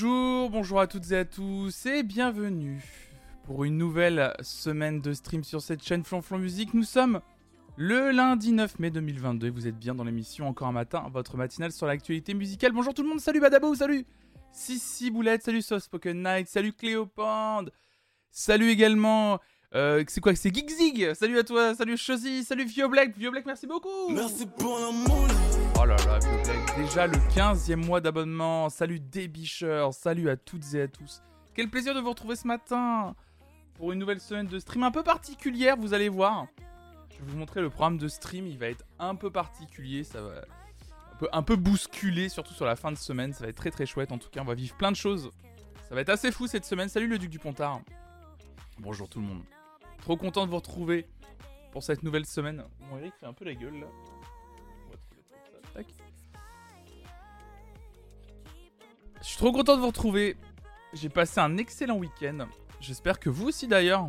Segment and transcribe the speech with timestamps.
[0.00, 2.80] Bonjour, à toutes et à tous et bienvenue
[3.44, 6.72] pour une nouvelle semaine de stream sur cette chaîne Flonflon Musique.
[6.74, 7.20] Nous sommes
[7.76, 11.36] le lundi 9 mai 2022 et vous êtes bien dans l'émission Encore un matin, votre
[11.36, 12.72] matinale sur l'actualité musicale.
[12.72, 14.04] Bonjour tout le monde, salut Badabou, salut
[14.52, 17.72] Sissi Boulette, salut Soft Spoken Night, salut Cléopande,
[18.30, 19.40] salut également
[19.74, 24.10] euh, c'est quoi C'est Geekzig Salut à toi, salut Chosy, salut Vioblack, Vioblack merci beaucoup.
[24.10, 25.26] Merci pour l'amour
[25.80, 26.18] Oh là là,
[26.76, 31.22] déjà le 15e mois d'abonnement, salut Débicheur, salut à toutes et à tous.
[31.54, 33.14] Quel plaisir de vous retrouver ce matin
[33.74, 36.48] pour une nouvelle semaine de stream un peu particulière, vous allez voir.
[37.10, 40.20] Je vais vous montrer le programme de stream, il va être un peu particulier, ça
[40.20, 40.30] va
[41.12, 43.70] un peu, un peu bousculé, surtout sur la fin de semaine, ça va être très
[43.70, 45.30] très chouette en tout cas, on va vivre plein de choses.
[45.88, 47.82] Ça va être assez fou cette semaine, salut le Duc du Pontard.
[48.80, 49.42] Bonjour tout le monde.
[50.02, 51.06] Trop content de vous retrouver
[51.70, 52.64] pour cette nouvelle semaine.
[52.90, 53.86] Mon Eric fait un peu la gueule là.
[59.20, 60.36] Je suis trop content de vous retrouver.
[60.92, 62.46] J'ai passé un excellent week-end.
[62.80, 64.08] J'espère que vous aussi d'ailleurs.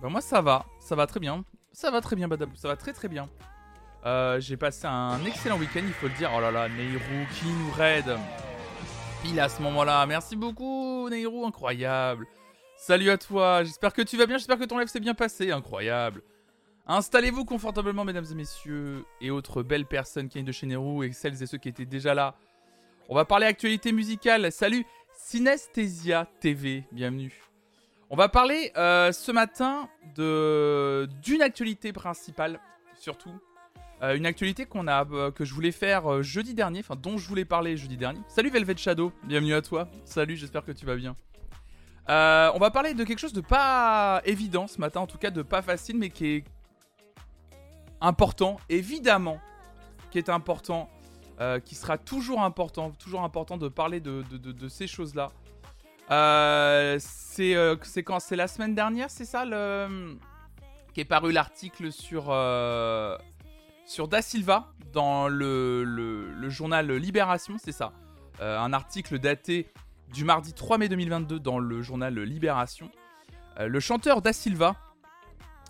[0.00, 1.44] Bah moi ça va, ça va très bien.
[1.72, 3.28] Ça va très bien ça va très très bien.
[4.06, 6.30] Euh, J'ai passé un excellent week-end, il faut le dire.
[6.36, 8.16] Oh là là, Nehru qui nous raid.
[9.22, 10.04] Pile à ce moment-là.
[10.06, 12.26] Merci beaucoup Nehru, incroyable.
[12.76, 15.52] Salut à toi, j'espère que tu vas bien, j'espère que ton live s'est bien passé,
[15.52, 16.22] incroyable.
[16.86, 21.12] Installez-vous confortablement, mesdames et messieurs, et autres belles personnes qui viennent de chez Nehru et
[21.12, 22.34] celles et ceux qui étaient déjà là.
[23.10, 24.50] On va parler actualité musicale.
[24.50, 27.34] Salut, Synesthesia TV, bienvenue.
[28.08, 32.60] On va parler euh, ce matin d'une actualité principale,
[32.98, 33.32] surtout.
[34.02, 37.28] Euh, une actualité qu'on a, euh, que je voulais faire jeudi dernier, enfin dont je
[37.28, 38.20] voulais parler jeudi dernier.
[38.26, 39.86] Salut Velvet Shadow, bienvenue à toi.
[40.06, 41.14] Salut, j'espère que tu vas bien.
[42.08, 45.42] On va parler de quelque chose de pas évident ce matin, en tout cas de
[45.42, 46.44] pas facile, mais qui est
[48.00, 49.40] important, évidemment,
[50.10, 50.88] qui est important,
[51.40, 54.22] euh, qui sera toujours important, toujours important de parler de,
[54.68, 55.30] ces choses-là.
[56.10, 60.16] Euh, c'est euh, c'est quand C'est la semaine dernière, c'est ça, le...
[60.92, 62.24] qui est paru l'article sur,
[63.86, 67.92] sur Da Silva dans le, le- le journal Libération, c'est ça.
[68.40, 69.72] Un article daté
[70.12, 72.90] du mardi 3 mai 2022 dans le journal Libération.
[73.58, 74.76] Le chanteur Da Silva,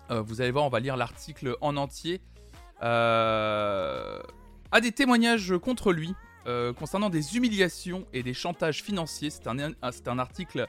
[0.09, 2.21] vous allez voir, on va lire l'article en entier,
[2.83, 4.21] euh,
[4.71, 6.13] a des témoignages contre lui
[6.47, 9.31] euh, concernant des humiliations et des chantages financiers.
[9.31, 10.67] C'est un, article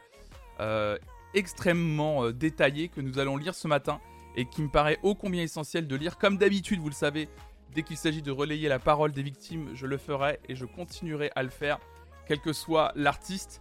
[0.58, 0.96] euh,
[1.34, 4.00] extrêmement euh, détaillé que nous allons lire ce matin
[4.36, 6.16] et qui me paraît ô combien essentiel de lire.
[6.16, 7.28] Comme d'habitude, vous le savez,
[7.74, 11.30] dès qu'il s'agit de relayer la parole des victimes, je le ferai et je continuerai
[11.36, 11.78] à le faire,
[12.26, 13.60] quel que soit l'artiste.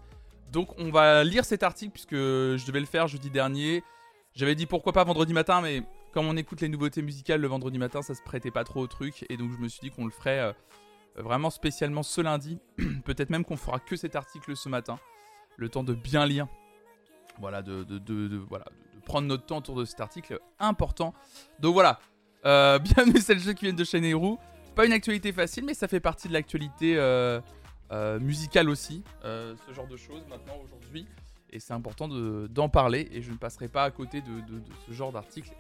[0.53, 3.83] Donc on va lire cet article puisque je devais le faire jeudi dernier.
[4.35, 5.83] J'avais dit pourquoi pas vendredi matin, mais
[6.15, 8.87] comme on écoute les nouveautés musicales le vendredi matin, ça se prêtait pas trop au
[8.87, 9.25] truc.
[9.27, 10.53] Et donc je me suis dit qu'on le ferait euh,
[11.17, 12.57] vraiment spécialement ce lundi.
[13.03, 14.97] Peut-être même qu'on fera que cet article ce matin.
[15.57, 16.47] Le temps de bien lire.
[17.37, 17.85] Voilà, de,
[19.03, 21.13] prendre notre temps autour de cet article important.
[21.59, 21.99] Donc voilà,
[22.45, 24.37] Euh, bienvenue celles ceux qui viennent de chez Nehru.
[24.73, 27.41] Pas une actualité facile, mais ça fait partie de l'actualité euh,
[28.21, 29.03] musicale aussi.
[29.21, 31.07] ce genre de choses maintenant aujourd'hui.
[31.49, 33.09] Et c'est important de- d'en parler.
[33.11, 34.31] Et je ne passerai pas à côté de
[34.87, 35.51] ce genre d'article.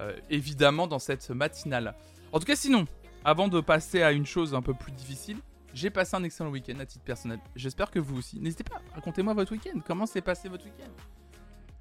[0.00, 1.94] Euh, évidemment dans cette matinale.
[2.32, 2.86] En tout cas, sinon,
[3.24, 5.38] avant de passer à une chose un peu plus difficile,
[5.74, 7.38] j'ai passé un excellent week-end à titre personnel.
[7.56, 8.38] J'espère que vous aussi.
[8.40, 9.78] N'hésitez pas, racontez-moi votre week-end.
[9.86, 10.90] Comment s'est passé votre week-end?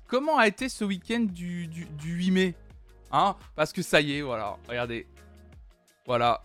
[0.07, 2.55] Comment a été ce week-end du, du, du 8 mai?
[3.11, 3.35] Hein?
[3.55, 4.57] Parce que ça y est, voilà.
[4.67, 5.07] Regardez.
[6.05, 6.43] Voilà.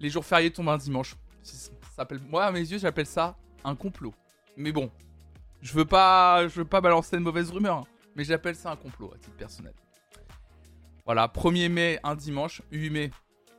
[0.00, 1.14] Les jours fériés tombent un dimanche.
[1.42, 4.14] Ça s'appelle- Moi, à mes yeux, j'appelle ça un complot.
[4.56, 4.90] Mais bon,
[5.62, 8.76] je veux pas, je veux pas balancer de mauvaises rumeurs, hein, mais j'appelle ça un
[8.76, 9.72] complot à titre personnel.
[11.08, 12.60] Voilà, 1er mai, un dimanche.
[12.70, 13.10] 8 mai,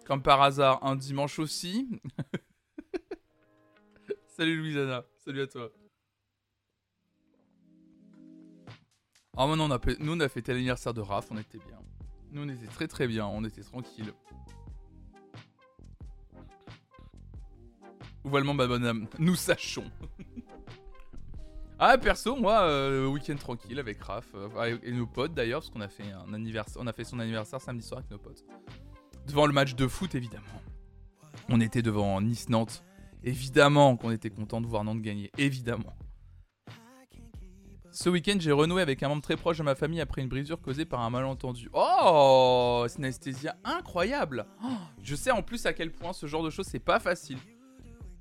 [0.06, 1.90] comme par hasard, un dimanche aussi.
[4.28, 5.72] Salut Louisana, salut à toi.
[9.36, 11.80] Oh maintenant on a, nous on a fêté l'anniversaire de Raph, on était bien.
[12.32, 14.14] Nous on était très très bien, on était tranquille.
[18.24, 19.90] Ouvalement ma bonne âme, nous sachons.
[21.80, 25.82] ah perso moi euh, week-end tranquille avec Raph euh, et nos potes d'ailleurs parce qu'on
[25.82, 28.44] a fait un anniversaire, on a fait son anniversaire samedi soir avec nos potes.
[29.28, 30.46] Devant le match de foot évidemment.
[31.50, 32.84] On était devant Nice-Nantes.
[33.24, 35.96] Évidemment qu'on était content de voir Nantes gagner, évidemment.
[37.92, 40.62] Ce week-end, j'ai renoué avec un membre très proche de ma famille après une brisure
[40.62, 41.70] causée par un malentendu.
[41.74, 44.46] Oh, synesthésia incroyable.
[44.64, 44.68] Oh,
[45.02, 47.40] je sais en plus à quel point ce genre de choses c'est pas facile.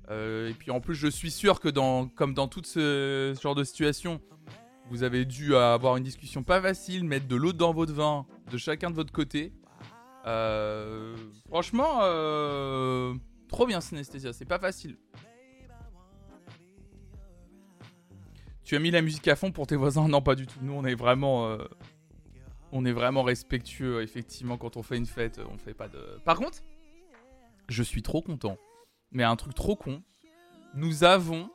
[0.09, 3.55] Euh, et puis en plus, je suis sûr que dans, comme dans tout ce, genre
[3.55, 4.21] de situation,
[4.89, 8.57] vous avez dû avoir une discussion pas facile, mettre de l'eau dans votre vin, de
[8.57, 9.53] chacun de votre côté.
[10.25, 11.15] Euh,
[11.47, 13.13] franchement, euh,
[13.47, 14.97] trop bien synesthésia, c'est pas facile.
[18.63, 20.07] Tu as mis la musique à fond pour tes voisins?
[20.07, 20.59] Non, pas du tout.
[20.61, 21.57] Nous, on est vraiment.
[22.71, 25.41] on est vraiment respectueux, effectivement, quand on fait une fête.
[25.51, 26.19] On fait pas de.
[26.23, 26.59] Par contre,
[27.67, 28.57] je suis trop content.
[29.11, 30.01] Mais un truc trop con.
[30.75, 31.49] Nous avons.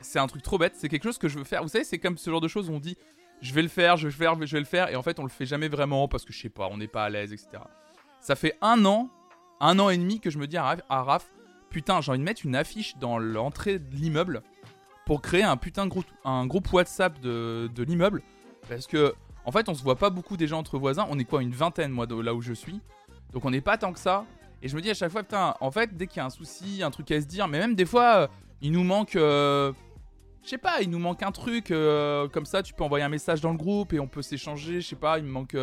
[0.00, 0.74] C'est un truc trop bête.
[0.76, 1.62] C'est quelque chose que je veux faire.
[1.62, 2.96] Vous savez, c'est comme ce genre de choses où on dit
[3.40, 4.88] je vais le faire, je vais le faire, je vais le faire.
[4.90, 6.88] Et en fait, on le fait jamais vraiment parce que je sais pas, on n'est
[6.88, 7.62] pas à l'aise, etc.
[8.20, 9.10] Ça fait un an,
[9.60, 11.30] un an et demi que je me dis à Raph,
[11.70, 14.42] putain, j'ai envie de mettre une affiche dans l'entrée de l'immeuble
[15.06, 18.22] pour créer un putain de groupe, un groupe WhatsApp de, l'immeuble.
[18.68, 19.14] Parce que,
[19.44, 21.06] en fait, on se voit pas beaucoup déjà entre voisins.
[21.08, 22.80] On est quoi, une vingtaine, moi, là où je suis.
[23.32, 24.24] Donc on n'est pas tant que ça.
[24.62, 26.30] Et je me dis à chaque fois, putain, en fait, dès qu'il y a un
[26.30, 28.26] souci, un truc à se dire, mais même des fois, euh,
[28.60, 29.14] il nous manque.
[29.16, 29.72] euh,
[30.42, 33.10] je sais pas, il nous manque un truc, euh, comme ça tu peux envoyer un
[33.10, 35.54] message dans le groupe et on peut s'échanger, je sais pas, il me manque,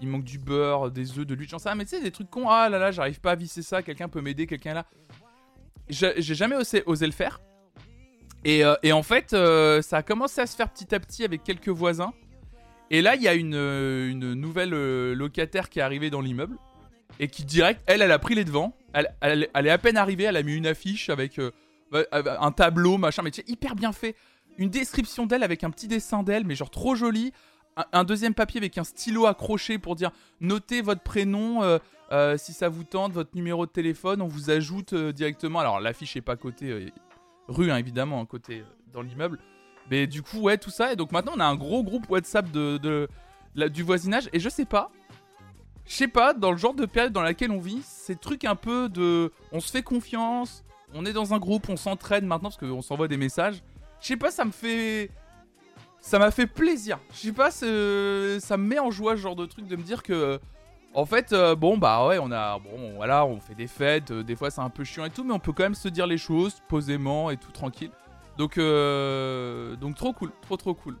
[0.00, 2.28] il manque du beurre, des œufs, de l'huile, j'en sais mais tu sais, des trucs
[2.28, 4.86] cons, ah là là, j'arrive pas à visser ça, quelqu'un peut m'aider, quelqu'un là.
[5.88, 7.40] J'ai jamais osé, le faire.
[8.44, 12.12] Et, en fait, ça a commencé à se faire petit à petit avec quelques voisins.
[12.90, 16.58] Et là, il y a une, nouvelle locataire qui est arrivée dans l'immeuble
[17.18, 18.74] et qui direct, elle, elle a pris les devants.
[18.92, 21.50] Elle, elle- est à peine arrivée, elle a mis une affiche avec euh,
[21.94, 24.16] euh, un tableau, machin, mais tu sais, hyper bien fait.
[24.56, 27.32] Une description d'elle avec un petit dessin d'elle, mais genre trop joli.
[27.92, 30.10] Un, deuxième papier avec un stylo accroché pour dire
[30.40, 31.78] notez votre prénom, euh,
[32.10, 35.60] euh, si ça vous tente, votre numéro de téléphone, on vous ajoute directement.
[35.60, 36.90] Alors l'affiche est pas côté
[37.46, 39.38] rue, hein, évidemment, côté euh, dans l'immeuble.
[39.90, 40.92] Mais du coup, ouais, tout ça.
[40.92, 43.08] Et donc maintenant, on a un gros groupe WhatsApp de,
[43.68, 44.28] du voisinage.
[44.32, 44.90] Et je sais pas,
[45.88, 48.54] je sais pas, dans le genre de période dans laquelle on vit, ces trucs un
[48.54, 49.32] peu de.
[49.52, 50.62] On se fait confiance,
[50.92, 53.62] on est dans un groupe, on s'entraide maintenant parce qu'on s'envoie des messages.
[54.00, 55.10] Je sais pas, ça me fait.
[56.00, 56.98] Ça m'a fait plaisir.
[57.12, 60.02] Je sais pas, ça me met en joie ce genre de truc de me dire
[60.02, 60.38] que.
[60.94, 62.58] En fait, euh, bon, bah ouais, on a.
[62.58, 65.24] Bon, voilà, on fait des fêtes, euh, des fois c'est un peu chiant et tout,
[65.24, 67.90] mais on peut quand même se dire les choses posément et tout tranquille.
[68.36, 70.96] Donc, euh, donc trop cool, trop trop cool.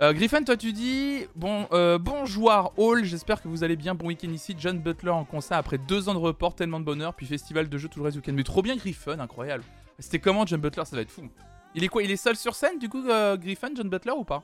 [0.00, 3.94] Euh, Griffin, toi tu dis bon, euh, bonjour Hall, j'espère que vous allez bien.
[3.94, 4.56] Bon week-end ici.
[4.58, 7.14] John Butler en concert après deux ans de report, tellement de bonheur.
[7.14, 8.32] Puis festival de jeux tout le reste du week-end.
[8.34, 9.62] Mais trop bien Griffin, incroyable.
[10.00, 10.84] C'était comment John Butler?
[10.84, 11.28] Ça va être fou.
[11.76, 12.02] Il est quoi?
[12.02, 14.42] Il est seul sur scène du coup, euh, Griffin, John Butler ou pas?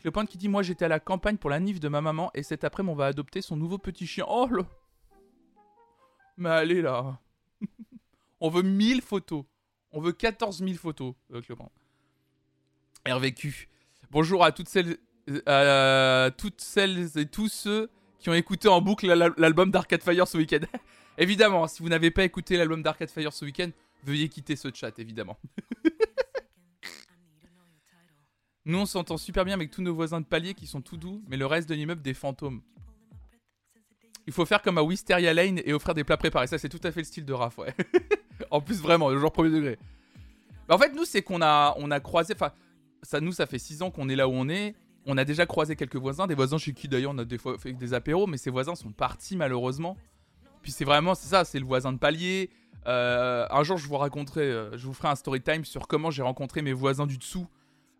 [0.00, 2.42] Cléopâtre qui dit Moi j'étais à la campagne pour la nif de ma maman et
[2.42, 4.24] cet après on va adopter son nouveau petit chien.
[4.28, 4.64] Oh le.
[6.36, 7.20] Mais allez là.
[8.40, 9.44] on veut 1000 photos.
[9.92, 11.70] On veut 14 000 photos, euh, Cléopâtre.
[13.08, 13.69] RVQ.
[14.10, 14.96] Bonjour à toutes celles,
[15.48, 20.26] euh, toutes celles et tous ceux qui ont écouté en boucle l'al- l'album d'Arcade Fire
[20.26, 20.58] ce week-end.
[21.18, 23.70] évidemment, si vous n'avez pas écouté l'album d'Arcade Fire ce week-end,
[24.04, 25.38] veuillez quitter ce chat, évidemment.
[28.66, 31.22] Nous, on s'entend super bien avec tous nos voisins de palier qui sont tout doux,
[31.28, 32.62] mais le reste de l'immeuble des fantômes.
[34.26, 36.46] Il faut faire comme à Wisteria Lane et offrir des plats préparés.
[36.46, 37.74] Ça, c'est tout à fait le style de Raph, ouais.
[38.50, 39.78] en plus, vraiment, le genre premier degré.
[40.68, 42.34] En fait, nous, c'est qu'on a, on a croisé.
[42.34, 42.52] Enfin,
[43.02, 44.74] ça, nous, ça fait 6 ans qu'on est là où on est.
[45.06, 47.56] On a déjà croisé quelques voisins, des voisins chez qui d'ailleurs on a des fois
[47.58, 49.96] fait des apéros, mais ces voisins sont partis malheureusement.
[50.62, 52.50] Puis c'est vraiment, c'est ça, c'est le voisin de palier.
[52.86, 56.10] Euh, un jour, je vous raconterai, euh, je vous ferai un story time sur comment
[56.10, 57.46] j'ai rencontré mes voisins du dessous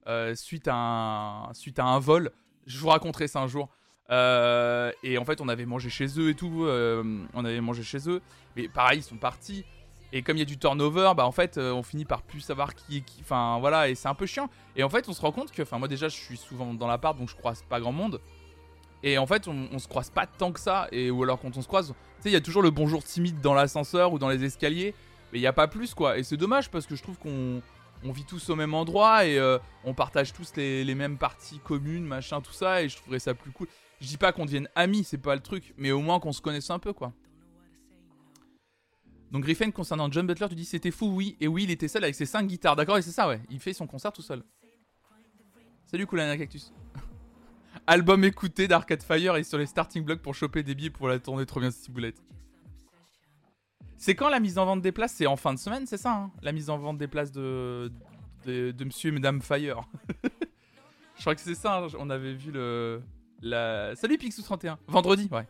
[0.06, 2.30] euh, suite, à un, suite à un vol.
[2.66, 3.68] Je vous raconterai ça un jour.
[4.10, 6.66] Et en fait, on avait mangé chez eux et tout.
[6.66, 8.20] on avait mangé chez eux.
[8.56, 9.64] Mais pareil, ils sont partis.
[10.12, 12.40] Et comme il y a du turnover, bah en fait, euh, on finit par plus
[12.40, 13.20] savoir qui est qui.
[13.20, 14.50] Enfin, voilà, et c'est un peu chiant.
[14.74, 16.86] Et en fait, on se rend compte que, enfin, moi déjà, je suis souvent dans
[16.86, 18.20] l'appart, donc je croise pas grand monde.
[19.02, 20.88] Et en fait, on, se croise pas tant que ça.
[20.92, 23.02] Et ou alors quand on se croise, tu sais, il y a toujours le bonjour
[23.02, 24.94] timide dans l'ascenseur ou dans les escaliers,
[25.32, 26.18] mais il y a pas plus quoi.
[26.18, 27.62] Et c'est dommage parce que je trouve qu'on
[28.04, 31.60] on vit tous au même endroit et euh, on partage tous les, les mêmes parties
[31.60, 32.82] communes, machin, tout ça.
[32.82, 33.68] Et je trouverais ça plus cool.
[34.00, 36.40] Je dis pas qu'on devienne amis, c'est pas le truc, mais au moins qu'on se
[36.40, 37.12] connaisse un peu quoi.
[39.30, 42.02] Donc Griffin concernant John Butler, tu dis c'était fou, oui, et oui, il était seul
[42.02, 44.42] avec ses 5 guitares, d'accord, et c'est ça, ouais, il fait son concert tout seul.
[45.86, 46.72] Salut Coolana Cactus.
[47.86, 51.18] Album écouté d'Arcade Fire et sur les starting blocks pour choper des billets pour la
[51.18, 52.20] tournée, trop bien cette boulette.
[53.96, 55.14] C'est quand la mise en vente des places?
[55.14, 56.32] C'est en fin de semaine, c'est ça hein?
[56.42, 57.92] La mise en vente des places de,
[58.46, 59.82] de, de Monsieur et Madame Fire.
[61.16, 63.02] Je crois que c'est ça, hein, on avait vu le...
[63.42, 63.94] La...
[63.94, 65.46] Salut Pixou31, vendredi, ouais.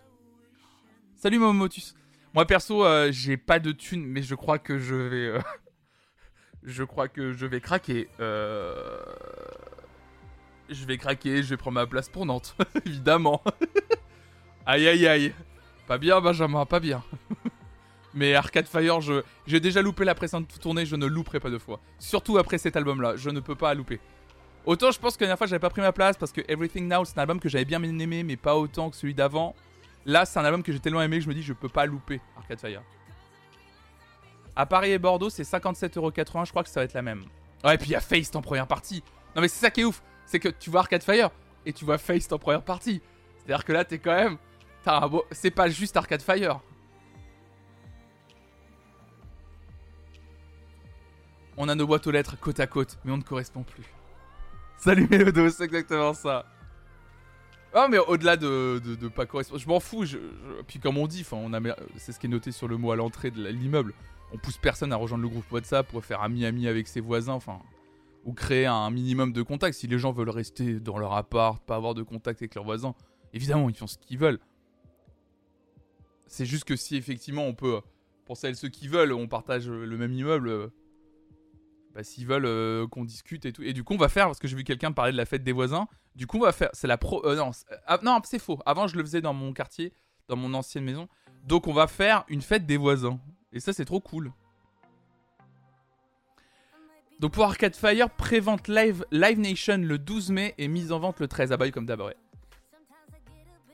[1.17, 1.95] Salut Momotus.
[2.35, 5.41] Moi perso, euh, j'ai pas de thunes, mais je crois que je vais, euh,
[6.63, 8.09] je crois que je vais craquer.
[8.21, 9.01] Euh,
[10.69, 12.55] Je vais craquer, je vais prendre ma place pour Nantes,
[12.87, 13.43] évidemment.
[14.67, 15.35] aïe aïe aïe,
[15.89, 17.03] pas bien Benjamin, pas bien.
[18.15, 21.59] mais Arcade Fire, je, j'ai déjà loupé la précédente tournée, je ne louperai pas deux
[21.59, 21.81] fois.
[21.99, 23.99] Surtout après cet album-là, je ne peux pas louper.
[24.67, 26.87] Autant je pense que la dernière fois j'avais pas pris ma place parce que Everything
[26.87, 29.57] Now c'est un album que j'avais bien aimé, mais pas autant que celui d'avant.
[30.07, 31.87] Là, c'est un album que j'ai tellement aimé que je me dis, je peux pas
[31.87, 32.83] louper Arcade Fire.
[34.57, 36.47] À Paris et Bordeaux, c'est 57,80€.
[36.47, 37.25] Je crois que ça va être la même.
[37.64, 39.02] Ouais, et puis il y a Face en première partie.
[39.35, 40.02] Non, mais c'est ça qui est ouf.
[40.26, 41.30] C'est que tu vois Arcade Fire
[41.66, 43.02] et tu vois Face en première partie.
[43.37, 44.37] C'est-à-dire que là, t'es quand même.
[44.83, 45.09] T'as.
[45.30, 46.61] C'est pas juste Arcade Fire.
[51.57, 53.85] On a nos boîtes aux lettres côte à côte, mais on ne correspond plus.
[54.78, 56.47] Salut Mélodo, c'est exactement ça.
[57.73, 60.05] Ah mais au-delà de, pas correspondre, je m'en fous.
[60.05, 60.19] Je,
[60.67, 61.25] Puis comme on dit,
[61.97, 63.95] c'est ce qui est noté sur le mot à l'entrée de l'immeuble.
[64.33, 67.61] On pousse personne à rejoindre le groupe WhatsApp pour faire ami-ami avec ses voisins, enfin,
[68.25, 69.77] ou créer un minimum de contact.
[69.77, 72.95] Si les gens veulent rester dans leur appart, pas avoir de contact avec leurs voisins,
[73.33, 74.41] évidemment, ils font ce qu'ils veulent.
[76.27, 77.81] C'est juste que si effectivement on peut,
[78.25, 80.71] pour celles ceux qui veulent, on partage le même immeuble,
[81.95, 83.62] bah, s'ils veulent euh, qu'on discute et tout.
[83.62, 85.43] Et du coup, on va faire, parce que j'ai vu quelqu'un parler de la fête
[85.43, 85.89] des voisins,
[86.21, 87.25] du coup, on va faire, c'est la pro.
[87.25, 87.50] Euh, non,
[87.87, 88.59] ah, non c'est faux.
[88.67, 89.95] Avant, je le faisais dans mon quartier,
[90.29, 91.09] dans mon ancienne maison.
[91.45, 93.19] Donc, on va faire une fête des voisins.
[93.55, 94.31] Et ça, c'est trop cool.
[97.21, 101.21] Donc, pour Arcade Fire, pré-vente live, live Nation le 12 mai et mise en vente
[101.21, 101.53] le 13.
[101.53, 102.17] Ah bah comme d'hab, ouais.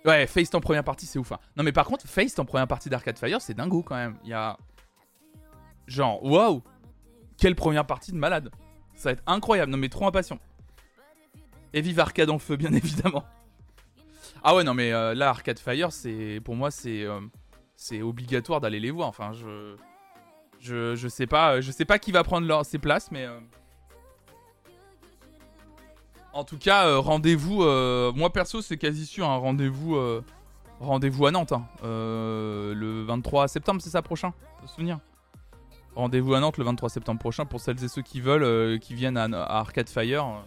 [0.04, 1.32] Ouais, Face en première partie, c'est ouf.
[1.32, 1.40] Hein.
[1.56, 4.18] Non, mais par contre, Face en première partie d'Arcade Fire, c'est dingo quand même.
[4.22, 4.56] Il y a.
[5.88, 6.62] Genre, waouh!
[7.38, 8.52] Quelle première partie de malade.
[8.94, 9.72] Ça va être incroyable.
[9.72, 10.38] Non mais trop impatient.
[11.76, 13.22] Et vive Arcade en feu, bien évidemment.
[14.42, 17.20] Ah ouais, non mais euh, là, Arcade Fire, c'est pour moi, c'est euh,
[17.76, 19.08] c'est obligatoire d'aller les voir.
[19.08, 19.76] Enfin, je,
[20.96, 23.38] je sais pas, je sais pas qui va prendre leur, ses places, mais euh,
[26.32, 27.62] en tout cas, rendez-vous.
[28.14, 29.98] moi perso, c'est quasi sûr un rendez-vous,
[30.80, 31.66] rendez-vous à Nantes, hein.
[31.82, 34.98] le 23 septembre, c'est ça prochain, de souvenir?
[35.96, 38.94] Rendez-vous à Nantes le 23 septembre prochain pour celles et ceux qui veulent, euh, qui
[38.94, 40.44] viennent à, Arcade Fire.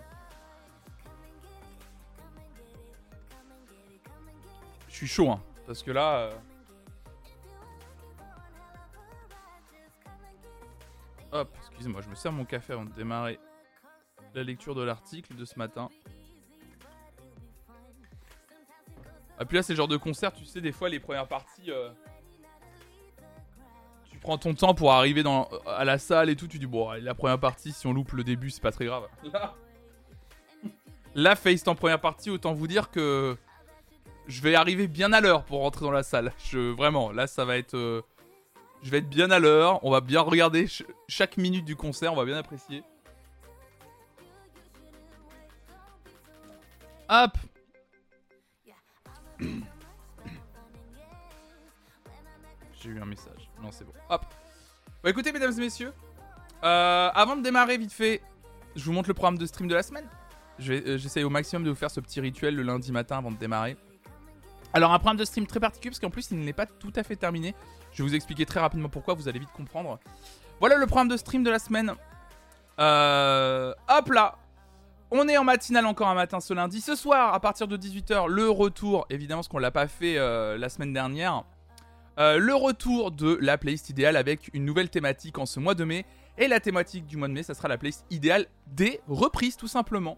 [4.99, 6.17] Suis chaud, hein, parce que là.
[6.17, 6.31] Euh,
[11.31, 13.39] hop, excusez-moi, je me sers mon café avant de démarrer
[14.33, 15.89] la lecture de l'article de ce matin.
[19.37, 21.71] Ah, puis là, c'est le genre de concert, tu sais, des fois, les premières parties.
[21.71, 21.89] Euh,
[24.21, 26.47] prends ton temps pour arriver dans, à la salle et tout.
[26.47, 29.07] Tu dis, bon, la première partie, si on loupe le début, c'est pas très grave.
[29.33, 29.55] Là,
[31.15, 33.37] là Face en première partie, autant vous dire que
[34.29, 36.31] je vais arriver bien à l'heure pour rentrer dans la salle.
[36.45, 37.75] Je, vraiment, là, ça va être.
[37.75, 38.01] Euh,
[38.83, 39.83] je vais être bien à l'heure.
[39.83, 40.67] On va bien regarder
[41.07, 42.13] chaque minute du concert.
[42.13, 42.83] On va bien apprécier.
[47.09, 47.31] Hop
[52.79, 53.49] J'ai eu un message.
[53.61, 53.93] Non, c'est bon.
[54.09, 54.25] Hop.
[55.03, 55.91] Bah écoutez, mesdames et messieurs,
[56.63, 58.21] euh, avant de démarrer vite fait,
[58.75, 60.07] je vous montre le programme de stream de la semaine.
[60.67, 63.37] Euh, j'essaye au maximum de vous faire ce petit rituel le lundi matin avant de
[63.37, 63.75] démarrer.
[64.73, 67.03] Alors un programme de stream très particulier parce qu'en plus il n'est pas tout à
[67.03, 67.55] fait terminé.
[67.91, 69.99] Je vais vous expliquer très rapidement pourquoi, vous allez vite comprendre.
[70.59, 71.93] Voilà le programme de stream de la semaine.
[72.79, 74.37] Euh, hop là
[75.11, 76.81] On est en matinale encore un matin ce lundi.
[76.81, 80.69] Ce soir, à partir de 18h, le retour, évidemment ce qu'on l'a pas fait la
[80.69, 81.43] semaine dernière.
[82.19, 85.85] Euh, le retour de la playlist idéale avec une nouvelle thématique en ce mois de
[85.85, 86.05] mai.
[86.37, 89.67] Et la thématique du mois de mai, ça sera la playlist idéale des reprises, tout
[89.67, 90.17] simplement.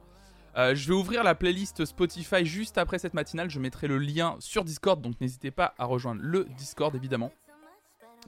[0.58, 3.50] Euh, je vais ouvrir la playlist Spotify juste après cette matinale.
[3.50, 7.31] Je mettrai le lien sur Discord, donc n'hésitez pas à rejoindre le Discord, évidemment.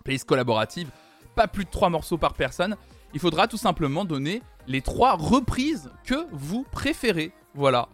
[0.03, 0.89] Playlist collaborative,
[1.35, 2.75] pas plus de 3 morceaux par personne.
[3.13, 7.31] Il faudra tout simplement donner les 3 reprises que vous préférez.
[7.53, 7.89] Voilà.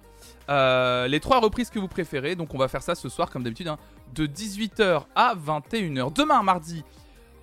[0.50, 2.36] Euh, les 3 reprises que vous préférez.
[2.36, 3.68] Donc on va faire ça ce soir, comme d'habitude.
[3.68, 3.78] Hein
[4.14, 6.14] de 18h à 21h.
[6.14, 6.84] Demain, mardi,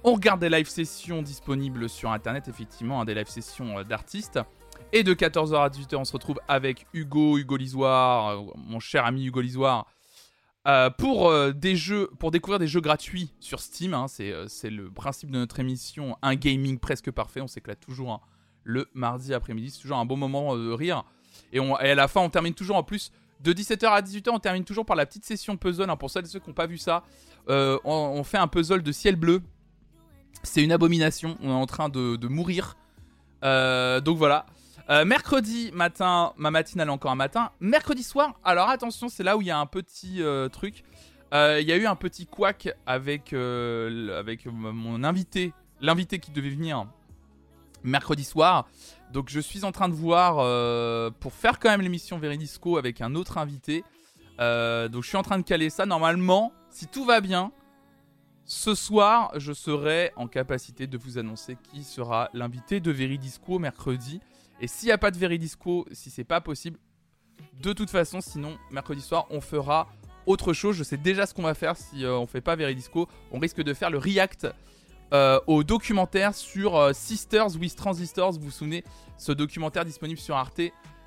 [0.05, 4.41] on regarde des live sessions disponibles sur internet, effectivement, hein, des live sessions euh, d'artistes.
[4.93, 9.05] Et de 14h à 18h, on se retrouve avec Hugo, Hugo Lisoire, euh, mon cher
[9.05, 9.87] ami Hugo Lisoire,
[10.67, 13.95] euh, pour, des jeux, pour découvrir des jeux gratuits sur Steam.
[13.95, 14.07] Hein.
[14.09, 17.41] c'est le principe de notre émission, un gaming presque parfait.
[17.41, 18.21] On s'éclate toujours hein,
[18.65, 19.71] le mardi après-midi.
[19.71, 21.05] C'est toujours un bon moment de rire.
[21.53, 24.65] Et, à la fin, on termine toujours en plus de 17h à 18h, on termine
[24.65, 25.91] toujours par la petite session puzzle.
[25.91, 27.03] Hein, pour celles et ceux qui n'ont pas vu ça,
[27.49, 29.43] euh, on, fait un puzzle de ciel bleu.
[30.43, 31.37] C'est une abomination.
[31.43, 32.77] On est en train de, mourir.
[33.45, 34.47] Euh, donc voilà.
[34.89, 37.51] Euh, mercredi matin, ma matinale encore un matin.
[37.61, 40.85] Mercredi soir, alors attention, c'est là où il y a un petit truc.
[41.33, 46.87] Il y a eu un petit couac avec, avec mon invité, l'invité qui devait venir
[47.87, 48.69] mercredi soir.
[49.13, 53.01] Donc je suis en train de voir euh, pour faire quand même l'émission Veridisco avec
[53.01, 53.85] un autre invité.
[54.41, 55.87] Euh, donc je suis en train de caler ça.
[55.87, 57.53] Normalement, si tout va bien,
[58.45, 64.21] ce soir, je serai en capacité de vous annoncer qui sera l'invité de Veridisco mercredi.
[64.61, 66.79] Et s'il n'y a pas de Veridisco, si c'est pas possible,
[67.61, 69.89] de toute façon, sinon mercredi soir, on fera
[70.27, 70.77] autre chose.
[70.77, 73.09] Je sais déjà ce qu'on va faire si on euh, on fait pas Veridisco.
[73.33, 74.49] On risque de faire le React
[75.13, 78.33] euh, au documentaire sur euh, Sisters with Transistors.
[78.33, 78.85] Vous vous souvenez,
[79.19, 80.61] ce documentaire disponible sur Arte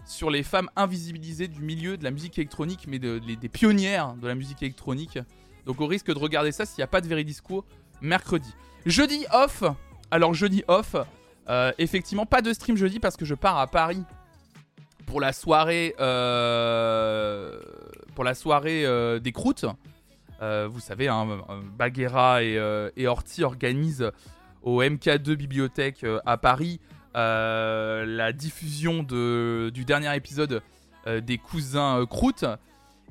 [0.05, 4.33] sur les femmes invisibilisées du milieu de la musique électronique, mais des pionnières de la
[4.33, 5.19] musique électronique.
[5.67, 7.63] Donc au risque de regarder ça s'il n'y a pas de Veridisco
[8.01, 8.51] mercredi.
[8.87, 9.63] Jeudi off.
[10.09, 10.95] Alors jeudi off.
[11.49, 14.03] Euh, effectivement, pas de stream jeudi parce que je pars à Paris
[15.07, 17.59] pour la soirée, euh,
[18.19, 19.65] euh, des croûtes.
[20.39, 21.27] vous savez, hein,
[21.77, 22.59] Baguera et,
[22.95, 24.11] et Orti organisent
[24.61, 26.79] au MK2 Bibliothèque à Paris
[27.15, 30.61] la diffusion du dernier épisode
[31.07, 32.45] des cousins croûtes.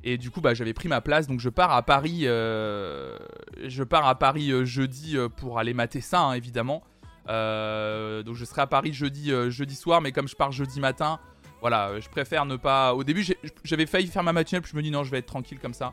[0.05, 2.21] Et du coup, bah, j'avais pris ma place, donc je pars à Paris.
[2.23, 6.85] je pars à Paris jeudi pour aller mater ça, hein, évidemment.
[7.29, 10.81] Euh, donc je serai à Paris jeudi, euh, jeudi soir, mais comme je pars jeudi
[10.81, 11.19] matin,
[11.61, 12.95] voilà, euh, je préfère ne pas.
[12.95, 13.27] Au début,
[13.65, 15.75] j'avais failli faire ma matinale, puis je me dis non, je vais être tranquille comme
[15.75, 15.93] ça.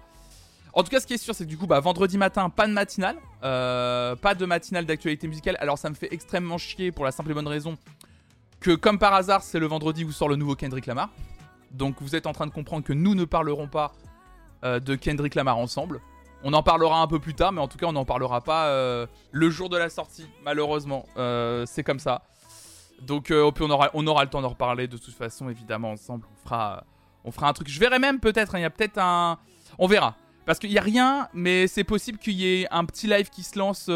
[0.73, 2.67] En tout cas, ce qui est sûr, c'est que du coup, bah, vendredi matin, pas
[2.67, 5.57] de matinale, pas de matinale d'actualité musicale.
[5.59, 7.77] Alors ça me fait extrêmement chier pour la simple et bonne raison
[8.59, 11.09] que, comme par hasard, c'est le vendredi où sort le nouveau Kendrick Lamar.
[11.71, 13.93] Donc vous êtes en train de comprendre que nous ne parlerons pas
[14.63, 16.01] de Kendrick Lamar ensemble.
[16.47, 18.67] On en parlera un peu plus tard, mais en tout cas, on n'en parlera pas
[18.67, 21.07] euh, le jour de la sortie, malheureusement.
[21.17, 22.21] Euh, c'est comme ça.
[23.01, 26.27] Donc, euh, on, aura, le temps d'en reparler de toute façon, évidemment, ensemble.
[26.31, 26.83] On fera,
[27.23, 27.67] on fera un truc.
[27.67, 29.39] Je verrai même peut-être, hein, il y a peut-être un.
[29.79, 30.17] On verra.
[30.45, 33.41] Parce qu'il n'y a rien, mais c'est possible qu'il y ait un petit live qui
[33.41, 33.87] se lance.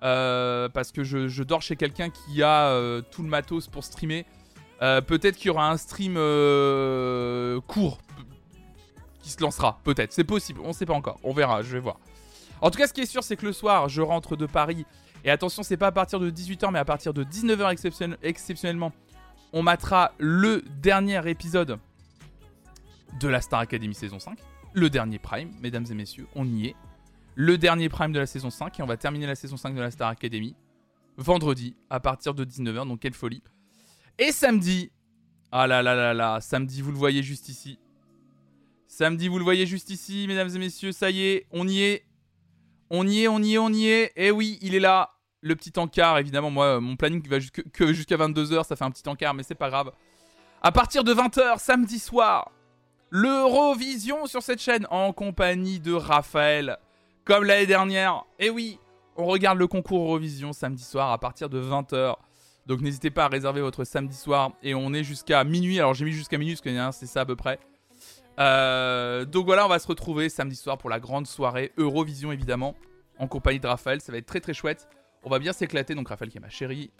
[0.00, 4.26] parce que je, dors chez quelqu'un qui a tout le matos pour streamer.
[4.80, 6.14] peut-être qu'il y aura un stream
[7.68, 7.98] court,
[9.30, 10.12] se lancera, peut-être.
[10.12, 11.18] C'est possible, on sait pas encore.
[11.22, 11.98] On verra, je vais voir.
[12.60, 14.84] En tout cas, ce qui est sûr, c'est que le soir, je rentre de Paris.
[15.24, 18.92] Et attention, c'est pas à partir de 18h, mais à partir de 19h exceptionnellement.
[19.52, 21.78] On matera le dernier épisode
[23.18, 24.38] de la Star Academy saison 5.
[24.74, 26.76] Le dernier Prime, mesdames et messieurs, on y est.
[27.34, 28.78] Le dernier Prime de la saison 5.
[28.78, 30.54] Et on va terminer la saison 5 de la Star Academy
[31.16, 32.86] vendredi à partir de 19h.
[32.86, 33.42] Donc, quelle folie.
[34.18, 34.90] Et samedi.
[35.50, 36.40] Ah là là là là.
[36.40, 37.78] Samedi, vous le voyez juste ici.
[38.88, 42.04] Samedi, vous le voyez juste ici, mesdames et messieurs, ça y est, on y est.
[42.88, 44.04] On y est, on y est, on y est.
[44.16, 45.10] Et eh oui, il est là.
[45.42, 49.34] Le petit encart, évidemment, moi, mon planning va jusqu'à 22h, ça fait un petit encart,
[49.34, 49.92] mais c'est pas grave.
[50.62, 52.50] À partir de 20h, samedi soir,
[53.10, 56.78] l'Eurovision sur cette chaîne, en compagnie de Raphaël,
[57.26, 58.24] comme l'année dernière.
[58.38, 58.80] Et eh oui,
[59.16, 62.16] on regarde le concours Eurovision samedi soir à partir de 20h.
[62.66, 64.52] Donc n'hésitez pas à réserver votre samedi soir.
[64.62, 65.78] Et on est jusqu'à minuit.
[65.78, 67.60] Alors j'ai mis jusqu'à minuit, parce que c'est ça à peu près.
[68.38, 72.74] Euh, donc voilà, on va se retrouver samedi soir pour la grande soirée Eurovision évidemment,
[73.18, 74.00] en compagnie de Raphaël.
[74.00, 74.88] Ça va être très très chouette.
[75.24, 75.94] On va bien s'éclater.
[75.94, 76.90] Donc Raphaël qui est ma chérie.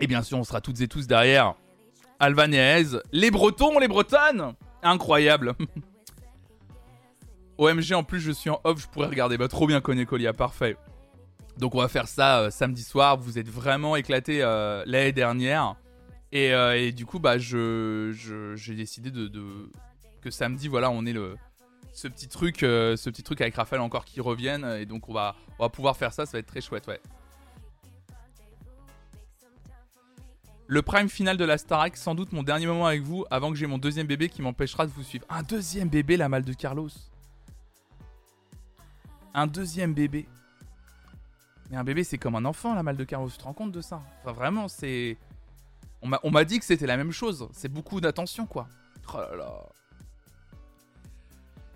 [0.00, 1.54] Et bien sûr, on sera toutes et tous derrière
[2.18, 5.54] Alvan et Les Bretons, les Bretonnes Incroyable
[7.58, 9.38] OMG, en plus, je suis en off, je pourrais regarder.
[9.38, 10.76] Bah, trop bien, Koné Colia, parfait.
[11.58, 13.16] Donc, on va faire ça euh, samedi soir.
[13.18, 15.76] Vous êtes vraiment éclatés euh, l'année dernière.
[16.34, 18.12] Euh, et, du coup, bah, je,
[18.56, 19.70] j'ai décidé de,
[20.20, 21.36] que samedi, voilà, on est le,
[21.92, 24.64] ce petit truc, euh, ce petit truc avec Raphaël encore qui revienne.
[24.78, 26.26] Et donc, on va, on va pouvoir faire ça.
[26.26, 27.00] Ça va être très chouette, ouais.
[30.68, 33.56] Le prime final de la Starac, sans doute mon dernier moment avec vous avant que
[33.56, 35.26] j'ai mon deuxième bébé qui m'empêchera de vous suivre.
[35.28, 36.88] Un deuxième bébé, la mal de Carlos.
[39.34, 40.26] Un deuxième bébé.
[41.70, 43.28] Mais un bébé, c'est comme un enfant, la mal de Carlos.
[43.28, 44.00] Tu te rends compte de ça?
[44.22, 45.18] Enfin, vraiment, c'est.
[46.02, 47.48] On m'a dit que c'était la même chose.
[47.52, 48.68] C'est beaucoup d'attention, quoi.
[49.14, 49.18] Oh.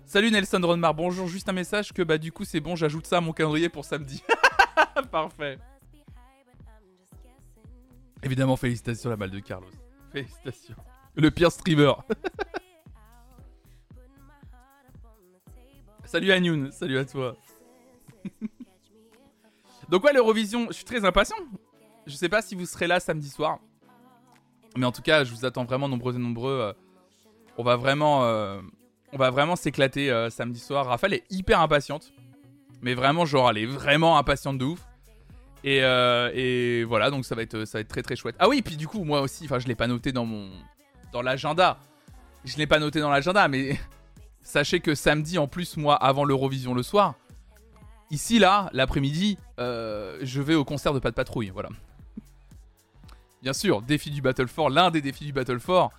[0.05, 1.27] Salut Nelson Ronmar, bonjour.
[1.27, 3.83] Juste un message que bah du coup c'est bon, j'ajoute ça à mon calendrier pour
[3.83, 4.23] samedi.
[5.11, 5.59] Parfait.
[8.23, 9.67] Évidemment, félicitations la balle de Carlos.
[10.13, 10.75] Félicitations.
[11.15, 11.91] Le pire streamer.
[16.05, 17.35] salut Anyun, salut à toi.
[19.89, 21.35] Donc ouais, l'Eurovision, je suis très impatient.
[22.05, 23.59] Je sais pas si vous serez là samedi soir.
[24.77, 26.59] Mais en tout cas, je vous attends vraiment nombreux et nombreux.
[26.61, 26.73] Euh,
[27.57, 28.61] on va vraiment, euh,
[29.11, 30.85] on va vraiment s'éclater euh, samedi soir.
[30.85, 32.13] Raphaël est hyper impatiente,
[32.81, 34.79] mais vraiment genre elle est vraiment impatiente de ouf.
[35.63, 38.35] Et, voilà, donc ça va être, ça va être très très chouette.
[38.39, 40.49] Ah oui, puis du coup moi aussi, enfin je l'ai pas noté dans mon,
[41.11, 41.79] dans l'agenda.
[42.45, 43.77] Je l'ai pas noté dans l'agenda, mais
[44.43, 47.15] sachez que samedi en plus moi avant l'Eurovision le soir,
[48.11, 51.69] ici là l'après-midi, je vais au concert de Pas de Patrouille, voilà
[53.47, 55.89] bien sûr, défi du Battle 4, l'un des défis du Battle 4,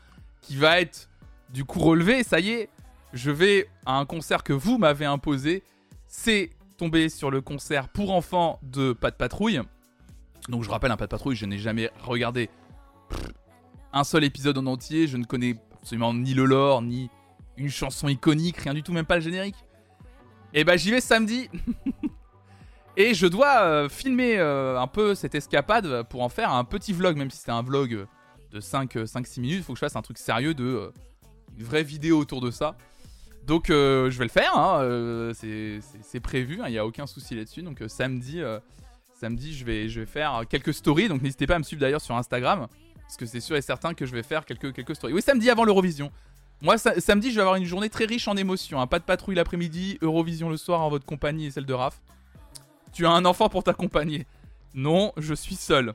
[0.43, 1.09] qui va être
[1.49, 2.69] du coup relevé, ça y est,
[3.15, 5.63] je vais à un concert que vous m'avez imposé,
[6.09, 9.63] c'est tomber sur le concert pour enfants de Pas Patrouille.
[10.51, 12.51] Donc je rappelle, un Pas de Patrouille, je n'ai jamais regardé
[13.95, 17.09] un seul épisode en entier, je ne connais absolument ni le lore, ni
[17.57, 19.57] une chanson iconique, rien du tout, même pas le générique.
[20.53, 21.49] Et eh bah j'y vais samedi.
[23.01, 26.93] Et je dois euh, filmer euh, un peu cette escapade pour en faire un petit
[26.93, 28.07] vlog, même si c'était un vlog
[28.51, 29.63] de 5-6 minutes.
[29.63, 30.93] Faut que je fasse un truc sérieux de
[31.57, 32.77] une vraie vidéo autour de ça.
[33.47, 37.63] Donc je vais le faire, hein, c'est prévu, hein, il n'y a aucun souci là-dessus.
[37.63, 38.43] Donc samedi,
[39.15, 41.09] samedi je, vais, je vais faire quelques stories.
[41.09, 42.67] Donc n'hésitez pas à me suivre d'ailleurs sur Instagram.
[43.03, 45.15] Parce que c'est sûr et certain que je vais faire quelques, quelques stories.
[45.15, 46.11] Oui, samedi avant l'Eurovision.
[46.61, 48.81] Moi, samedi, je vais avoir une journée très riche en émotions.
[48.81, 48.89] Hein.
[48.89, 52.01] Pas de patrouille l'après-midi, Eurovision le soir en votre compagnie et celle de Raph.
[52.93, 54.27] Tu as un enfant pour t'accompagner.
[54.75, 55.95] Non, je suis seul.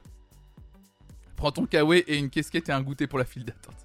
[1.35, 3.75] Prends ton kawaii et une casquette et un goûter pour la file d'attente.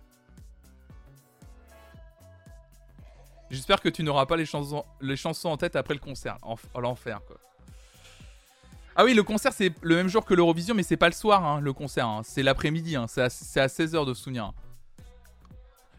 [3.50, 6.36] J'espère que tu n'auras pas les chansons, les chansons en tête après le concert.
[6.42, 7.38] En, l'enfer, quoi.
[8.94, 11.44] Ah oui, le concert c'est le même jour que l'Eurovision, mais c'est pas le soir
[11.46, 12.22] hein, le concert, hein.
[12.24, 13.06] c'est l'après-midi, hein.
[13.06, 13.28] c'est à,
[13.68, 14.52] 16h de souvenir.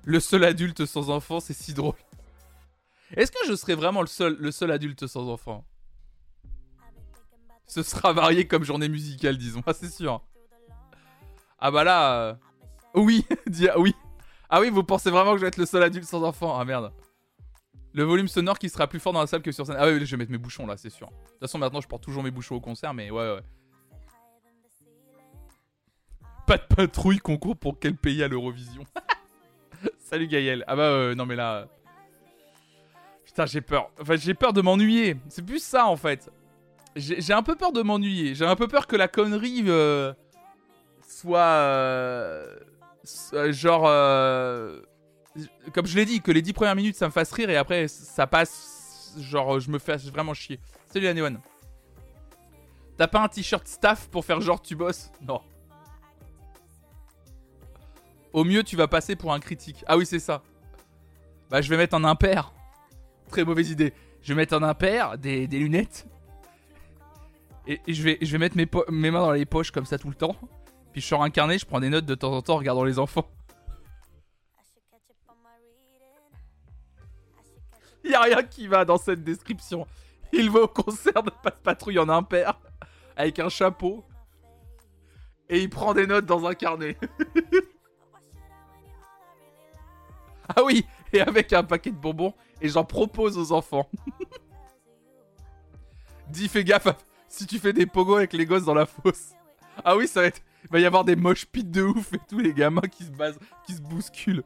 [0.03, 1.95] Le seul adulte sans enfant, c'est si drôle.
[3.15, 5.63] Est-ce que je serais vraiment le seul adulte sans enfant?
[7.69, 9.61] Ce sera varié comme journée musicale, disons.
[9.67, 10.23] Ah, c'est sûr.
[11.59, 12.13] Ah bah là...
[12.21, 12.33] Euh,
[12.95, 13.23] oui,
[13.77, 13.95] oui.
[14.49, 16.57] Ah oui, vous pensez vraiment que je vais être le seul adulte sans enfant?
[16.59, 16.91] Ah merde.
[17.93, 19.75] Le volume sonore qui sera plus fort dans la salle que sur scène.
[19.77, 21.09] Ah oui, je vais mettre mes bouchons là, c'est sûr.
[21.09, 23.41] De toute façon, maintenant, je porte toujours mes bouchons au concert, mais ouais, ouais.
[26.47, 28.83] Pas de patrouille concours pour quel pays à l'Eurovision?
[29.99, 30.63] Salut Gaël.
[30.65, 31.67] Ah bah euh, non mais là...
[33.25, 33.91] Putain, j'ai peur.
[34.01, 35.17] Enfin, j'ai peur de m'ennuyer.
[35.27, 36.31] C'est plus ça en fait.
[36.99, 38.35] J'ai un peu peur de m'ennuyer.
[38.35, 40.13] J'ai un peu peur que la connerie euh,
[41.07, 41.39] soit...
[41.39, 42.57] Euh,
[43.51, 43.87] genre
[45.73, 47.87] comme je l'ai dit, que les 10 premières minutes ça me fasse rire et après
[47.87, 50.59] ça passe, genre je me fais vraiment chier.
[50.91, 51.37] Salut Anéon.
[52.97, 55.11] T'as pas un t-shirt staff pour faire genre tu bosses?
[55.21, 55.41] Non.
[58.33, 59.83] Au mieux tu vas passer pour un critique.
[59.87, 60.43] Ah oui c'est ça.
[61.49, 62.53] Bah je vais mettre un impair.
[63.29, 63.93] Très mauvaise idée.
[64.21, 66.05] Je vais mettre un impair, des, lunettes.
[67.69, 70.09] Et, je, vais, je vais mettre mes, mes mains dans les poches comme ça tout
[70.09, 70.35] le temps.
[70.91, 72.83] Puis je sors un carnet, je prends des notes de temps en temps en regardant
[72.83, 73.29] les enfants.
[78.03, 79.85] Il a rien qui va dans cette description.
[80.33, 82.59] Il va au concert de Passe Patrouille en impair,
[83.15, 84.03] avec un chapeau,
[85.47, 86.97] et il prend des notes dans un carnet.
[90.55, 93.87] ah oui, et avec un paquet de bonbons, et j'en propose aux enfants.
[96.29, 96.87] Dis, fais gaffe
[97.29, 99.29] si tu fais des pogos avec les gosses dans la fosse.
[99.85, 100.41] Ah oui, ça va être...
[100.63, 103.11] Il va y avoir des moches pits de ouf et tous les gamins qui se
[103.11, 104.43] basent, qui se bousculent.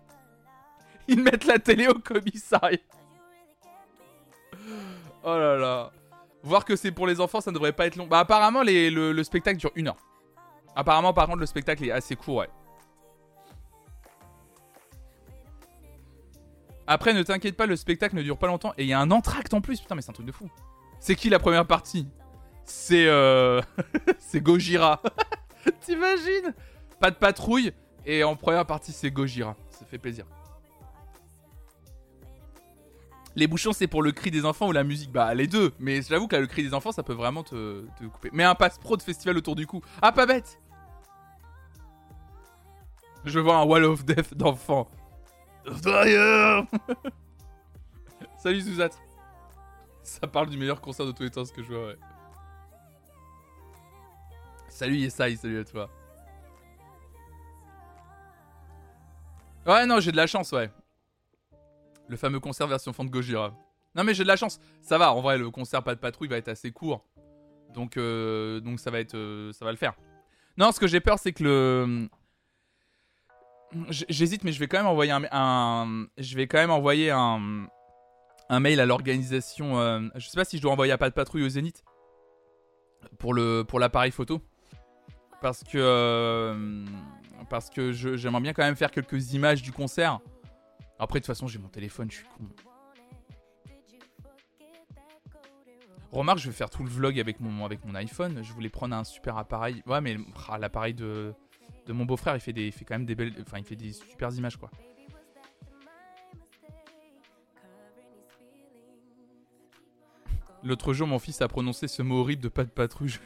[1.08, 2.78] Ils mettent la télé au commissariat.
[5.24, 5.92] Oh là là.
[6.44, 8.06] Voir que c'est pour les enfants, ça ne devrait pas être long.
[8.06, 9.98] Bah apparemment, le, spectacle dure une heure.
[10.76, 12.50] Apparemment, par contre, le spectacle est assez court, ouais.
[16.86, 18.74] Après, ne t'inquiète pas, le spectacle ne dure pas longtemps.
[18.78, 19.80] Et il y a un entracte en plus.
[19.80, 20.50] Putain, mais c'est un truc de fou.
[21.00, 22.08] C'est qui la première partie?
[22.66, 23.08] C'est...
[23.08, 23.62] Euh...
[24.20, 25.02] c'est Gojira.
[25.82, 26.54] T'imagines
[27.00, 27.74] Pas de patrouille.
[28.06, 29.56] Et en première partie, c'est Gojira.
[29.70, 30.26] Ça fait plaisir.
[33.36, 35.12] Les bouchons, c'est pour le cri des enfants ou la musique?
[35.12, 35.72] Bah, les deux.
[35.80, 38.30] Mais j'avoue que là, le cri des enfants, ça peut vraiment te, couper.
[38.32, 39.82] Mais un passe pro de festival autour du cou.
[40.02, 40.60] Ah, pas bête
[43.26, 44.88] Je vois un Wall of Death d'enfants.
[48.38, 48.90] Salut Suzat.
[50.04, 51.98] Ça parle du meilleur concert de tous les temps, ce que je vois, ouais.
[54.74, 55.88] Salut Yesai, salut à toi.
[59.68, 60.72] Ouais, non, j'ai de la chance, ouais.
[62.08, 63.54] Le fameux concert version fond de Gojira.
[63.94, 64.60] Non mais j'ai de la chance.
[64.82, 67.06] Ça va, en vrai, le concert pas de patrouille va être assez court.
[67.72, 69.94] Donc, euh, donc ça va être, euh, ça va le faire.
[70.58, 72.10] Non, ce que j'ai peur, c'est que le...
[73.90, 76.08] J'hésite, mais je vais quand même envoyer un...
[76.18, 77.68] Je vais quand même envoyer un,
[78.50, 79.80] un mail à l'organisation...
[79.80, 81.84] Euh, je sais pas si je dois envoyer à pas de patrouille au Zénith.
[83.20, 84.42] Pour l'appareil photo.
[85.44, 86.86] Parce que...
[87.50, 90.22] parce que j'aimerais bien quand même faire quelques images du concert.
[90.98, 92.48] Après, de toute façon, j'ai mon téléphone, je suis con.
[96.14, 98.42] Remarque, je vais faire tout le vlog avec mon, avec mon iPhone.
[98.42, 99.84] Je voulais prendre un super appareil.
[99.86, 100.16] Ouais, mais
[100.48, 101.34] ah, l'appareil de,
[101.88, 103.76] de mon beau-frère, il fait des, il fait quand même des belles, enfin, il fait
[103.76, 104.72] des super images, quoi.
[110.64, 113.20] L'autre jour, mon fils a prononcé ce mot horrible de pas de patrouille.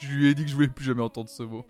[0.00, 1.66] Je, lui ai dit que je voulais plus jamais entendre ce mot.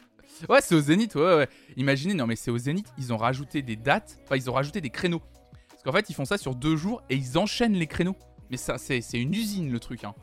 [0.49, 1.49] Ouais, c'est au Zénith, ouais, ouais.
[1.77, 4.81] Imaginez, non, mais c'est au Zénith, ils ont rajouté des dates, enfin, ils ont rajouté
[4.81, 5.23] des créneaux.
[5.71, 8.17] Parce qu'en fait, ils font ça sur deux jours et ils enchaînent les créneaux.
[8.51, 10.05] Mais ça, c'est une usine le truc.
[10.05, 10.15] Hein.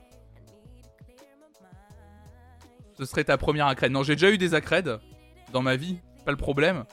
[2.97, 3.91] Ce serait ta première accrède.
[3.91, 4.99] Non, j'ai déjà eu des accrèdes
[5.51, 6.85] dans ma vie, pas le problème.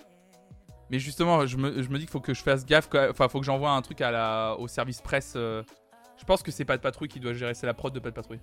[0.91, 2.89] Mais justement, je me, dis qu'il faut que je fasse gaffe.
[3.11, 4.03] Enfin, faut que j'envoie un truc
[4.59, 5.35] au service presse.
[5.37, 5.63] Euh.
[6.19, 8.11] Je pense que c'est pas de patrouille qui doit gérer, c'est la prod de pas
[8.11, 8.41] de patrouille.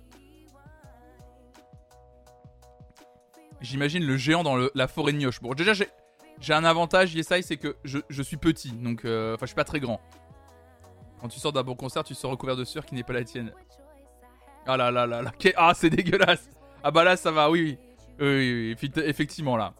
[3.60, 5.40] J'imagine le géant dans la forêt de Mioche.
[5.40, 9.48] Bon, déjà, j'ai un avantage, Yesai, c'est que je, suis petit, donc euh, enfin, je
[9.48, 10.00] suis pas très grand.
[11.20, 13.24] Quand tu sors d'un bon concert, tu sors recouvert de sueur qui n'est pas la
[13.24, 13.52] tienne.
[14.66, 16.48] Ah là là là là, qu'est- ah c'est dégueulasse.
[16.82, 17.76] Ah bah là, ça va, oui,
[18.18, 19.74] oui, oui, effectivement là,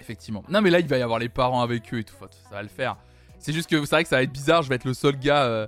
[0.00, 0.42] effectivement.
[0.50, 2.62] Non mais là, il va y avoir les parents avec eux et tout, ça va
[2.62, 2.96] le faire.
[3.38, 5.18] C'est juste que c'est vrai que ça va être bizarre, je vais être le seul
[5.18, 5.44] gars.
[5.44, 5.66] euh,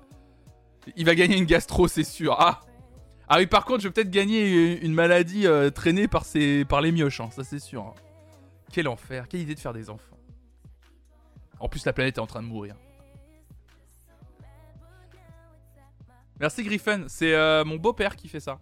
[0.96, 2.36] Il va gagner une gastro, c'est sûr.
[2.38, 2.60] Ah,
[3.28, 6.64] ah oui, par contre, je vais peut-être gagner une maladie euh, traînée par, ces...
[6.64, 7.82] par les mioches, hein, ça c'est sûr.
[7.82, 7.94] hein.
[8.72, 10.16] Quel enfer, quelle idée de faire des enfants.
[11.58, 12.76] En plus, la planète est en train de mourir.
[16.38, 18.60] Merci Griffin, c'est euh, mon beau-père qui fait ça.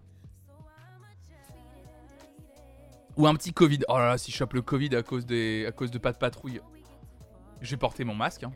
[3.17, 3.81] Ou un petit Covid.
[3.89, 5.67] Oh là là, si je chope le Covid à cause, des...
[5.67, 6.61] à cause de pas de patrouille,
[7.61, 8.45] je vais porter mon masque.
[8.45, 8.53] hein.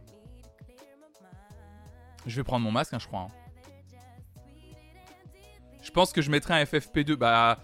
[2.27, 3.29] Je vais prendre mon masque, je crois.
[5.89, 7.15] Je pense que je mettrai un FFP2.
[7.15, 7.59] Bah,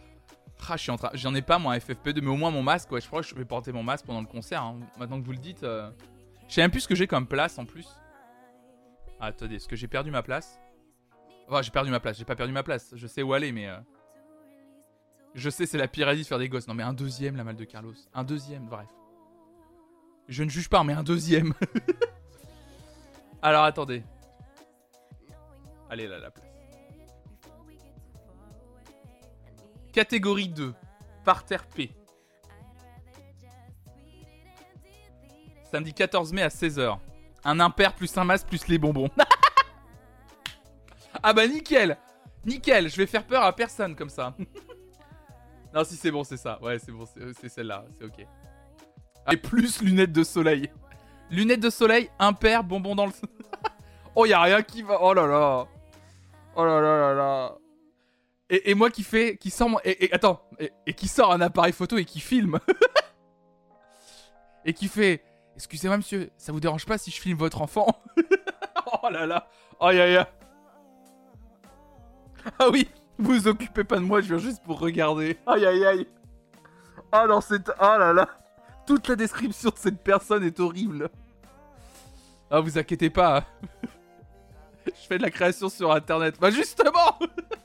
[0.67, 0.77] ah,
[1.13, 2.91] j'en ai pas moi un FFP2, mais au moins mon masque.
[2.91, 4.63] Ouais, je crois que je vais porter mon masque pendant le concert.
[4.63, 4.81] hein.
[4.97, 5.91] Maintenant que vous le dites, euh,
[6.49, 7.87] je sais même plus ce que j'ai comme place en plus.
[9.21, 10.59] Ah, attendez, est-ce que j'ai perdu ma place?
[11.51, 12.17] Oh, j'ai perdu ma place.
[12.17, 12.95] J'ai pas perdu ma place.
[12.97, 13.77] Je sais où aller, mais euh,
[15.35, 16.67] je sais c'est la pire de faire des gosses.
[16.67, 17.93] Non, mais un deuxième, la mal de Carlos.
[18.15, 18.89] Un deuxième, bref.
[20.29, 21.53] Je ne juge pas, mais un deuxième.
[23.43, 24.03] Alors attendez.
[25.91, 26.44] Allez là, la place.
[29.95, 30.75] Catégorie 2.
[31.25, 31.95] Parterre P.
[35.71, 36.99] Samedi 14 mai à 16h.
[37.45, 39.09] Un impair plus un masque plus les bonbons.
[41.23, 41.97] ah bah nickel
[42.45, 44.35] Nickel, je vais faire peur à personne comme ça.
[45.75, 46.61] non si c'est bon, c'est ça.
[46.61, 48.27] Ouais, c'est bon, c'est celle-là, c'est ok.
[49.31, 50.73] Et plus lunettes de soleil.
[51.31, 53.13] Lunettes de soleil, impair, bonbon dans le...
[54.17, 54.99] oh, y a rien qui va...
[55.01, 55.69] Oh là là
[56.57, 57.59] Oh là là là là
[58.51, 60.43] et, moi qui fais, qui sort, mon- et, attends,
[60.87, 62.59] et, qui sort un appareil photo et qui filme,
[64.65, 65.25] et qui fait,
[65.57, 67.87] excusez-moi monsieur, ça vous dérange pas si je filme votre enfant?
[69.03, 69.49] Oh là là,
[69.81, 70.27] aïe aïe aïe.
[72.59, 75.39] Ah oui, vous vous occupez pas de moi, je viens juste pour regarder.
[75.47, 76.07] Aïe aïe aïe.
[77.13, 78.29] Ah non, c'est, oh là là,
[78.87, 81.11] toute la description de cette personne est horrible.
[82.51, 83.45] Ah vous inquiétez pas.
[84.87, 86.37] Je fais de la création sur internet.
[86.41, 87.64] Bah justement Ah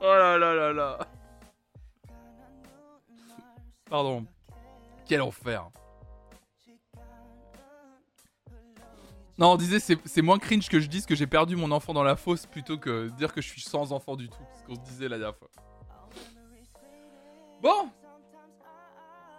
[0.00, 0.98] Oh là là là là
[3.88, 4.26] Pardon.
[5.06, 5.70] Quel enfer.
[9.38, 12.02] Non, on disait c'est moins cringe que je dise que j'ai perdu mon enfant dans
[12.02, 14.36] la fosse plutôt que dire que je suis sans enfant du tout.
[14.58, 15.48] Ce qu'on se disait la dernière fois.
[17.62, 17.88] Bon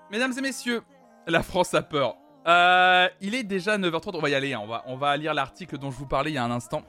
[0.09, 0.81] Mesdames et messieurs,
[1.27, 2.15] la France a peur.
[2.47, 4.61] Euh, il est déjà 9h30, on va y aller, hein.
[4.63, 6.81] on, va, on va lire l'article dont je vous parlais il y a un instant.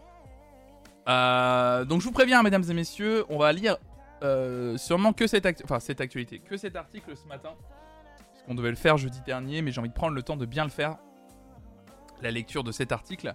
[1.11, 3.77] Euh, donc je vous préviens, mesdames et messieurs, on va lire
[4.23, 7.51] euh, sûrement que cette, enfin, cette actualité, que cet article ce matin,
[8.33, 10.63] puisqu'on devait le faire jeudi dernier, mais j'ai envie de prendre le temps de bien
[10.65, 10.97] le faire,
[12.23, 13.35] la lecture de cet article.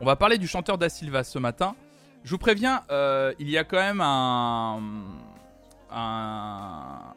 [0.00, 1.74] On va parler du chanteur Da Silva ce matin.
[2.24, 4.80] Je vous préviens, euh, il y a quand même un,
[5.90, 7.14] un...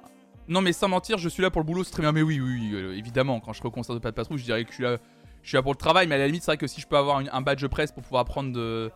[0.47, 2.11] Non mais sans mentir, je suis là pour le boulot, c'est très bien.
[2.13, 4.75] Mais oui, oui, évidemment, quand je serai au concert de Patrouille, je dirais que je
[4.75, 4.97] suis là,
[5.41, 6.07] je suis là pour le travail.
[6.07, 8.03] Mais à la limite, c'est vrai que si je peux avoir un badge presse pour
[8.03, 8.91] pouvoir prendre de-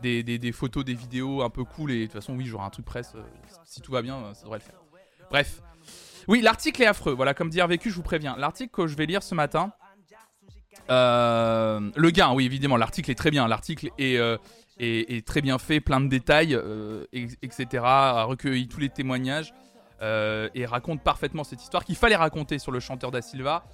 [0.00, 2.70] des, des- photos, des vidéos un peu cool, et de toute façon, oui, j'aurai un
[2.70, 3.12] truc presse.
[3.14, 3.22] euh,
[3.64, 4.80] si tout va bien, euh, ça devrait le faire.
[5.30, 5.62] Bref.
[6.28, 7.12] Oui, l'article est affreux.
[7.14, 8.36] Voilà, comme dire vécu, je vous préviens.
[8.36, 9.72] L'article que je vais lire ce matin.
[10.90, 13.46] euh, le gain, oui, évidemment, l'article est très bien.
[13.48, 14.14] L'article est,
[14.78, 16.58] est, est très bien fait, plein de détails,
[17.12, 17.82] et- etc.
[17.84, 19.52] A recueilli tous les témoignages
[20.00, 23.64] et raconte parfaitement cette histoire qu'il fallait raconter sur le chanteur Da Silva.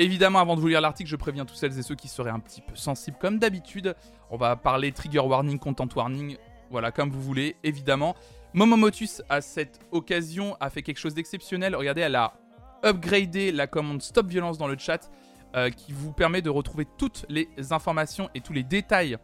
[0.00, 2.38] Évidemment, avant de vous lire l'article, je préviens tous celles et ceux qui seraient un
[2.38, 3.96] petit peu sensibles, comme d'habitude.
[4.30, 6.36] On va parler trigger warning, content warning,
[6.70, 8.14] voilà, comme vous voulez, évidemment.
[8.54, 11.74] Momomotus, à cette occasion, a fait quelque chose d'exceptionnel.
[11.74, 12.34] Regardez, elle a
[12.84, 15.10] upgradé la commande Stop Violence dans le chat,
[15.56, 19.18] euh, qui vous permet de retrouver toutes les informations et tous les détails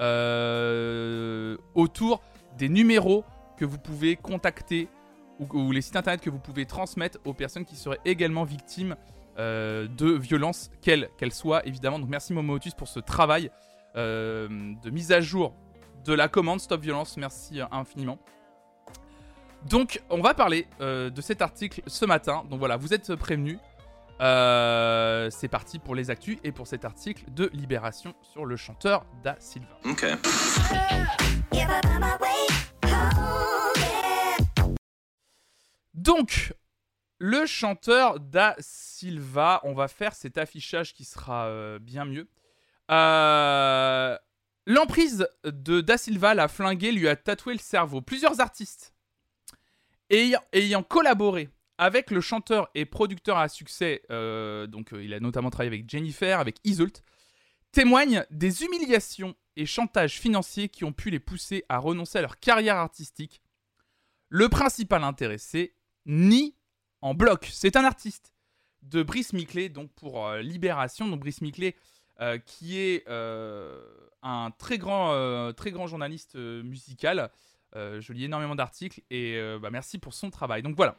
[0.00, 2.20] euh, autour
[2.58, 3.24] des numéros
[3.56, 4.88] que vous pouvez contacter
[5.40, 8.96] ou, les sites internet que vous pouvez transmettre aux personnes qui seraient également victimes
[9.38, 11.98] de violences, quelles qu'elles soient, évidemment.
[11.98, 13.50] Donc merci Momotus pour ce travail
[13.96, 14.48] euh,
[14.82, 15.54] de mise à jour
[16.04, 17.16] de la commande Stop Violence.
[17.16, 18.18] Merci euh, infiniment.
[19.68, 22.44] Donc on va parler euh, de cet article ce matin.
[22.50, 23.58] Donc voilà, vous êtes prévenus.
[24.20, 29.04] Euh, c'est parti pour les actus et pour cet article de Libération sur le chanteur
[29.22, 29.78] Da Silva.
[29.84, 30.14] Okay.
[35.94, 36.54] Donc,
[37.18, 42.28] le chanteur Da Silva, on va faire cet affichage qui sera euh, bien mieux.
[42.90, 44.16] Euh,
[44.66, 48.02] L'emprise de Da Silva l'a flingué, lui a tatoué le cerveau.
[48.02, 48.94] Plusieurs artistes
[50.10, 55.68] Ayant, collaboré avec le chanteur et producteur à succès, euh, donc il a notamment travaillé
[55.68, 57.02] avec Jennifer, avec Isult,
[57.72, 62.38] témoigne des humiliations et chantages financiers qui ont pu les pousser à renoncer à leur
[62.38, 63.42] carrière artistique.
[64.28, 65.74] Le principal intéressé
[66.06, 66.57] nie
[67.02, 67.48] en bloc.
[67.52, 68.32] C'est un artiste
[68.82, 71.08] de Brice Miclé, donc pour euh, Libération.
[71.08, 71.76] Donc Brice Miclé,
[72.20, 73.80] euh, qui est euh,
[74.22, 77.30] un très grand, très grand journaliste musical.
[77.74, 80.62] Je lis énormément d'articles et bah, merci pour son travail.
[80.62, 80.96] Donc voilà.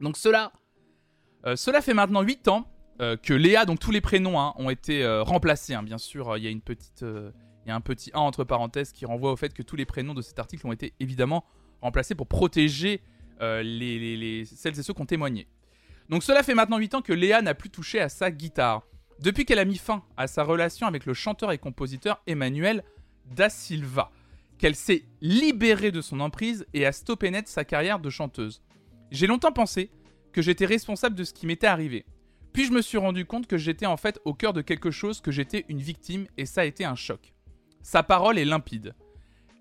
[0.00, 0.52] Donc cela,
[1.56, 5.72] cela fait maintenant 8 ans que Léa, donc tous les prénoms hein, ont été remplacés.
[5.72, 5.82] hein.
[5.82, 6.60] Bien sûr, il y a il
[7.68, 10.14] y a un petit 1 entre parenthèses qui renvoie au fait que tous les prénoms
[10.14, 11.44] de cet article ont été évidemment
[11.80, 13.00] remplacés pour protéger
[13.40, 15.46] les- les- celles et ceux qui ont témoigné.
[16.08, 18.86] Donc cela fait maintenant 8 ans que Léa n'a plus touché à sa guitare.
[19.20, 22.84] Depuis qu'elle a mis fin à sa relation avec le chanteur et compositeur Emmanuel
[23.26, 24.10] Da Silva,
[24.58, 28.62] qu'elle s'est libérée de son emprise et a stoppé net sa carrière de chanteuse.
[29.10, 29.90] J'ai longtemps pensé
[30.32, 32.06] que j'étais responsable de ce qui m'était arrivé.
[32.52, 35.20] Puis je me suis rendu compte que j'étais en fait au cœur de quelque chose,
[35.20, 37.34] que j'étais une victime, et ça a été un choc.
[37.82, 38.94] Sa parole est limpide.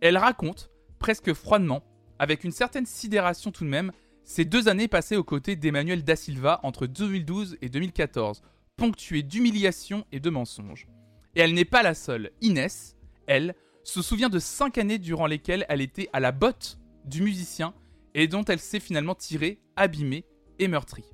[0.01, 1.83] Elle raconte, presque froidement,
[2.19, 3.91] avec une certaine sidération tout de même,
[4.23, 8.41] ces deux années passées aux côtés d'Emmanuel Da Silva entre 2012 et 2014,
[8.75, 10.87] ponctuées d'humiliation et de mensonges.
[11.35, 12.31] Et elle n'est pas la seule.
[12.41, 17.21] Inès, elle, se souvient de cinq années durant lesquelles elle était à la botte du
[17.21, 17.73] musicien
[18.13, 20.25] et dont elle s'est finalement tirée, abîmée
[20.59, 21.05] et meurtrie.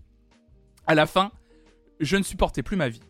[0.87, 1.31] À la fin,
[1.99, 3.03] je ne supportais plus ma vie.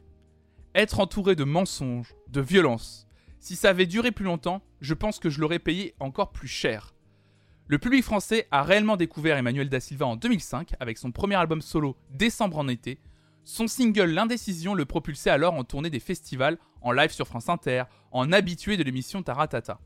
[0.76, 3.08] Être entouré de mensonges, de violences.
[3.40, 6.93] Si ça avait duré plus longtemps, je pense que je l'aurais payé encore plus cher.
[7.68, 11.62] Le public français a réellement découvert Emmanuel Da Silva en 2005 avec son premier album
[11.62, 13.00] solo Décembre en été.
[13.46, 17.84] Son single L'Indécision le propulsait alors en tournée des festivals, en live sur France Inter,
[18.12, 19.80] en habitué de l'émission Taratata.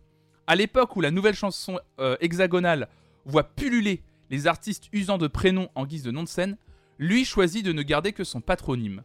[0.47, 2.87] À l'époque où la nouvelle chanson euh, hexagonale
[3.25, 6.57] voit pulluler les artistes usant de prénoms en guise de nom de scène,
[6.97, 9.03] lui choisit de ne garder que son patronyme.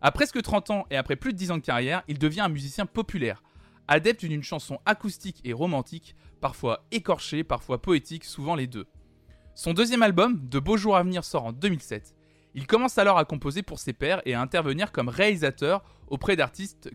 [0.00, 2.48] À presque 30 ans et après plus de 10 ans de carrière, il devient un
[2.48, 3.42] musicien populaire,
[3.86, 8.84] adepte d'une chanson acoustique et romantique, parfois écorchée, parfois poétique, souvent les deux.
[9.54, 12.14] Son deuxième album, De beaux jours à venir, sort en 2007.
[12.54, 16.90] Il commence alors à composer pour ses pairs et à intervenir comme réalisateur auprès d'artistes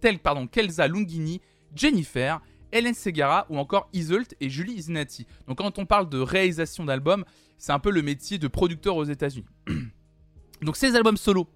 [0.00, 1.40] tels pardon, Kelsa Lungini,
[1.76, 2.40] Jennifer,
[2.72, 5.28] Hélène Segara ou encore Isult et Julie Zenati.
[5.46, 7.24] Donc quand on parle de réalisation d'albums,
[7.56, 9.46] c'est un peu le métier de producteur aux États-Unis.
[10.62, 11.48] Donc ces albums solo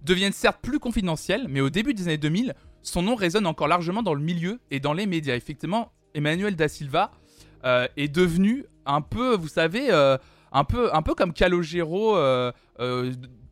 [0.00, 4.02] deviennent certes plus confidentiels, mais au début des années 2000, son nom résonne encore largement
[4.02, 5.36] dans le milieu et dans les médias.
[5.36, 7.12] Effectivement, Emmanuel Da Silva
[7.64, 10.18] euh, est devenu un peu, vous savez, euh,
[10.50, 12.52] un, peu, comme Calogero, euh,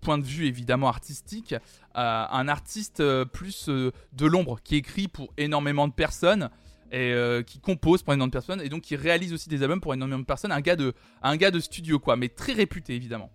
[0.00, 1.54] point de vue évidemment artistique,
[1.94, 6.50] un artiste plus de l'ombre qui écrit pour énormément de personnes
[6.92, 7.14] et
[7.46, 10.20] qui compose pour énormément de personnes et donc qui réalise aussi des albums pour énormément
[10.20, 13.30] de personnes, un gars de, un gars de studio quoi, mais très réputé évidemment.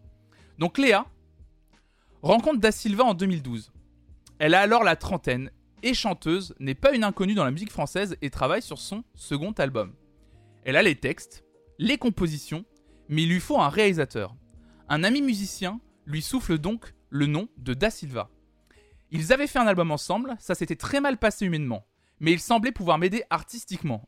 [0.59, 1.05] Donc Léa
[2.21, 3.71] rencontre Da Silva en 2012.
[4.39, 5.51] Elle a alors la trentaine
[5.83, 9.51] et chanteuse, n'est pas une inconnue dans la musique française et travaille sur son second
[9.53, 9.95] album.
[10.63, 11.43] Elle a les textes,
[11.79, 12.65] les compositions,
[13.09, 14.35] mais il lui faut un réalisateur.
[14.89, 18.29] Un ami musicien lui souffle donc le nom de Da Silva.
[19.09, 21.85] Ils avaient fait un album ensemble, ça s'était très mal passé humainement,
[22.19, 24.07] mais il semblait pouvoir m'aider artistiquement.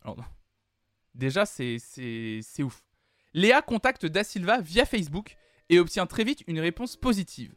[1.15, 1.77] Déjà, c'est
[2.59, 2.83] ouf.
[3.33, 5.37] Léa contacte Da Silva via Facebook
[5.69, 7.55] et obtient très vite une réponse positive.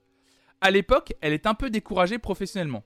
[0.60, 2.82] À l'époque, elle est un peu découragée professionnellement.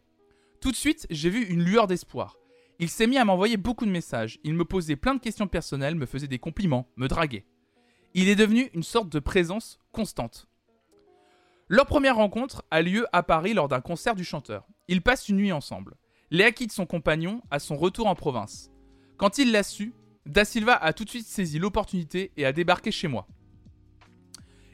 [0.61, 2.37] Tout de suite, j'ai vu une lueur d'espoir.
[2.79, 4.39] Il s'est mis à m'envoyer beaucoup de messages.
[4.45, 7.47] Il me posait plein de questions personnelles, me faisait des compliments, me draguait.
[8.13, 10.49] Il est devenu une sorte de présence constante.
[11.69, 14.67] Leur première rencontre a lieu à Paris lors d'un concert du chanteur.
[14.89, 15.97] Ils passent une nuit ensemble.
[16.31, 18.71] Léa quitte son compagnon à son retour en province.
[19.17, 19.95] Quand il l'a su,
[20.27, 23.27] Da Silva a tout de suite saisi l'opportunité et a débarqué chez moi.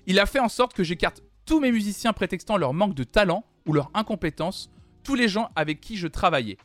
[0.07, 3.45] Il a fait en sorte que j'écarte tous mes musiciens prétextant leur manque de talent
[3.67, 4.71] ou leur incompétence,
[5.07, 6.59] tous les gens avec qui je travaillais.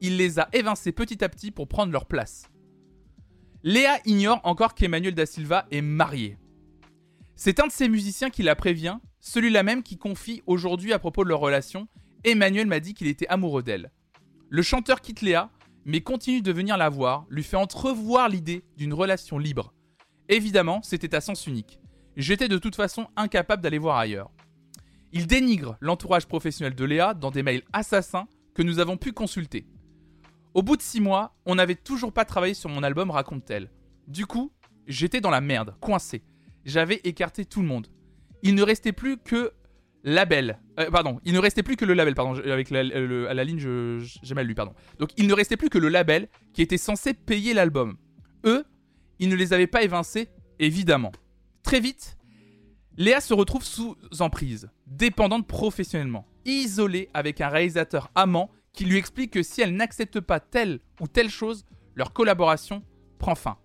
[0.00, 2.48] Il les a évincés petit à petit pour prendre leur place.
[3.64, 6.38] Léa ignore encore qu'Emmanuel Da Silva est marié.
[7.34, 11.24] C'est un de ces musiciens qui la prévient, celui-là même qui confie aujourd'hui à propos
[11.24, 11.88] de leur relation.
[12.22, 13.90] Emmanuel m'a dit qu'il était amoureux d'elle.
[14.48, 15.50] Le chanteur quitte Léa,
[15.84, 19.74] mais continue de venir la voir, lui fait entrevoir l'idée d'une relation libre.
[20.28, 21.80] Évidemment, c'était à sens unique.
[22.16, 24.30] J'étais de toute façon incapable d'aller voir ailleurs.
[25.12, 29.66] Il dénigre l'entourage professionnel de Léa dans des mails assassins que nous avons pu consulter.
[30.54, 33.70] Au bout de six mois, on n'avait toujours pas travaillé sur mon album, raconte-t-elle.
[34.06, 34.52] Du coup,
[34.86, 36.22] j'étais dans la merde, coincé.
[36.64, 37.86] J'avais écarté tout le monde.
[38.42, 39.52] Il ne restait plus que
[40.04, 40.58] label.
[40.78, 40.90] Euh,
[41.24, 42.82] il ne restait plus que le label, pardon, avec la,
[43.44, 43.58] ligne,
[44.00, 44.74] j'ai mal lu, pardon.
[44.98, 47.96] Donc il ne restait plus que le label qui était censé payer l'album.
[48.44, 48.64] Eux,
[49.18, 50.28] ils ne les avaient pas évincés,
[50.58, 51.12] évidemment.
[51.62, 52.16] Très vite,
[52.96, 59.32] Léa se retrouve sous emprise, dépendante professionnellement, isolée avec un réalisateur amant qui lui explique
[59.32, 61.64] que si elle n'accepte pas telle ou telle chose,
[61.94, 62.82] leur collaboration
[63.18, 63.58] prend fin.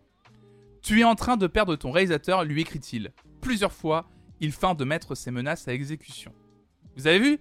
[0.81, 3.13] Tu es en train de perdre ton réalisateur, lui écrit-il.
[3.41, 4.09] Plusieurs fois,
[4.39, 6.33] il feint de mettre ses menaces à exécution.
[6.95, 7.39] Vous avez vu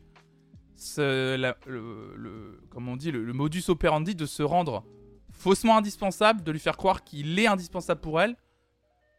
[0.96, 4.84] le, on dit, le, modus operandi de se rendre
[5.30, 8.36] faussement indispensable, de lui faire croire qu'il est indispensable pour elle,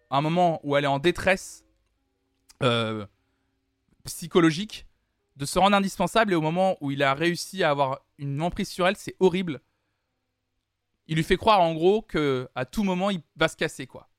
[0.09, 1.65] à un moment où elle est en détresse
[2.61, 3.05] euh,
[4.03, 4.85] psychologique,
[5.35, 8.69] de se rendre indispensable et au moment où il a réussi à avoir une emprise
[8.69, 9.61] sur elle, c'est horrible.
[11.07, 14.09] Il lui fait croire en gros que à tout moment il va se casser quoi.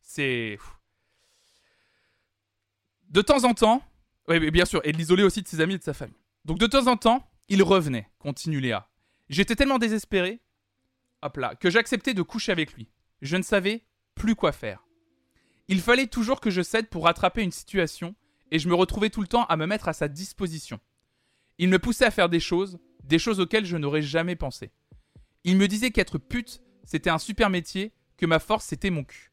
[0.00, 0.58] C'est
[3.08, 3.82] de temps en temps,
[4.28, 6.16] oui, bien sûr, et l'isoler aussi de ses amis et de sa famille.
[6.44, 8.88] Donc de temps en temps, il revenait, continue Léa.
[9.28, 10.40] J'étais tellement désespéré,
[11.22, 12.90] hop là, que j'acceptais de coucher avec lui.
[13.22, 14.84] Je ne savais plus quoi faire.
[15.68, 18.14] Il fallait toujours que je cède pour rattraper une situation,
[18.50, 20.80] et je me retrouvais tout le temps à me mettre à sa disposition.
[21.58, 24.72] Il me poussait à faire des choses, des choses auxquelles je n'aurais jamais pensé.
[25.44, 29.32] Il me disait qu'être pute, c'était un super métier, que ma force, c'était mon cul.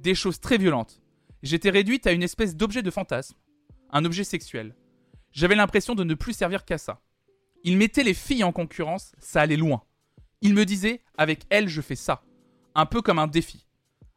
[0.00, 1.00] Des choses très violentes.
[1.42, 3.36] J'étais réduite à une espèce d'objet de fantasme,
[3.90, 4.74] un objet sexuel.
[5.32, 7.02] J'avais l'impression de ne plus servir qu'à ça.
[7.64, 9.82] Il mettait les filles en concurrence, ça allait loin.
[10.40, 12.22] Il me disait, avec elle, je fais ça.
[12.74, 13.66] Un peu comme un défi.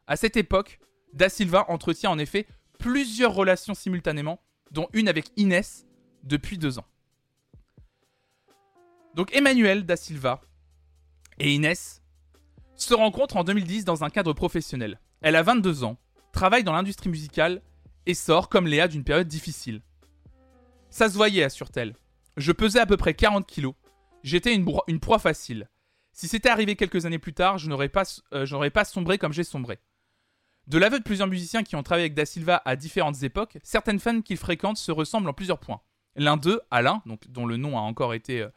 [0.06, 0.78] À cette époque,
[1.12, 2.46] Da Silva entretient en effet
[2.78, 5.86] plusieurs relations simultanément, dont une avec Inès
[6.22, 6.86] depuis deux ans.
[9.14, 10.40] Donc Emmanuel Da Silva
[11.38, 12.02] et Inès
[12.76, 15.00] se rencontrent en 2010 dans un cadre professionnel.
[15.20, 15.98] Elle a 22 ans,
[16.32, 17.62] travaille dans l'industrie musicale
[18.06, 19.82] et sort comme Léa d'une période difficile.
[20.90, 21.94] Ça se voyait, assure-t-elle.
[22.36, 23.74] Je pesais à peu près 40 kilos.
[24.22, 25.68] J'étais une, proie facile.
[26.12, 29.44] Si c'était arrivé quelques années plus tard, je n'aurais pas, euh, pas sombré comme j'ai
[29.44, 29.78] sombré.
[30.68, 33.98] De l'aveu de plusieurs musiciens qui ont travaillé avec Da Silva à différentes époques, certaines
[33.98, 35.80] femmes qu'il fréquente se ressemblent en plusieurs points.
[36.14, 38.48] L'un d'eux, Alain, dont le nom a encore été euh,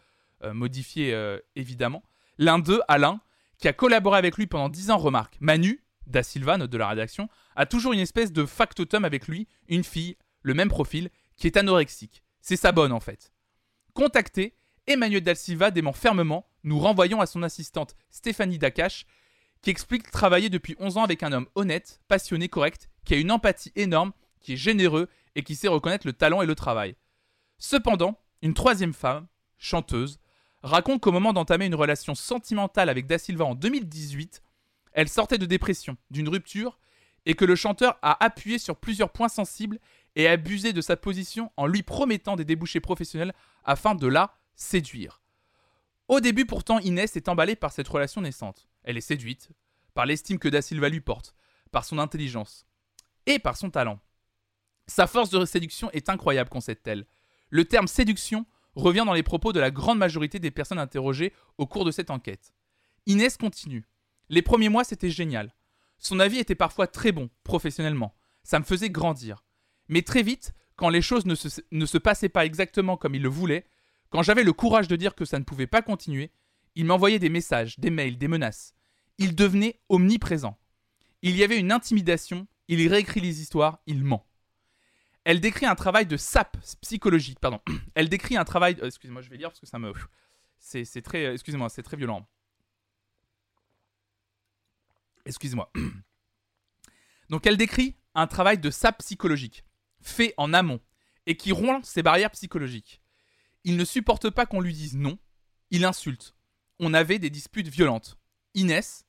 [0.43, 1.17] euh, modifié
[1.55, 2.03] évidemment,
[2.37, 3.21] l'un d'eux, Alain,
[3.59, 6.89] qui a collaboré avec lui pendant 10 ans, remarque Manu, Da Silva, note de la
[6.89, 11.47] rédaction, a toujours une espèce de factotum avec lui, une fille, le même profil, qui
[11.47, 12.23] est anorexique.
[12.41, 13.31] C'est sa bonne en fait.
[13.93, 14.55] Contacté,
[14.85, 19.05] Emmanuel Da Silva dément fermement, nous renvoyons à son assistante Stéphanie Dakash,
[19.61, 23.31] qui explique travailler depuis 11 ans avec un homme honnête, passionné, correct, qui a une
[23.31, 26.95] empathie énorme, qui est généreux et qui sait reconnaître le talent et le travail.
[27.57, 30.19] Cependant, une troisième femme, chanteuse,
[30.63, 34.41] raconte qu'au moment d'entamer une relation sentimentale avec Da Silva en 2018,
[34.93, 36.79] elle sortait de dépression, d'une rupture,
[37.25, 39.79] et que le chanteur a appuyé sur plusieurs points sensibles
[40.15, 43.33] et abusé de sa position en lui promettant des débouchés professionnels
[43.63, 45.21] afin de la séduire.
[46.07, 48.67] Au début pourtant, Inès est emballée par cette relation naissante.
[48.83, 49.49] Elle est séduite
[49.93, 51.35] par l'estime que Da Silva lui porte,
[51.71, 52.65] par son intelligence
[53.25, 53.99] et par son talent.
[54.87, 57.05] Sa force de séduction est incroyable, concède-t-elle.
[57.49, 61.67] Le terme séduction revient dans les propos de la grande majorité des personnes interrogées au
[61.67, 62.53] cours de cette enquête.
[63.05, 63.85] Inès continue.
[64.29, 65.53] Les premiers mois, c'était génial.
[65.97, 68.15] Son avis était parfois très bon, professionnellement.
[68.43, 69.43] Ça me faisait grandir.
[69.87, 73.21] Mais très vite, quand les choses ne se, ne se passaient pas exactement comme il
[73.21, 73.67] le voulait,
[74.09, 76.31] quand j'avais le courage de dire que ça ne pouvait pas continuer,
[76.75, 78.73] il m'envoyait des messages, des mails, des menaces.
[79.17, 80.57] Il devenait omniprésent.
[81.21, 84.25] Il y avait une intimidation, il réécrit les histoires, il ment.
[85.23, 87.61] Elle décrit un travail de sape psychologique, pardon.
[87.95, 88.77] Elle décrit un travail.
[88.81, 89.93] Euh, excusez-moi, je vais lire parce que ça me.
[90.57, 91.25] C'est très.
[91.25, 92.27] Euh, excusez-moi, c'est très violent.
[95.25, 95.71] Excusez-moi.
[97.29, 99.63] Donc elle décrit un travail de sape psychologique,
[100.01, 100.81] fait en amont,
[101.27, 103.01] et qui rompt ses barrières psychologiques.
[103.63, 105.19] Il ne supporte pas qu'on lui dise non,
[105.69, 106.35] il insulte.
[106.81, 108.17] On avait des disputes violentes.
[108.55, 109.05] Inès,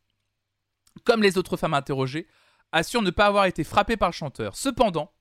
[1.04, 2.28] comme les autres femmes interrogées,
[2.70, 4.54] assure ne pas avoir été frappée par le chanteur.
[4.56, 5.12] Cependant,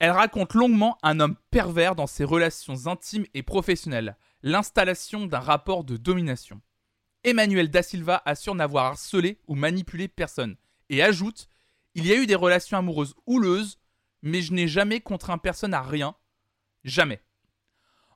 [0.00, 5.84] elle raconte longuement un homme pervers dans ses relations intimes et professionnelles, l'installation d'un rapport
[5.84, 6.60] de domination.
[7.22, 10.56] Emmanuel Da Silva assure n'avoir harcelé ou manipulé personne
[10.88, 11.48] et ajoute
[11.94, 13.78] Il y a eu des relations amoureuses houleuses,
[14.22, 16.16] mais je n'ai jamais contraint personne à rien.
[16.82, 17.20] Jamais.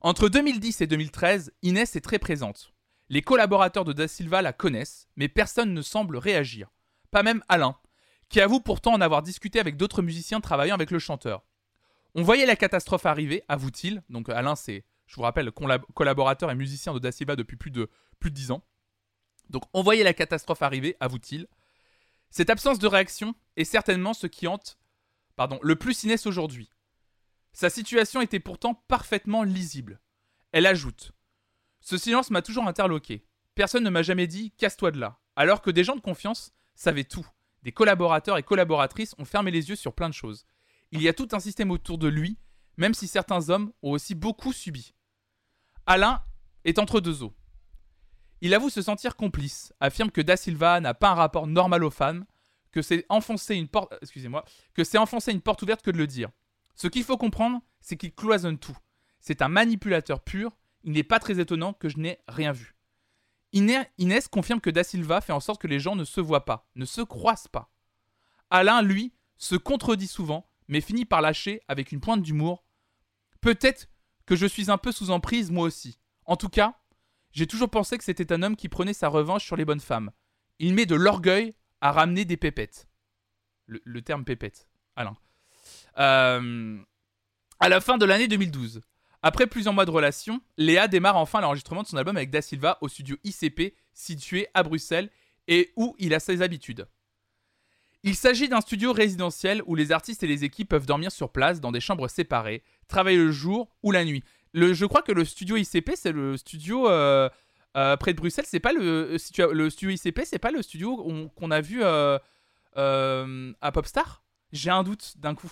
[0.05, 2.75] Entre 2010 et 2013, Inès est très présente.
[3.09, 6.71] Les collaborateurs de Da Silva la connaissent, mais personne ne semble réagir.
[7.09, 7.75] Pas même Alain,
[8.29, 11.43] qui avoue pourtant en avoir discuté avec d'autres musiciens travaillant avec le chanteur.
[12.13, 14.03] On voyait la catastrophe arriver, avoue-t-il.
[14.09, 15.51] Donc Alain, c'est, je vous rappelle,
[15.95, 17.89] collaborateur et musicien de Da Silva depuis plus de,
[18.19, 18.61] plus de 10 ans.
[19.49, 21.47] Donc on voyait la catastrophe arriver, avoue-t-il.
[22.29, 24.77] Cette absence de réaction est certainement ce qui hante
[25.35, 26.69] pardon, le plus Inès aujourd'hui.
[27.55, 30.01] Sa situation était pourtant parfaitement lisible.
[30.51, 31.13] Elle ajoute
[31.79, 33.25] Ce silence m'a toujours interloqué.
[33.55, 37.05] Personne ne m'a jamais dit casse-toi de là, alors que des gens de confiance savaient
[37.05, 37.25] tout.
[37.63, 40.45] Des collaborateurs et collaboratrices ont fermé les yeux sur plein de choses.
[40.91, 42.37] Il y a tout un système autour de lui,
[42.75, 44.93] même si certains hommes ont aussi beaucoup subi.
[45.85, 46.21] Alain
[46.65, 47.33] est entre deux eaux.
[48.41, 51.89] Il avoue se sentir complice, affirme que Da Silva n'a pas un rapport normal aux
[51.89, 52.25] femmes,
[52.73, 54.43] que c'est enfoncer une porte, excusez-moi,
[54.73, 56.31] que c'est enfoncer une porte ouverte que de le dire.
[56.75, 58.77] Ce qu'il faut comprendre, c'est qu'il cloisonne tout.
[59.19, 60.51] C'est un manipulateur pur.
[60.83, 62.75] Il n'est pas très étonnant que je n'ai rien vu.
[63.53, 66.69] Inès confirme que Da Silva fait en sorte que les gens ne se voient pas,
[66.75, 67.71] ne se croisent pas.
[68.49, 72.65] Alain, lui, se contredit souvent, mais finit par lâcher avec une pointe d'humour.
[73.41, 73.87] Peut-être
[74.25, 75.99] que je suis un peu sous emprise moi aussi.
[76.25, 76.79] En tout cas,
[77.31, 80.11] j'ai toujours pensé que c'était un homme qui prenait sa revanche sur les bonnes femmes.
[80.59, 82.87] Il met de l'orgueil à ramener des pépettes.
[83.67, 85.17] Le, terme pépette, Alain.
[85.97, 86.77] Euh,
[87.59, 88.81] à la fin de l'année 2012,
[89.21, 92.77] après plusieurs mois de relation, Léa démarre enfin l'enregistrement de son album avec Da Silva
[92.81, 95.09] au studio ICP situé à Bruxelles
[95.47, 96.87] et où il a ses habitudes.
[98.03, 101.59] Il s'agit d'un studio résidentiel où les artistes et les équipes peuvent dormir sur place
[101.59, 104.23] dans des chambres séparées, travailler le jour ou la nuit.
[104.53, 107.29] Je crois que le studio ICP, c'est le studio euh,
[107.75, 108.45] euh, près de Bruxelles.
[108.47, 112.21] C'est pas le studio ICP, c'est pas le studio qu'on a vu à
[113.73, 114.23] Popstar?
[114.51, 115.51] J'ai un doute d'un coup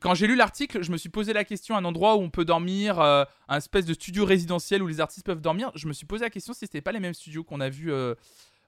[0.00, 2.44] quand j'ai lu l'article, je me suis posé la question un endroit où on peut
[2.44, 5.72] dormir, euh, un espèce de studio résidentiel où les artistes peuvent dormir.
[5.74, 7.90] Je me suis posé la question si c'était pas les mêmes studios qu'on a vus
[7.90, 8.14] euh,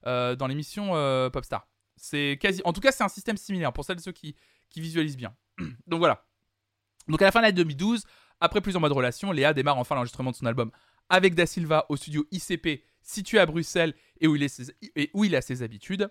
[0.07, 0.91] euh, dans l'émission
[1.31, 1.67] Popstar.
[1.95, 4.35] C'est quasi, en tout cas, c'est un système similaire pour celles et ceux qui,
[4.75, 5.35] visualisent bien.
[5.87, 6.25] Donc voilà.
[7.07, 8.03] Donc à la fin de l'année 2012,
[8.39, 10.71] après plusieurs mois de relation, Léa démarre enfin l'enregistrement de son album
[11.09, 16.09] avec Da Silva au studio ICP situé à Bruxelles et où il a ses habitudes.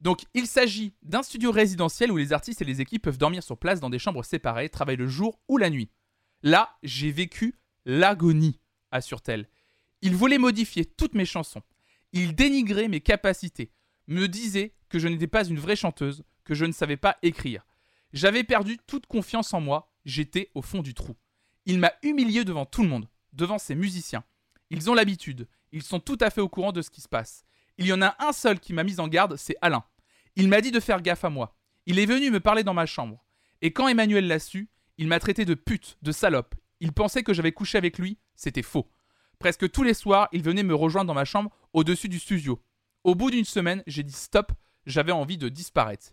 [0.00, 3.58] Donc il s'agit d'un studio résidentiel où les artistes et les équipes peuvent dormir sur
[3.58, 5.90] place dans des chambres séparées, travailler le jour ou la nuit.
[6.42, 8.60] Là, j'ai vécu l'agonie,
[8.92, 9.48] assure-t-elle.
[10.02, 11.62] Il voulait modifier toutes mes chansons.
[12.12, 13.72] Il dénigrait mes capacités,
[14.06, 17.66] me disait que je n'étais pas une vraie chanteuse, que je ne savais pas écrire.
[18.12, 21.16] J'avais perdu toute confiance en moi, j'étais au fond du trou.
[21.66, 24.24] Il m'a humilié devant tout le monde, devant ses musiciens.
[24.70, 27.44] Ils ont l'habitude, ils sont tout à fait au courant de ce qui se passe.
[27.78, 29.84] Il y en a un seul qui m'a mis en garde, c'est Alain.
[30.34, 31.56] Il m'a dit de faire gaffe à moi.
[31.86, 33.24] Il est venu me parler dans ma chambre.
[33.62, 34.68] Et quand Emmanuel l'a su,
[34.98, 36.56] il m'a traité de pute, de salope.
[36.80, 38.90] Il pensait que j'avais couché avec lui, c'était faux.
[39.38, 42.60] Presque tous les soirs, il venait me rejoindre dans ma chambre au-dessus du studio.
[43.04, 44.52] Au bout d'une semaine, j'ai dit stop,
[44.84, 46.08] j'avais envie de disparaître.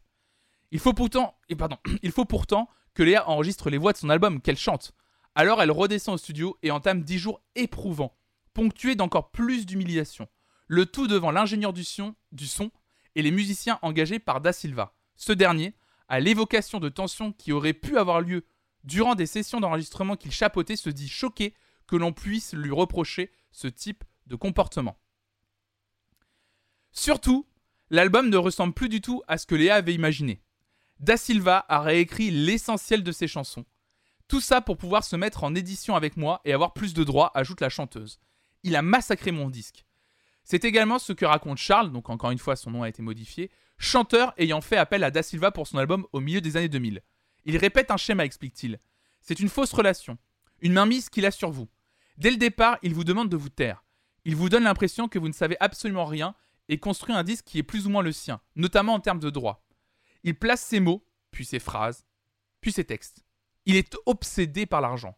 [0.69, 4.39] Il faut pourtant, pardon, il faut pourtant que Léa enregistre les voix de son album
[4.39, 4.93] qu'elle chante.
[5.33, 8.15] Alors elle redescend au studio et entame dix jours éprouvants,
[8.53, 10.29] ponctués d'encore plus d'humiliation
[10.67, 12.15] le tout devant l'ingénieur du son,
[13.15, 14.93] et les musiciens engagés par Da Silva.
[15.15, 15.73] Ce dernier,
[16.07, 18.45] à l'évocation de tensions qui auraient pu avoir lieu
[18.83, 21.53] durant des sessions d'enregistrement qu'il chapeautait, se dit choqué
[21.87, 24.97] que l'on puisse lui reprocher ce type de comportement.
[26.91, 27.47] Surtout,
[27.89, 30.41] l'album ne ressemble plus du tout à ce que Léa avait imaginé.
[30.99, 33.65] Da Silva a réécrit l'essentiel de ses chansons.
[34.27, 37.31] Tout ça pour pouvoir se mettre en édition avec moi et avoir plus de droits,
[37.35, 38.19] ajoute la chanteuse.
[38.63, 39.85] Il a massacré mon disque.
[40.45, 43.49] C'est également ce que raconte Charles, donc encore une fois son nom a été modifié,
[43.79, 47.01] chanteur ayant fait appel à Da Silva pour son album au milieu des années 2000.
[47.45, 48.79] Il répète un schéma, explique-t-il.
[49.21, 50.19] C'est une fausse relation,
[50.61, 51.67] une mainmise qu'il a sur vous.
[52.17, 53.83] Dès le départ, il vous demande de vous taire.
[54.23, 56.35] Il vous donne l'impression que vous ne savez absolument rien
[56.69, 59.31] et construit un disque qui est plus ou moins le sien, notamment en termes de
[59.31, 59.65] droit.
[60.23, 62.05] Il place ses mots, puis ses phrases,
[62.61, 63.25] puis ses textes.
[63.65, 65.17] Il est obsédé par l'argent.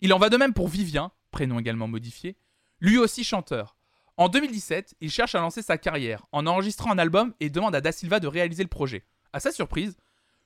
[0.00, 2.36] Il en va de même pour Vivien, prénom également modifié,
[2.80, 3.76] lui aussi chanteur.
[4.16, 7.80] En 2017, il cherche à lancer sa carrière en enregistrant un album et demande à
[7.80, 9.04] Da Silva de réaliser le projet.
[9.32, 9.96] À sa surprise,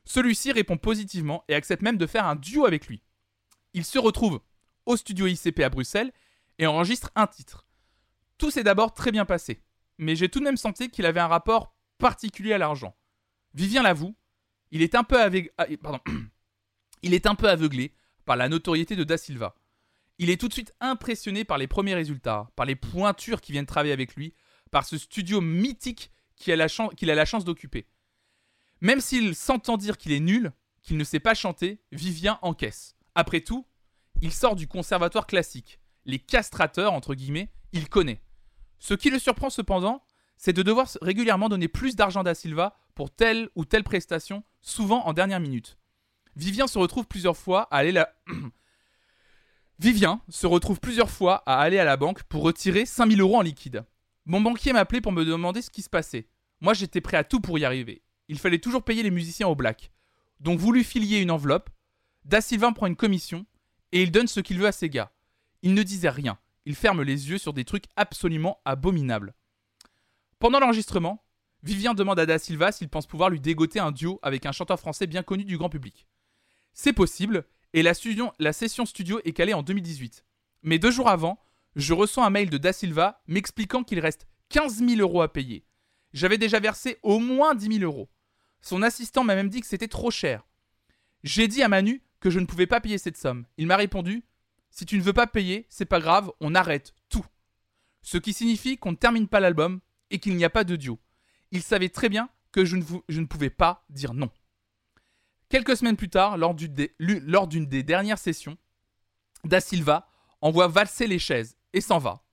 [0.04, 3.02] celui-ci répond positivement et accepte même de faire un duo avec lui.
[3.74, 4.40] Il se retrouve
[4.86, 6.12] au studio ICP à Bruxelles
[6.58, 7.66] et enregistre un titre.
[8.38, 9.62] Tout s'est d'abord très bien passé,
[9.98, 12.96] mais j'ai tout de même senti qu'il avait un rapport particulier à l'argent.
[13.52, 14.16] Vivien l'avoue,
[14.70, 15.28] il est un peu ah,
[17.02, 17.92] il est un peu aveuglé
[18.24, 19.54] par la notoriété de Da Silva.
[20.18, 23.66] Il est tout de suite impressionné par les premiers résultats, par les pointures qui viennent
[23.66, 24.34] travailler avec lui,
[24.70, 27.86] par ce studio mythique qu'il a la, chance d'occuper.
[28.80, 30.52] Même s'il s'entend dire qu'il est nul,
[30.82, 32.96] qu'il ne sait pas chanter, Vivien encaisse.
[33.14, 33.66] Après tout,
[34.20, 35.80] il sort du conservatoire classique.
[36.04, 38.22] Les castrateurs, entre guillemets, il connaît.
[38.78, 40.04] Ce qui le surprend cependant,
[40.36, 45.04] c'est de devoir régulièrement donner plus d'argent à Silva pour telle ou telle prestation, souvent
[45.06, 45.78] en dernière minute.
[46.36, 48.14] Vivien se retrouve plusieurs fois à aller la...
[49.78, 53.42] Vivien se retrouve plusieurs fois à aller à la banque pour retirer 5000 euros en
[53.42, 53.84] liquide.
[54.26, 56.26] Mon banquier m'appelait pour me demander ce qui se passait.
[56.60, 58.02] Moi, j'étais prêt à tout pour y arriver.
[58.26, 59.92] Il fallait toujours payer les musiciens au black.
[60.40, 61.70] Donc, vous lui filiez une enveloppe.
[62.24, 63.46] Da Silva prend une commission
[63.92, 65.12] et il donne ce qu'il veut à ses gars.
[65.62, 66.38] Il ne disait rien.
[66.66, 69.32] Il ferme les yeux sur des trucs absolument abominables.
[70.40, 71.24] Pendant l'enregistrement,
[71.62, 74.78] Vivien demande à Da Silva s'il pense pouvoir lui dégoter un duo avec un chanteur
[74.78, 76.06] français bien connu du grand public.
[76.72, 77.44] C'est possible,
[77.74, 80.24] et la, session studio est calée en 2018.
[80.62, 81.38] Mais deux jours avant,
[81.76, 85.64] je reçois un mail de Da Silva m'expliquant qu'il reste 15 000 euros à payer.
[86.12, 88.08] J'avais déjà versé au moins 10 000 euros.
[88.62, 90.46] Son assistant m'a même dit que c'était trop cher.
[91.22, 93.44] J'ai dit à Manu que je ne pouvais pas payer cette somme.
[93.56, 94.24] Il m'a répondu
[94.70, 97.26] Si tu ne veux pas payer, c'est pas grave, on arrête tout.
[98.02, 100.98] Ce qui signifie qu'on ne termine pas l'album et qu'il n'y a pas de duo.
[101.52, 104.30] Il savait très bien que je ne pouvais pas dire non.
[105.48, 108.58] Quelques semaines plus tard, lors d'une des dernières sessions,
[109.44, 110.08] Da Silva
[110.40, 112.24] envoie valser les chaises et s'en va.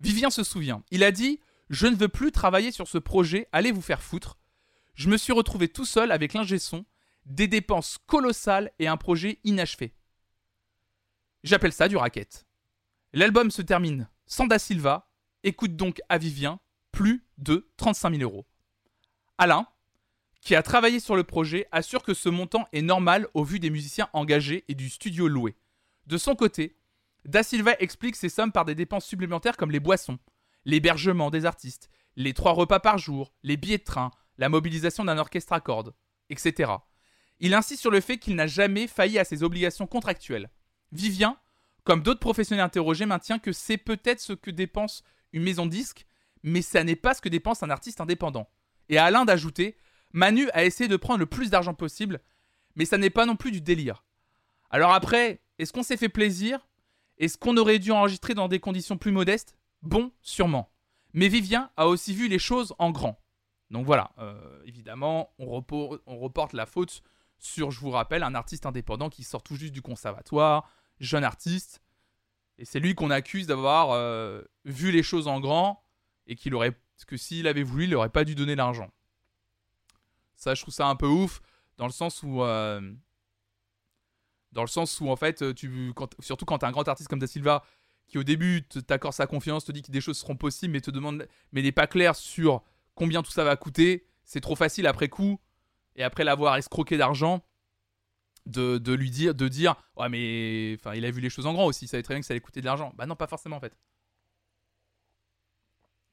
[0.00, 0.82] Vivien se souvient.
[0.90, 1.40] Il a dit
[1.70, 4.38] Je ne veux plus travailler sur ce projet, allez vous faire foutre.
[4.94, 6.84] Je me suis retrouvé tout seul avec l'ingé son,
[7.24, 9.94] des dépenses colossales et un projet inachevé.
[11.42, 12.46] J'appelle ça du racket.
[13.12, 15.10] L'album se termine sans Da Silva,
[15.42, 16.60] écoute donc à Vivien
[16.92, 18.46] plus de 35 000 euros.
[19.38, 19.66] Alain,
[20.44, 23.70] qui a travaillé sur le projet, assure que ce montant est normal au vu des
[23.70, 25.56] musiciens engagés et du studio loué.
[26.06, 26.76] De son côté,
[27.24, 30.18] Da Silva explique ces sommes par des dépenses supplémentaires comme les boissons,
[30.66, 35.16] l'hébergement des artistes, les trois repas par jour, les billets de train, la mobilisation d'un
[35.16, 35.94] orchestre à cordes,
[36.28, 36.72] etc.
[37.40, 40.50] Il insiste sur le fait qu'il n'a jamais failli à ses obligations contractuelles.
[40.92, 41.38] Vivien,
[41.84, 46.04] comme d'autres professionnels interrogés, maintient que c'est peut-être ce que dépense une maison disque,
[46.42, 48.50] mais ça n'est pas ce que dépense un artiste indépendant.
[48.90, 49.78] Et à Alain d'ajouter
[50.14, 52.20] Manu a essayé de prendre le plus d'argent possible,
[52.76, 54.04] mais ça n'est pas non plus du délire.
[54.70, 56.68] Alors après, est-ce qu'on s'est fait plaisir?
[57.18, 59.56] Est-ce qu'on aurait dû enregistrer dans des conditions plus modestes?
[59.82, 60.70] Bon, sûrement.
[61.12, 63.20] Mais Vivien a aussi vu les choses en grand.
[63.70, 67.02] Donc voilà, euh, évidemment, on, reporte la faute
[67.38, 70.68] sur, je vous rappelle, un artiste indépendant qui sort tout juste du conservatoire,
[71.00, 71.82] jeune artiste,
[72.58, 75.82] et c'est lui qu'on accuse d'avoir euh, vu les choses en grand
[76.28, 78.90] et que s'il avait voulu, il n'aurait pas dû donner l'argent.
[80.36, 81.40] Ça, je trouve ça un peu ouf,
[81.76, 82.42] dans le sens où.
[82.42, 82.80] Euh,
[84.52, 87.26] dans le sens où, en fait, tu, surtout quand tu un grand artiste comme Da
[87.26, 87.64] Silva,
[88.06, 90.90] qui au début t'accorde sa confiance, te dit que des choses seront possibles, mais te
[90.92, 92.62] demande, mais n'est pas clair sur
[92.94, 94.06] combien tout ça va coûter.
[94.22, 95.40] C'est trop facile après coup,
[95.96, 97.44] et après l'avoir escroqué d'argent,
[98.46, 101.52] de, de, lui dire, de dire, ouais, mais enfin, il a vu les choses en
[101.52, 102.92] grand aussi, il savait très bien que ça allait coûter de l'argent.
[102.96, 103.76] Bah non, pas forcément en fait.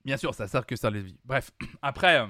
[0.04, 1.20] Bien sûr, ça sert que ça les vit.
[1.26, 1.52] Bref,
[1.82, 2.26] après.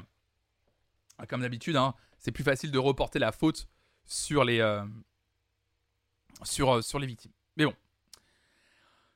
[1.21, 3.67] Ah, comme d'habitude, hein, c'est plus facile de reporter la faute
[4.05, 4.83] sur les, euh,
[6.59, 7.31] euh, victimes.
[7.57, 7.75] Mais bon.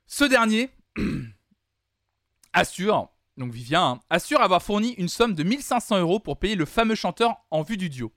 [0.06, 0.70] Ce dernier
[2.54, 6.66] assure, donc Vivien, hein, assure avoir fourni une somme de 1500 euros pour payer le
[6.66, 8.14] fameux chanteur en vue du duo.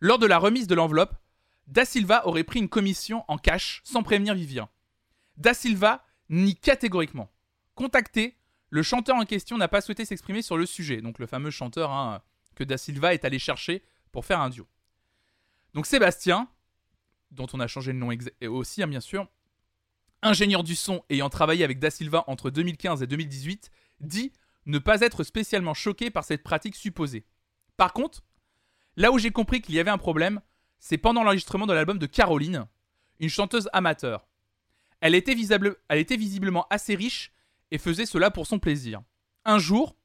[0.00, 1.14] Lors de la remise de l'enveloppe,
[1.68, 4.68] Da Silva aurait pris une commission en cash sans prévenir Vivien.
[5.36, 7.30] Da Silva nie catégoriquement.
[7.76, 8.36] Contacté,
[8.70, 11.92] le chanteur en question n'a pas souhaité s'exprimer sur le sujet, donc le fameux chanteur
[11.92, 12.20] hein,
[12.54, 14.66] que Da Silva est allé chercher pour faire un duo.
[15.74, 16.48] Donc Sébastien,
[17.30, 18.10] dont on a changé le nom
[18.48, 19.28] aussi, hein, bien sûr,
[20.22, 24.32] ingénieur du son ayant travaillé avec Da Silva entre 2015 et 2018, dit
[24.66, 27.26] ne pas être spécialement choqué par cette pratique supposée.
[27.76, 28.22] Par contre,
[28.96, 30.40] là où j'ai compris qu'il y avait un problème,
[30.78, 32.66] c'est pendant l'enregistrement de l'album de Caroline,
[33.18, 34.26] une chanteuse amateur.
[35.00, 35.36] Elle était,
[35.88, 37.32] elle était visiblement assez riche
[37.70, 39.02] et faisait cela pour son plaisir.
[39.44, 39.96] Un jour,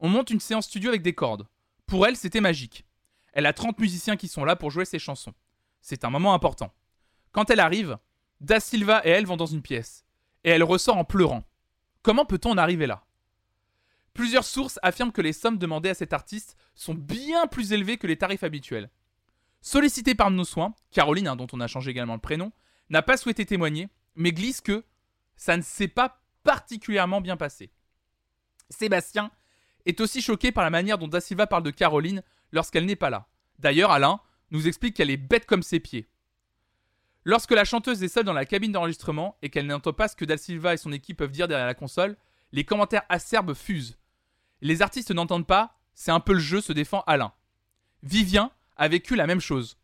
[0.00, 1.46] on monte une séance studio avec des cordes.
[1.86, 2.86] Pour elle, c'était magique.
[3.32, 5.34] Elle a 30 musiciens qui sont là pour jouer ses chansons.
[5.80, 6.72] C'est un moment important.
[7.32, 7.98] Quand elle arrive,
[8.40, 10.04] Da Silva et elle vont dans une pièce.
[10.44, 11.44] Et elle ressort en pleurant.
[12.02, 13.04] Comment peut-on en arriver là?
[14.12, 18.06] Plusieurs sources affirment que les sommes demandées à cet artiste sont bien plus élevées que
[18.06, 18.90] les tarifs habituels.
[19.60, 22.52] Sollicitée par nos soins, Caroline, hein, dont on a changé également le prénom,
[22.90, 24.84] n'a pas souhaité témoigner, mais glisse que
[25.36, 27.72] ça ne s'est pas particulièrement bien passé.
[28.68, 29.30] Sébastien
[29.86, 32.22] est aussi choqué par la manière dont Da Silva parle de Caroline
[32.52, 33.26] lorsqu'elle n'est pas là.
[33.58, 34.20] D'ailleurs, Alain
[34.50, 36.08] nous explique qu'elle est bête comme ses pieds.
[37.24, 40.24] Lorsque la chanteuse est seule dans la cabine d'enregistrement et qu'elle n'entend pas ce que
[40.24, 42.16] Da Silva et son équipe peuvent dire derrière la console,
[42.52, 43.96] les commentaires acerbes fusent.
[44.60, 47.32] Les artistes n'entendent pas, c'est un peu le jeu, se défend Alain.
[48.02, 49.78] Vivien a vécu la même chose.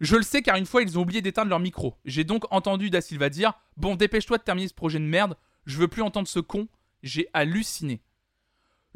[0.00, 1.96] Je le sais car une fois ils ont oublié d'éteindre leur micro.
[2.04, 5.78] J'ai donc entendu Da Silva dire Bon, dépêche-toi de terminer ce projet de merde, je
[5.78, 6.68] veux plus entendre ce con.
[7.02, 8.02] J'ai halluciné.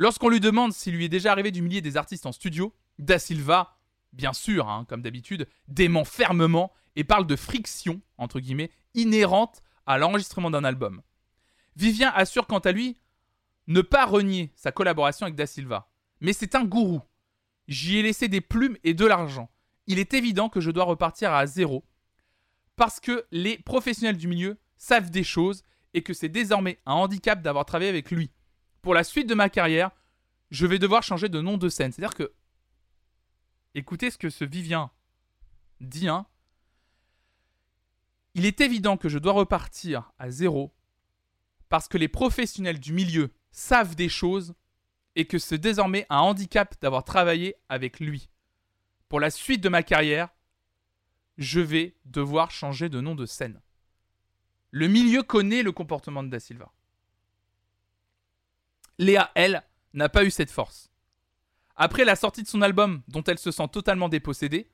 [0.01, 3.77] Lorsqu'on lui demande s'il lui est déjà arrivé d'humilier des artistes en studio, Da Silva,
[4.15, 9.99] bien sûr, hein, comme d'habitude, dément fermement et parle de friction, entre guillemets, inhérente à
[9.99, 11.03] l'enregistrement d'un album.
[11.77, 12.97] Vivien assure quant à lui
[13.67, 15.91] ne pas renier sa collaboration avec Da Silva.
[16.23, 17.03] Mais c'est un gourou.
[17.69, 19.51] J'y ai laissé des plumes et de l'argent.
[19.87, 21.85] Il est évident que je dois repartir à zéro.
[22.75, 27.43] Parce que les professionnels du milieu savent des choses et que c'est désormais un handicap
[27.43, 28.31] d'avoir travaillé avec lui.
[28.83, 29.91] Pour la suite de ma carrière,
[30.51, 31.93] je vais devoir changer de nom de scène.
[31.93, 32.33] C'est-à-dire que,
[33.74, 34.91] écoutez ce que ce Vivien
[35.81, 36.26] dit, hein.
[38.35, 40.72] Il est évident que je dois repartir à zéro
[41.68, 44.55] parce que les professionnels du milieu savent des choses
[45.16, 48.28] et que c'est désormais un handicap d'avoir travaillé avec lui.
[49.09, 50.28] Pour la suite de ma carrière,
[51.39, 53.61] je vais devoir changer de nom de scène.
[54.70, 56.72] Le milieu connaît le comportement de Da Silva.
[59.01, 59.63] Léa, elle,
[59.95, 60.91] n'a pas eu cette force.
[61.75, 64.71] Après la sortie de son album, dont elle se sent totalement dépossédée,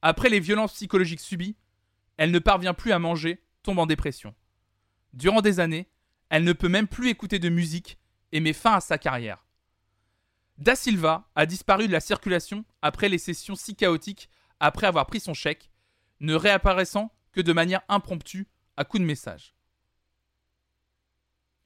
[0.00, 1.56] après les violences psychologiques subies,
[2.16, 4.32] elle ne parvient plus à manger, tombe en dépression.
[5.12, 5.88] Durant des années,
[6.28, 7.98] elle ne peut même plus écouter de musique
[8.30, 9.44] et met fin à sa carrière.
[10.56, 15.18] Da Silva a disparu de la circulation après les sessions si chaotiques après avoir pris
[15.18, 15.68] son chèque,
[16.20, 18.46] ne réapparaissant que de manière impromptue
[18.76, 19.56] à coups de message.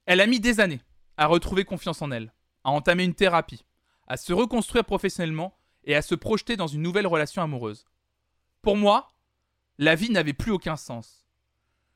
[0.07, 0.81] Elle a mis des années
[1.19, 3.65] à retrouver confiance en elle, à entamer une thérapie,
[4.07, 5.53] à se reconstruire professionnellement
[5.83, 7.85] et à se projeter dans une nouvelle relation amoureuse.
[8.61, 9.11] Pour moi,
[9.77, 11.27] la vie n'avait plus aucun sens.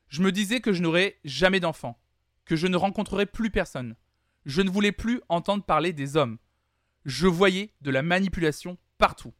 [0.08, 1.98] Je me disais que je n'aurais jamais d'enfant,
[2.44, 3.96] que je ne rencontrerais plus personne.
[4.44, 6.36] Je ne voulais plus entendre parler des hommes.
[7.06, 9.32] Je voyais de la manipulation partout.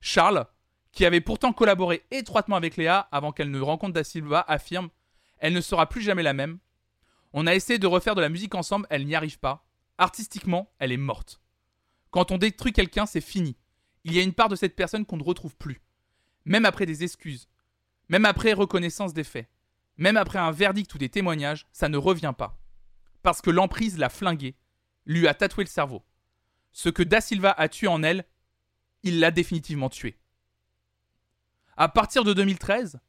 [0.00, 0.46] Charles,
[0.92, 4.88] qui avait pourtant collaboré étroitement avec Léa avant qu'elle ne rencontre Da Silva, affirme
[5.36, 6.58] Elle ne sera plus jamais la même.
[7.32, 9.66] On a essayé de refaire de la musique ensemble, elle n'y arrive pas.
[9.98, 11.40] Artistiquement, elle est morte.
[12.10, 13.56] Quand on détruit quelqu'un, c'est fini.
[14.04, 15.82] Il y a une part de cette personne qu'on ne retrouve plus.
[16.44, 17.48] Même après des excuses,
[18.08, 19.48] même après reconnaissance des faits,
[19.98, 22.58] même après un verdict ou des témoignages, ça ne revient pas.
[23.22, 24.56] Parce que l'emprise l'a flingué,
[25.04, 26.02] lui a tatoué le cerveau.
[26.72, 28.24] Ce que Da Silva a tué en elle,
[29.02, 30.16] il l'a définitivement tué.
[31.76, 33.00] À partir de 2013,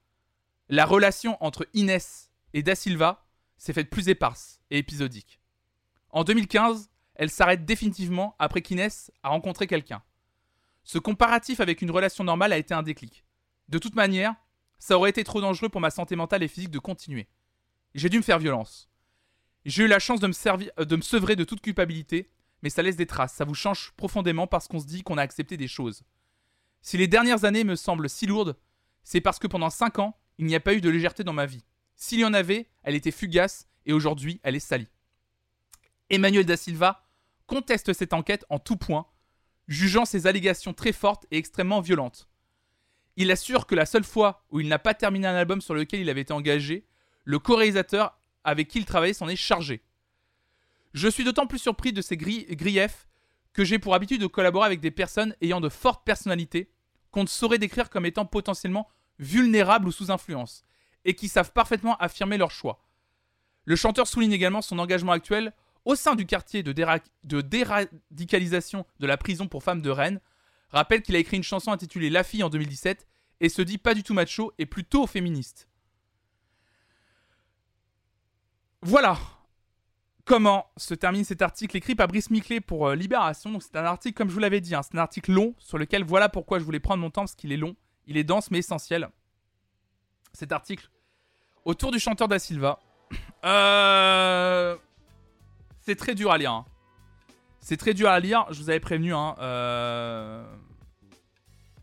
[0.70, 3.26] la relation entre Inès et Da Silva
[3.60, 5.39] s'est faite plus éparse et épisodique.
[6.10, 10.01] En 2015, elle s'arrête définitivement après qu'Inès a rencontré quelqu'un.
[10.84, 13.26] Ce comparatif avec une relation normale a été un déclic.
[13.68, 14.34] De toute manière,
[14.80, 17.28] ça aurait été trop dangereux pour ma santé mentale et physique de continuer.
[17.93, 18.89] J'ai dû me faire violence.
[19.66, 22.32] J'ai eu la chance de me, me sevrer de toute culpabilité,
[22.64, 25.22] mais ça laisse des traces, ça vous change profondément parce qu'on se dit qu'on a
[25.22, 26.03] accepté des choses.
[26.82, 28.57] Si les dernières années me semblent si lourdes,
[29.03, 31.45] c'est parce que pendant 5 ans, il n'y a pas eu de légèreté dans ma
[31.45, 31.66] vie.
[32.02, 34.88] S'il y en avait, elle était fugace et aujourd'hui, elle est salie.
[36.10, 37.06] Emmanuel Da Silva
[37.45, 39.06] conteste cette enquête en tout point,
[39.68, 42.30] jugeant ces allégations très fortes et extrêmement violentes.
[43.18, 46.00] Il assure que la seule fois où il n'a pas terminé un album sur lequel
[46.00, 46.88] il avait été engagé,
[47.26, 49.84] le co-réalisateur avec qui il travaillait s'en est chargé.
[50.93, 53.10] Je suis d'autant plus surpris de ces griefs
[53.52, 56.72] que j'ai pour habitude de collaborer avec des personnes ayant de fortes personnalités
[57.12, 58.88] qu'on ne saurait décrire comme étant potentiellement
[59.20, 60.64] vulnérables ou sous influence,
[61.06, 62.84] et qui savent parfaitement affirmer leur choix.
[63.66, 65.54] Le chanteur souligne également son engagement actuel
[65.86, 70.20] au sein du quartier de, déradicalisation de la prison pour femmes de Rennes,
[70.70, 73.08] rappelle qu'il a écrit une chanson intitulée La fille en 2017
[73.41, 75.68] et se dit pas du tout macho et plutôt féministe.
[78.82, 79.18] Voilà
[80.26, 83.60] comment se termine cet article écrit par Brice Miclé pour euh, Libération.
[83.60, 86.04] c'est un article, comme je vous l'avais dit, hein, c'est un article long sur lequel
[86.04, 87.76] voilà pourquoi je voulais prendre mon temps parce qu'il est long.
[88.06, 89.10] Il est dense mais essentiel.
[90.34, 90.90] Cet article
[91.66, 92.80] autour du chanteur Da Silva.
[93.46, 94.76] Euh,
[95.80, 96.52] c'est très dur à lire.
[96.52, 96.66] Hein.
[97.62, 99.14] C'est très dur à lire, je vous avais prévenu.
[99.14, 99.34] Hein.
[99.40, 100.44] Euh,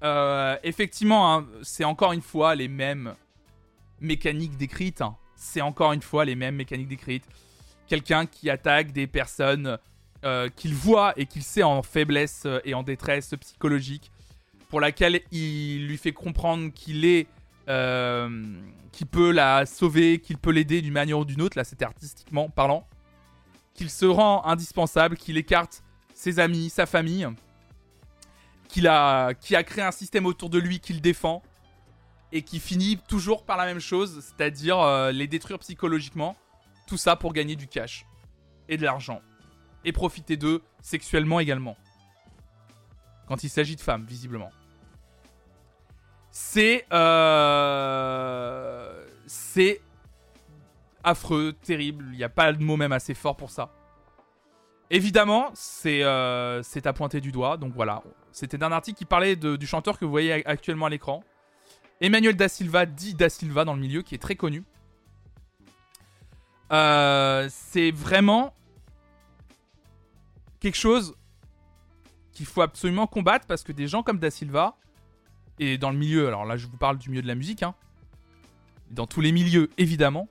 [0.05, 3.15] euh, effectivement, hein, c'est encore une fois les mêmes
[4.03, 5.03] mécaniques décrites.
[5.35, 7.25] C'est encore une fois les mêmes mécaniques décrites.
[7.87, 9.79] Quelqu'un qui attaque des personnes
[10.57, 14.11] qu'il voit et qu'il sait en faiblesse et en détresse psychologique,
[14.69, 17.29] pour laquelle il lui fait comprendre qu'il est
[17.69, 18.61] euh,
[18.93, 22.49] qui peut la sauver, qu'il peut l'aider d'une manière ou d'une autre, là c'était artistiquement
[22.49, 22.87] parlant,
[23.75, 25.83] qu'il se rend indispensable, qu'il écarte
[26.15, 27.29] ses amis, sa famille,
[28.69, 31.43] qu'il a, qui a créé un système autour de lui qu'il défend,
[32.33, 36.37] et qui finit toujours par la même chose, c'est-à-dire euh, les détruire psychologiquement,
[36.87, 38.07] tout ça pour gagner du cash
[38.69, 39.21] et de l'argent,
[39.85, 41.77] et profiter d'eux sexuellement également.
[43.29, 44.51] Quand il s'agit de femmes, visiblement.
[46.39, 46.85] C'est.
[46.93, 48.27] Euh,
[49.27, 49.81] c'est
[51.03, 52.05] affreux, terrible.
[52.13, 53.73] Il n'y a pas de mot même assez fort pour ça.
[54.91, 57.57] Évidemment, c'est euh, à pointer du doigt.
[57.57, 58.03] Donc voilà.
[58.33, 61.25] C'était un article qui parlait du chanteur que vous voyez actuellement à l'écran.
[62.03, 64.63] Emmanuel Da Silva, dit Da Silva dans le milieu, qui est très connu.
[66.71, 68.55] Euh, c'est vraiment
[70.61, 71.17] quelque chose
[72.33, 74.77] qu'il faut absolument combattre parce que des gens comme Da Silva,
[75.59, 77.75] et dans le milieu, alors là je vous parle du milieu de la musique, hein,
[78.91, 80.29] dans tous les milieux évidemment,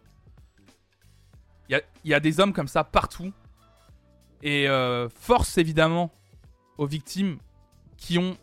[1.70, 3.34] il y a, des hommes comme ça partout.
[4.44, 6.12] Et euh, force évidemment
[6.78, 7.40] aux victimes
[7.98, 8.38] qui ont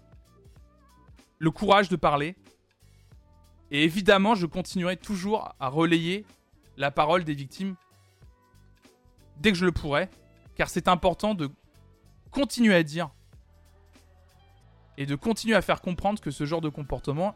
[1.39, 2.35] le courage de parler.
[3.71, 6.27] Et évidemment, je continuerai toujours à relayer
[6.77, 7.77] la parole des victimes
[9.39, 10.09] dès que je le pourrai,
[10.57, 11.51] car c'est important de
[12.31, 13.11] continuer à dire
[14.99, 17.35] et de continuer à faire comprendre que ce genre de comportement,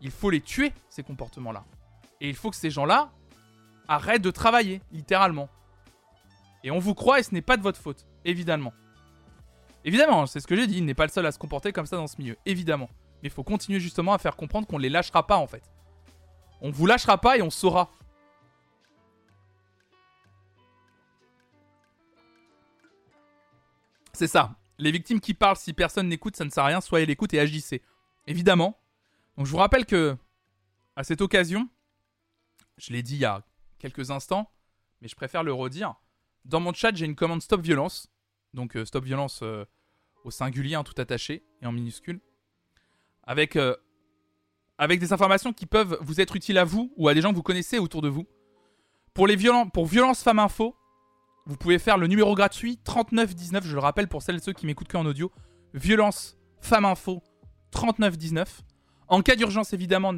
[0.00, 1.64] il faut les tuer, ces comportements-là.
[2.20, 3.10] Et il faut que ces gens-là
[3.88, 5.48] arrêtent de travailler, littéralement.
[6.64, 8.72] Et on vous croit et ce n'est pas de votre faute, évidemment.
[9.84, 11.86] Évidemment, c'est ce que j'ai dit, il n'est pas le seul à se comporter comme
[11.86, 12.88] ça dans ce milieu, évidemment.
[13.22, 15.62] Mais il faut continuer justement à faire comprendre qu'on ne les lâchera pas en fait.
[16.60, 17.90] On vous lâchera pas et on saura.
[24.12, 24.54] C'est ça.
[24.82, 27.38] Les victimes qui parlent, si personne n'écoute, ça ne sert à rien, soyez l'écoute et
[27.38, 27.82] agissez.
[28.26, 28.76] Évidemment.
[29.36, 30.16] Donc je vous rappelle que,
[30.96, 31.68] à cette occasion,
[32.78, 33.46] je l'ai dit il y a
[33.78, 34.50] quelques instants,
[35.00, 35.94] mais je préfère le redire.
[36.44, 38.12] Dans mon chat, j'ai une commande stop violence.
[38.54, 39.64] Donc euh, stop violence euh,
[40.24, 42.20] au singulier, hein, tout attaché et en minuscule.
[43.22, 43.76] Avec, euh,
[44.78, 47.36] avec des informations qui peuvent vous être utiles à vous ou à des gens que
[47.36, 48.26] vous connaissez autour de vous.
[49.14, 50.74] Pour, les violents, pour Violence Femme Info,
[51.46, 54.66] vous pouvez faire le numéro gratuit 3919, je le rappelle pour celles et ceux qui
[54.66, 55.32] m'écoutent qu'en audio.
[55.74, 57.22] Violence Femme Info
[57.72, 58.62] 3919.
[59.08, 60.14] En cas d'urgence, évidemment,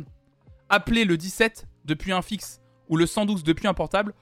[0.69, 4.15] appelez le 17 depuis un fixe ou le 112 depuis un portable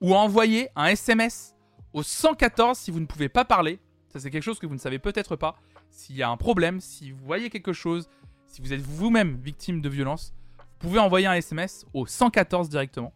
[0.00, 1.54] ou envoyez un SMS
[1.92, 3.78] au 114 si vous ne pouvez pas parler.
[4.08, 5.56] Ça, c'est quelque chose que vous ne savez peut-être pas.
[5.90, 8.10] S'il y a un problème, si vous voyez quelque chose,
[8.46, 13.12] si vous êtes vous-même victime de violence, vous pouvez envoyer un SMS au 114 directement.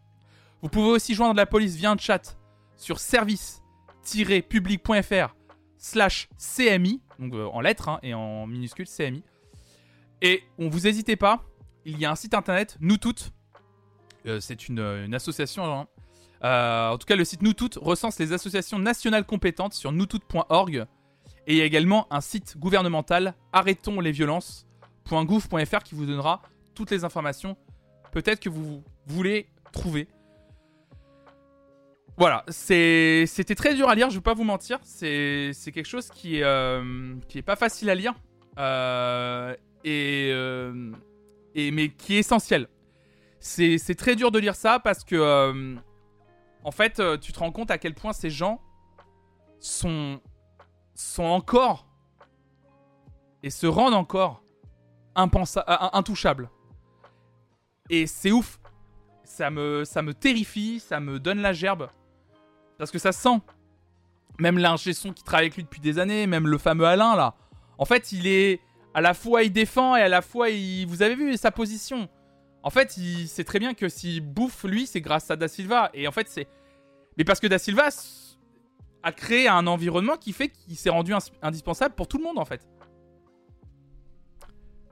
[0.61, 2.36] Vous pouvez aussi joindre la police via un chat
[2.77, 5.35] sur service-public.fr
[5.77, 9.23] slash CMI, donc euh, en lettres hein, et en minuscules CMI.
[10.21, 11.43] Et on vous hésitez pas,
[11.85, 13.31] il y a un site internet, nous toutes,
[14.25, 15.87] euh, c'est une, association hein,
[16.43, 20.85] euh, en tout cas, le site Nous Toutes recense les associations nationales compétentes sur noustoutes.org.
[21.47, 26.43] Et il y a également un site gouvernemental, arrêtonslesviolences.gouv.fr, qui vous donnera
[26.75, 27.57] toutes les informations
[28.11, 30.07] peut-être que vous voulez trouver.
[32.17, 34.79] Voilà, c'était très dur à lire, je ne vais pas vous mentir.
[34.83, 38.15] C'est quelque chose qui euh, qui est pas facile à lire.
[38.57, 40.29] Euh, et,
[41.53, 42.67] et, mais qui est essentiel.
[43.39, 45.77] C'est très dur de lire ça parce que
[46.67, 48.59] en fait, euh, tu te rends compte à quel point ces gens
[49.61, 50.19] sont,
[51.17, 51.87] encore
[53.41, 54.43] et se rendent encore
[55.15, 56.49] intouchables.
[57.89, 58.59] Et c'est ouf.
[59.23, 61.89] Ça me terrifie, ça me donne la gerbe.
[62.77, 63.39] Parce que ça sent.
[64.39, 67.35] Même l'ingé son qui travaille avec lui depuis des années, même le fameux Alain là.
[67.77, 68.61] En fait, il est.
[68.93, 70.85] À la fois il défend et à la fois il.
[70.85, 72.07] Vous avez vu sa position.
[72.63, 75.89] En fait, il sait très bien que s'il bouffe, lui, c'est grâce à Da Silva.
[75.93, 76.47] Et en fait, c'est.
[77.17, 77.89] Mais parce que Da Silva
[79.03, 82.45] a créé un environnement qui fait qu'il s'est rendu indispensable pour tout le monde, en
[82.45, 82.67] fait.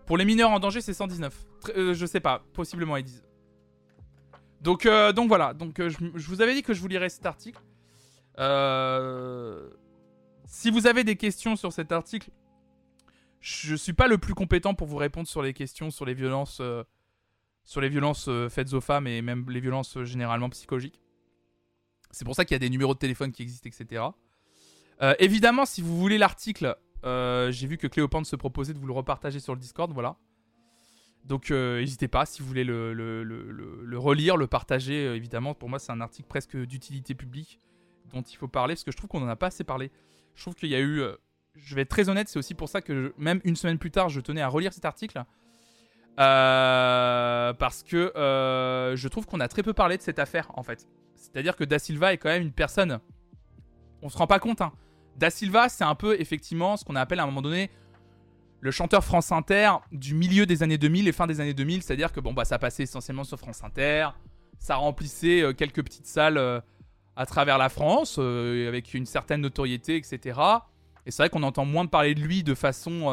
[0.06, 1.34] Pour les mineurs en danger, c'est 119.
[1.76, 3.24] Euh, je sais pas, possiblement, ils disent.
[4.62, 5.54] Donc, euh, donc voilà.
[5.54, 7.60] Donc, euh, je, vous avais dit que je vous lirais cet article.
[10.46, 12.30] Si vous avez des questions sur cet article,
[13.40, 16.62] je suis pas le plus compétent pour vous répondre sur les questions sur les violences
[17.66, 21.02] sur les violences euh, faites aux femmes et même les violences euh, généralement psychologiques.
[22.12, 24.04] C'est pour ça qu'il y a des numéros de téléphone qui existent, etc.
[25.02, 28.94] Euh, évidemment, si vous voulez l'article, j'ai vu que Cléopâtre se proposait de vous le
[28.94, 30.16] repartager sur le Discord, voilà.
[31.26, 35.54] Donc n'hésitez pas si vous voulez le, le, relire, le partager, évidemment.
[35.54, 37.60] Pour moi, c'est un article presque d'utilité publique
[38.14, 39.92] dont il faut parler, parce que je trouve qu'on n'en a pas assez parlé.
[40.36, 41.02] Je trouve qu'il y a eu...
[41.56, 44.10] je vais être très honnête, c'est aussi pour ça que même une semaine plus tard,
[44.10, 45.24] je tenais à relire cet article.
[46.18, 50.64] Euh, parce que euh, je trouve qu'on a très peu parlé de cette affaire en
[50.64, 50.88] fait.
[51.16, 53.00] C'est-à-dire que Da Silva est quand même une personne.
[54.02, 54.62] On se rend pas compte.
[54.62, 54.72] Hein.
[55.18, 57.70] Da Silva, c'est un peu effectivement ce qu'on appelle à un moment donné
[58.62, 61.84] le chanteur France Inter du milieu des années 2000 et fin des années 2000.
[61.84, 64.10] C'est-à-dire que bon bah ça passait essentiellement sur France Inter,
[64.58, 66.64] ça remplissait euh, quelques petites salles
[67.16, 70.40] à travers la France avec une certaine notoriété, etc.
[71.06, 73.12] Et c'est vrai qu'on entend moins de parler de lui de façon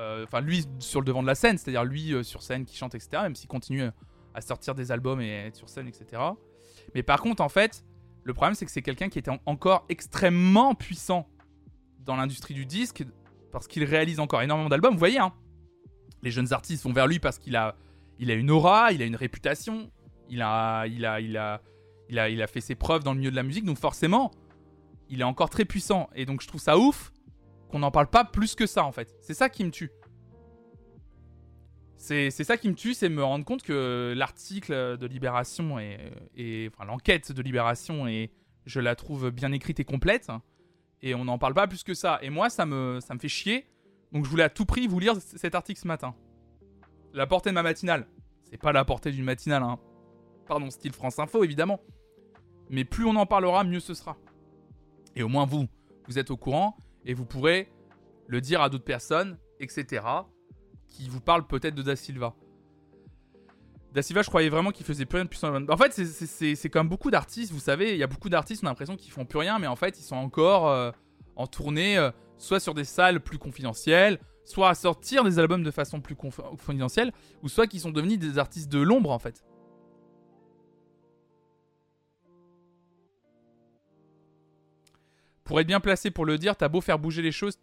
[0.00, 2.76] euh, enfin, lui sur le devant de la scène, c'est-à-dire lui euh, sur scène qui
[2.76, 3.22] chante, etc.
[3.22, 3.84] Même s'il continue
[4.34, 6.22] à sortir des albums et être sur scène, etc.
[6.94, 7.84] Mais par contre, en fait,
[8.24, 11.28] le problème, c'est que c'est quelqu'un qui était encore extrêmement puissant
[12.00, 13.04] dans l'industrie du disque
[13.52, 14.94] parce qu'il réalise encore énormément d'albums.
[14.94, 15.34] Vous voyez, hein
[16.22, 17.76] les jeunes artistes vont vers lui parce qu'il a,
[18.18, 19.90] il a une aura, il a une réputation,
[20.28, 21.60] il a, il a, il a,
[22.10, 23.64] il a, fait ses preuves dans le milieu de la musique.
[23.64, 24.30] Donc forcément,
[25.08, 26.10] il est encore très puissant.
[26.14, 27.12] Et donc je trouve ça ouf
[27.70, 29.16] qu'on n'en parle pas plus que ça en fait.
[29.20, 29.90] C'est ça qui me tue.
[31.96, 36.86] C'est ça qui me tue, c'est me rendre compte que l'article de Libération et, enfin
[36.86, 38.30] l'enquête de Libération et
[38.64, 40.28] Je la trouve bien écrite et complète.
[41.02, 42.18] Et on n'en parle pas plus que ça.
[42.22, 43.66] Et moi, ça me, ça me fait chier.
[44.12, 46.14] Donc je voulais à tout prix vous lire cet article ce matin.
[47.12, 48.06] La portée de ma matinale.
[48.42, 49.78] C'est pas la portée d'une matinale, hein.
[50.46, 51.80] Pardon, style France Info, évidemment.
[52.70, 54.16] Mais plus on en parlera, mieux ce sera.
[55.16, 55.66] Et au moins vous,
[56.06, 57.70] vous êtes au courant et vous pourrez
[58.28, 60.04] le dire à d'autres personnes, etc.
[60.86, 62.34] qui vous parlent peut-être de Da Silva.
[63.92, 65.68] Da Silva, je croyais vraiment qu'il faisait plus rien depuis son...
[65.68, 68.70] En fait, c'est comme beaucoup d'artistes, vous savez, il y a beaucoup d'artistes, on a
[68.70, 70.92] l'impression qu'ils font plus rien, mais en fait, ils sont encore euh,
[71.34, 75.72] en tournée, euh, soit sur des salles plus confidentielles, soit à sortir des albums de
[75.72, 77.12] façon plus confidentielle,
[77.42, 79.42] ou soit qu'ils sont devenus des artistes de l'ombre, en fait.
[85.50, 87.58] Pour être bien placé pour le dire, t'as beau faire bouger les choses,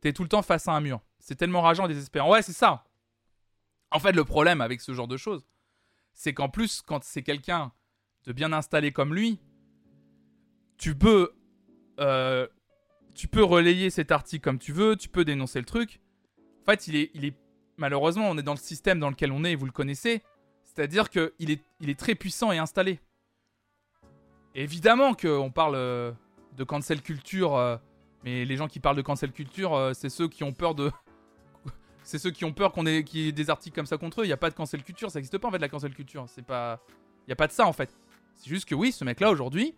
[0.00, 1.00] t'es tout le temps face à un mur.
[1.18, 2.30] C'est tellement rageant et désespérant.
[2.30, 2.84] Ouais, c'est ça.
[3.90, 5.44] En fait, le problème avec ce genre de choses,
[6.12, 7.72] c'est qu'en plus, quand c'est quelqu'un
[8.22, 9.40] de bien installé comme lui,
[10.78, 11.32] tu peux,
[11.98, 12.46] euh,
[13.16, 16.00] tu peux relayer cet article comme tu veux, tu peux dénoncer le truc.
[16.62, 17.34] En fait, il est, il est
[17.78, 20.22] malheureusement, on est dans le système dans lequel on est, et vous le connaissez.
[20.62, 23.00] C'est-à-dire qu'il est, il est très puissant et installé.
[24.54, 26.12] évidemment qu'on parle euh,
[26.56, 27.76] de cancel culture, euh,
[28.24, 30.90] mais les gens qui parlent de cancel culture, c'est ceux qui ont peur de,
[32.02, 34.24] c'est ceux qui ont peur qu'on ait, y ait des articles comme ça contre eux.
[34.24, 36.24] Il n'y a pas de cancel culture, ça n'existe pas en fait la cancel culture.
[36.28, 36.80] C'est pas,
[37.26, 37.96] il y a pas de ça en fait.
[38.36, 39.74] C'est juste que oui, ce mec-là aujourd'hui,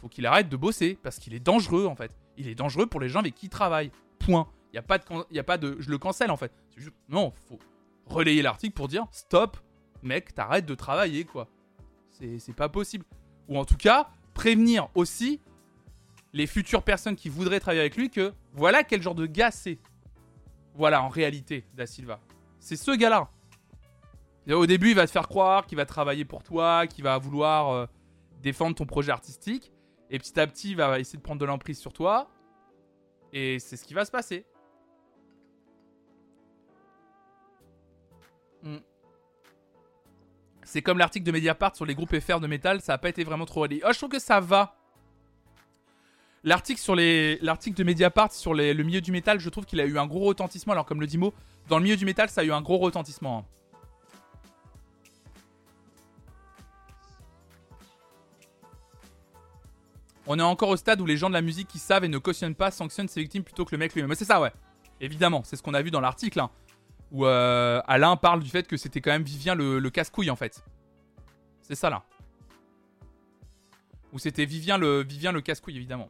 [0.00, 2.14] faut qu'il arrête de bosser parce qu'il est dangereux en fait.
[2.36, 3.90] Il est dangereux pour les gens avec qui il travaille.
[4.18, 4.48] Point.
[4.72, 6.52] Il y a pas de, il y a pas de, je le cancelle en fait.
[6.76, 7.58] Juste, non, faut
[8.06, 9.56] relayer l'article pour dire stop,
[10.02, 11.48] mec, t'arrêtes de travailler quoi.
[12.10, 13.04] C'est pas possible.
[13.48, 15.40] Ou en tout cas, prévenir aussi
[16.34, 19.78] les futures personnes qui voudraient travailler avec lui que voilà quel genre de gars c'est.
[20.74, 22.20] Voilà, en réalité, Da Silva.
[22.58, 23.30] C'est ce gars-là.
[24.50, 27.70] Au début, il va te faire croire qu'il va travailler pour toi, qu'il va vouloir
[27.70, 27.86] euh,
[28.42, 29.72] défendre ton projet artistique.
[30.10, 32.28] Et petit à petit, il va essayer de prendre de l'emprise sur toi.
[33.32, 34.44] Et c'est ce qui va se passer.
[38.64, 38.78] Hmm.
[40.64, 43.22] C'est comme l'article de Mediapart sur les groupes FR de métal, ça n'a pas été
[43.22, 43.82] vraiment trop relayé.
[43.86, 44.76] Oh, je trouve que ça va.
[46.44, 49.86] L'article sur les, l'article de Mediapart sur le milieu du métal, je trouve qu'il a
[49.86, 50.74] eu un gros retentissement.
[50.74, 51.32] Alors comme le dit Mo,
[51.68, 53.38] dans le milieu du métal, ça a eu un gros retentissement.
[53.38, 53.44] Hein.
[60.26, 62.18] On est encore au stade où les gens de la musique qui savent et ne
[62.18, 64.14] cautionnent pas sanctionnent ses victimes plutôt que le mec lui-même.
[64.14, 64.52] C'est ça, ouais.
[65.00, 66.40] Évidemment, c'est ce qu'on a vu dans l'article.
[66.40, 66.50] Hein,
[67.10, 70.36] où euh, Alain parle du fait que c'était quand même Vivien le, le casse-couille en
[70.36, 70.62] fait.
[71.62, 72.04] C'est ça là.
[74.12, 76.08] Où c'était Vivien le, Vivien le casse-couille évidemment.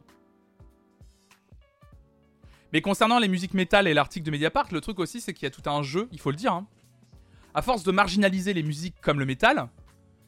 [2.75, 5.47] Mais concernant les musiques métal et l'article de Mediapart, le truc aussi, c'est qu'il y
[5.47, 6.51] a tout un jeu, il faut le dire.
[6.51, 6.67] Hein.
[7.53, 9.69] À force de marginaliser les musiques comme le métal,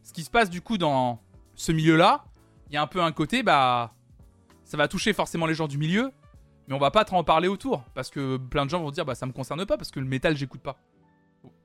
[0.02, 1.20] ce qui se passe du coup dans
[1.56, 2.24] ce milieu-là,
[2.70, 3.94] il y a un peu un côté, bah.
[4.64, 6.14] Ça va toucher forcément les gens du milieu,
[6.70, 7.84] mais on va pas trop en parler autour.
[7.94, 10.06] Parce que plein de gens vont dire, bah ça me concerne pas, parce que le
[10.06, 10.78] métal, j'écoute pas.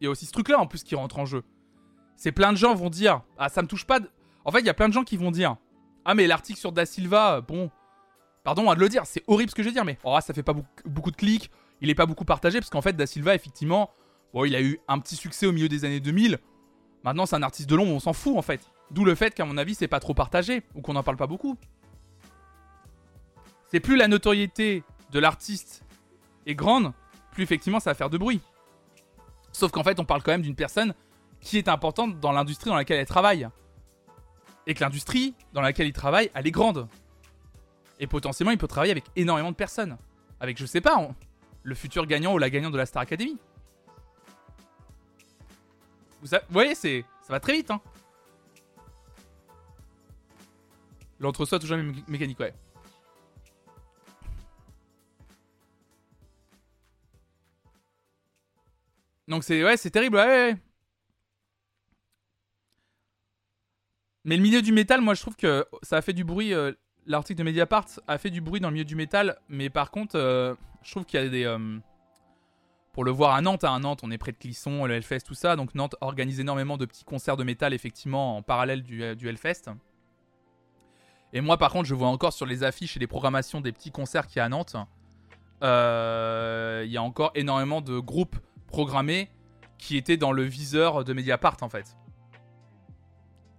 [0.01, 1.45] Il y a aussi ce truc-là en plus qui rentre en jeu.
[2.17, 4.01] C'est plein de gens vont dire, ah ça me touche pas.
[4.45, 5.55] En fait, il y a plein de gens qui vont dire,
[6.05, 7.71] ah mais l'article sur Da Silva, bon,
[8.45, 10.35] Pardon à de le dire, c'est horrible ce que je vais dire, mais oh, ça
[10.35, 13.35] fait pas beaucoup, de clics, il est pas beaucoup partagé, parce qu'en fait, Da Silva,
[13.35, 13.91] effectivement,
[14.35, 16.39] bon, il a eu un petit succès au milieu des années 2000.
[17.05, 18.61] Maintenant, c'est un artiste de l'ombre, on s'en fout en fait.
[18.91, 21.27] D'où le fait qu'à mon avis, c'est pas trop partagé, ou qu'on n'en parle pas
[21.27, 21.57] beaucoup.
[23.71, 24.83] C'est plus la notoriété
[25.13, 25.85] de l'artiste
[26.47, 26.93] est grande,
[27.31, 28.41] plus effectivement ça va faire de bruit.
[29.53, 30.95] Sauf qu'en fait, on parle quand même d'une personne
[31.41, 33.49] qui est importante dans l'industrie dans laquelle elle travaille.
[34.67, 36.89] Et que l'industrie dans laquelle il travaille, elle est grande.
[38.03, 39.97] Et potentiellement, il peut travailler avec énormément de personnes.
[40.41, 41.09] Avec, je sais pas,
[41.63, 43.39] le futur gagnant ou la gagnante de la Star Academy.
[46.21, 47.71] Vous, voyez, c'est, ça va très vite.
[47.71, 47.81] Hein.
[51.21, 51.79] L'entre-soi toujours
[52.09, 52.53] mécanique, ouais.
[59.29, 60.57] Donc c'est ouais, c'est terrible, ouais,
[64.25, 66.73] Mais le milieu du métal, moi je trouve que ça a fait du bruit euh,
[67.07, 70.17] l'article de Mediapart a fait du bruit dans le milieu du métal, mais par contre,
[70.17, 71.45] euh, je trouve qu'il y a des.
[71.45, 71.79] Euh,
[72.93, 75.21] pour le voir à Nantes, hein, à Nantes, on est près de Clisson, le Hellfest,
[75.21, 75.57] tout ça.
[75.57, 79.71] Donc Nantes organise énormément de petits concerts de métal, effectivement, en parallèle du, euh, Hellfest.
[81.33, 83.91] Et moi, par contre, je vois encore sur les affiches et les programmations des petits
[83.91, 84.77] concerts qu'il y a à Nantes,
[85.63, 88.37] il y a encore énormément de groupes
[88.67, 89.31] programmés
[89.79, 91.97] qui étaient dans le viseur de Mediapart, en fait.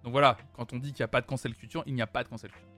[0.04, 2.06] Donc voilà, quand on dit qu'il n'y a pas de cancel culture, il n'y a
[2.06, 2.73] pas de cancel culture.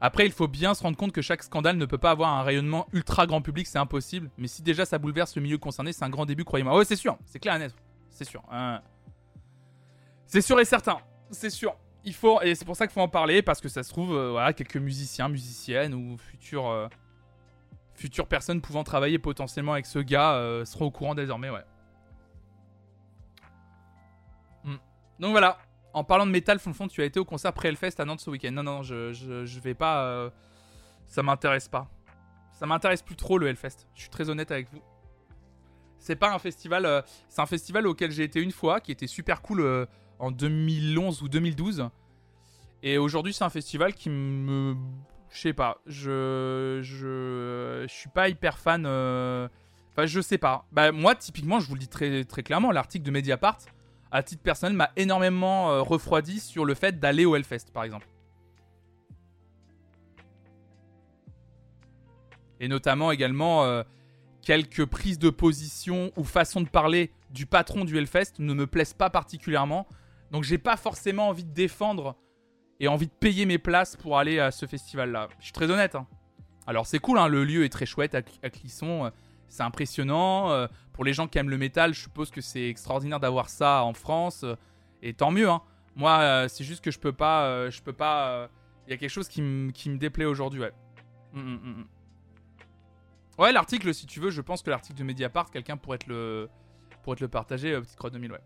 [0.00, 2.42] Après, il faut bien se rendre compte que chaque scandale ne peut pas avoir un
[2.42, 4.30] rayonnement ultra grand public, c'est impossible.
[4.36, 6.76] Mais si déjà ça bouleverse le milieu concerné, c'est un grand début, croyez-moi.
[6.76, 7.74] Ouais, c'est sûr, c'est clair et net.
[8.10, 8.42] C'est sûr.
[8.50, 8.82] Hein.
[10.26, 10.98] C'est sûr et certain.
[11.30, 11.76] C'est sûr.
[12.04, 14.14] il faut, et c'est pour ça qu'il faut en parler, parce que ça se trouve,
[14.14, 16.88] euh, voilà, quelques musiciens, musiciennes ou futurs, euh,
[17.94, 21.64] futures personnes pouvant travailler potentiellement avec ce gars euh, seront au courant désormais, ouais.
[24.64, 24.76] Hmm.
[25.18, 25.58] Donc voilà,
[25.96, 28.52] en parlant de métal, fond, tu as été au concert pré-Hellfest à Nantes ce week-end.
[28.52, 30.30] Non, non, je, je, vais pas.
[31.06, 31.88] ça m'intéresse pas.
[32.52, 33.86] Ça m'intéresse plus trop le Hellfest.
[33.94, 34.82] Je suis très honnête avec vous.
[35.98, 37.02] C'est pas un festival.
[37.28, 39.86] c'est un festival auquel j'ai été une fois, qui était super cool
[40.18, 41.88] en 2011 ou 2012.
[42.82, 44.76] Et aujourd'hui, c'est un festival qui me.
[45.30, 45.80] Je sais pas.
[45.86, 46.80] Je.
[46.82, 47.84] Je.
[47.88, 48.84] Je suis pas hyper fan.
[48.86, 49.48] Euh,
[49.92, 50.66] enfin, je sais pas.
[50.72, 53.58] Bah, moi, typiquement, je vous le dis très, très clairement, l'article de Mediapart,
[54.10, 58.08] à titre personnel, m'a énormément euh, refroidi sur le fait d'aller au Hellfest, par exemple.
[62.60, 63.82] Et notamment également euh,
[64.42, 68.94] quelques prises de position ou façon de parler du patron du Hellfest ne me plaisent
[68.94, 69.86] pas particulièrement.
[70.30, 72.16] Donc j'ai pas forcément envie de défendre
[72.80, 75.28] et envie de payer mes places pour aller à ce festival-là.
[75.38, 75.94] Je suis très honnête.
[75.94, 76.06] Hein.
[76.66, 79.10] Alors c'est cool, hein, le lieu est très chouette à, Clisson, euh,
[79.48, 80.50] c'est impressionnant.
[80.50, 83.82] Euh, pour les gens qui aiment le métal, je suppose que c'est extraordinaire d'avoir ça
[83.84, 84.44] en France.
[84.44, 84.54] Euh,
[85.02, 85.48] et tant mieux.
[85.48, 85.62] Hein.
[85.94, 88.50] Moi, c'est juste que je peux pas, je peux pas.
[88.86, 90.72] Il y a quelque chose qui, me déplaît aujourd'hui, ouais.
[91.34, 91.86] Hum, hum, hum,
[93.38, 96.50] ouais, l'article, si tu veux, je pense que l'article de Mediapart, quelqu'un pourrait le,
[97.02, 98.38] pourrait te le partager, petite croix 2000, ouais.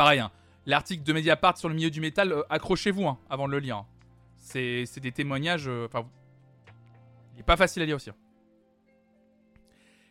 [0.00, 0.30] Pareil, hein.
[0.64, 3.76] l'article de Mediapart sur le milieu du métal, euh, accrochez-vous hein, avant de le lire.
[3.76, 3.86] Hein.
[4.38, 5.68] C'est des témoignages.
[5.68, 6.08] Euh, enfin,
[7.34, 8.08] il n'est pas facile à lire aussi.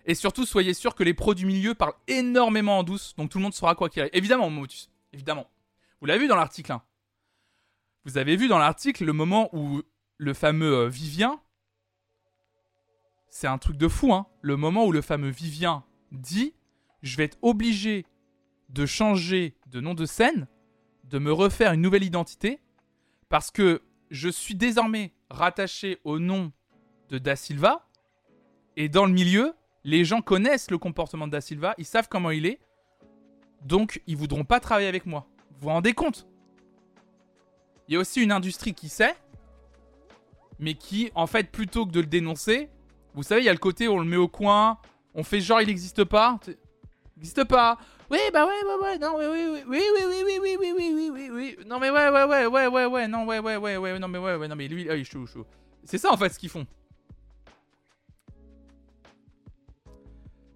[0.10, 3.38] Et surtout, soyez sûr que les pros du milieu parlent énormément en douce, donc tout
[3.38, 4.16] le monde saura quoi qu'il arrive.
[4.16, 5.48] Évidemment, Motus, évidemment.
[6.02, 6.76] Vous l'avez vu dans l'article.
[8.06, 9.84] Vous avez vu dans l'article le moment où
[10.18, 11.40] le fameux euh, Vivien.
[13.30, 14.26] C'est un truc de fou, hein.
[14.42, 16.56] Le moment où le fameux Vivien dit
[17.04, 18.08] Je vais être obligé
[18.70, 20.48] de changer de nom de scène,
[21.04, 22.60] de me refaire une nouvelle identité,
[23.30, 26.52] parce que je suis désormais rattaché au nom
[27.10, 27.88] de Da Silva,
[28.76, 29.54] et dans le milieu,
[29.90, 32.60] les gens connaissent le comportement de Da Silva, ils savent comment il est,
[33.64, 35.28] donc ils voudront pas travailler avec moi.
[35.52, 36.28] Vous vous rendez compte
[37.88, 39.16] Il y a aussi une industrie qui sait,
[40.60, 42.70] mais qui, en fait, plutôt que de le dénoncer,
[43.16, 44.78] vous savez, il y a le côté où on le met au coin,
[45.16, 46.40] on fait genre il n'existe pas.
[46.48, 46.56] Il
[47.18, 47.78] n'existe pas.
[48.12, 50.92] Oui, bah ouais, ouais, ouais, non, oui, oui, oui, oui, oui, oui, oui, oui, oui,
[50.94, 53.78] oui, oui, oui, non, mais ouais, ouais, ouais, ouais, ouais, ouais, non, ouais, ouais, ouais,
[53.78, 55.46] ouais, non, mais ouais, ouais, non, mais lui, il est chaud, chaud.
[55.84, 56.66] C'est ça en fait ce qu'ils font.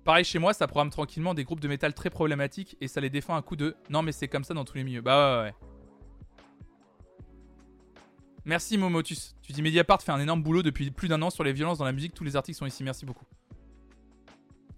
[0.03, 3.09] Pareil chez moi, ça programme tranquillement des groupes de métal très problématiques et ça les
[3.09, 5.01] défend un coup de non, mais c'est comme ça dans tous les milieux.
[5.01, 5.55] Bah ouais, ouais.
[8.45, 9.35] Merci Momotus.
[9.41, 11.85] Tu dis Mediapart fait un énorme boulot depuis plus d'un an sur les violences dans
[11.85, 12.13] la musique.
[12.13, 12.83] Tous les articles sont ici.
[12.83, 13.25] Merci beaucoup.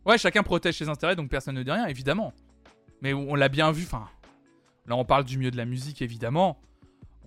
[0.05, 2.31] Ouais, chacun protège ses intérêts donc personne ne dit rien, évidemment.
[3.01, 4.07] Mais on l'a bien vu, enfin.
[4.85, 6.61] Là, on parle du mieux de la musique, évidemment.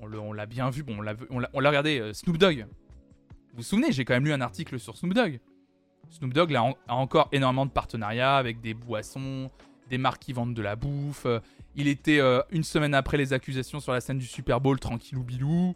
[0.01, 2.67] On l'a bien vu, bon, on l'a regardé, euh, Snoop Dogg.
[3.51, 5.41] Vous vous souvenez, j'ai quand même lu un article sur Snoop Dogg.
[6.11, 9.51] Snoop Dogg a, encore énormément de partenariats avec des boissons,
[9.89, 11.27] des marques qui vendent de la bouffe.
[11.77, 15.23] Il était euh, une semaine après les accusations sur la scène du Super Bowl, tranquillou
[15.23, 15.75] bilou.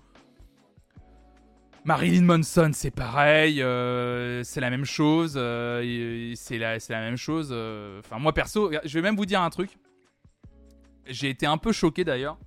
[1.84, 7.52] Marilyn Manson, c'est pareil, euh, c'est la même chose, c'est la, même chose.
[7.98, 9.70] Enfin, moi perso, je vais même vous dire un truc.
[11.06, 12.38] J'ai été un peu choqué d'ailleurs.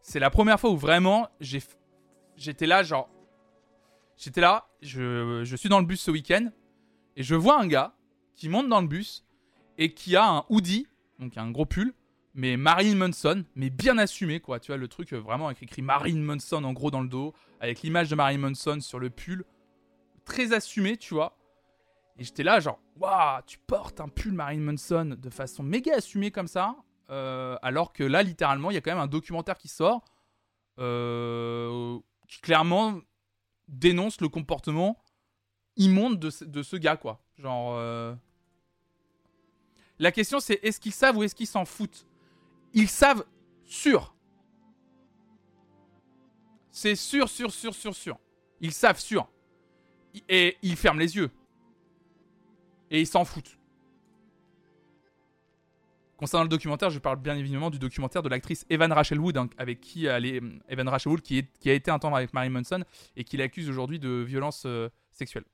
[0.00, 3.10] C'est la première fois où vraiment j'étais là, genre.
[4.16, 6.50] J'étais là, je suis dans le bus ce week-end
[7.16, 7.94] et je vois un gars
[8.34, 9.24] qui monte dans le bus
[9.78, 10.86] et qui a un hoodie,
[11.18, 11.94] donc un gros pull,
[12.34, 14.60] mais Marilyn Manson, mais bien assumé quoi.
[14.60, 17.34] Tu vois le truc euh, vraiment avec écrit Marilyn Manson en gros dans le dos,
[17.60, 19.44] avec l'image de Marilyn Manson sur le pull,
[20.24, 21.36] très assumé, tu vois.
[22.18, 26.30] Et j'étais là genre, waouh, tu portes un pull Marilyn Manson de façon méga assumée
[26.30, 26.76] comme ça.
[27.10, 30.04] Euh, alors que là, littéralement, il y a quand même un documentaire qui sort
[30.78, 31.98] euh,
[32.28, 33.00] qui clairement
[33.68, 35.01] dénonce le comportement
[35.76, 37.20] immonde de ce, de ce gars, quoi.
[37.38, 37.74] Genre.
[37.76, 38.14] Euh,
[39.98, 42.06] la question, c'est est-ce qu'ils savent ou est-ce qu'ils s'en foutent?
[42.74, 43.24] Ils savent
[43.64, 44.14] sûr.
[46.70, 48.18] C'est sûr, sûr, sûr, sûr, sûr.
[48.60, 49.28] Ils savent sûr.
[50.28, 51.30] Et ils ferment les yeux.
[52.90, 53.58] Et ils s'en foutent.
[56.16, 59.48] Concernant le documentaire, je parle bien évidemment du documentaire de l'actrice Evan Rachel Wood, hein,
[59.58, 62.48] avec qui elle est, Evan Rachel Wood, qui, qui, a été un temps avec Mary
[62.48, 62.84] Manson
[63.16, 65.44] et qui l'accuse aujourd'hui de violence euh, sexuelle.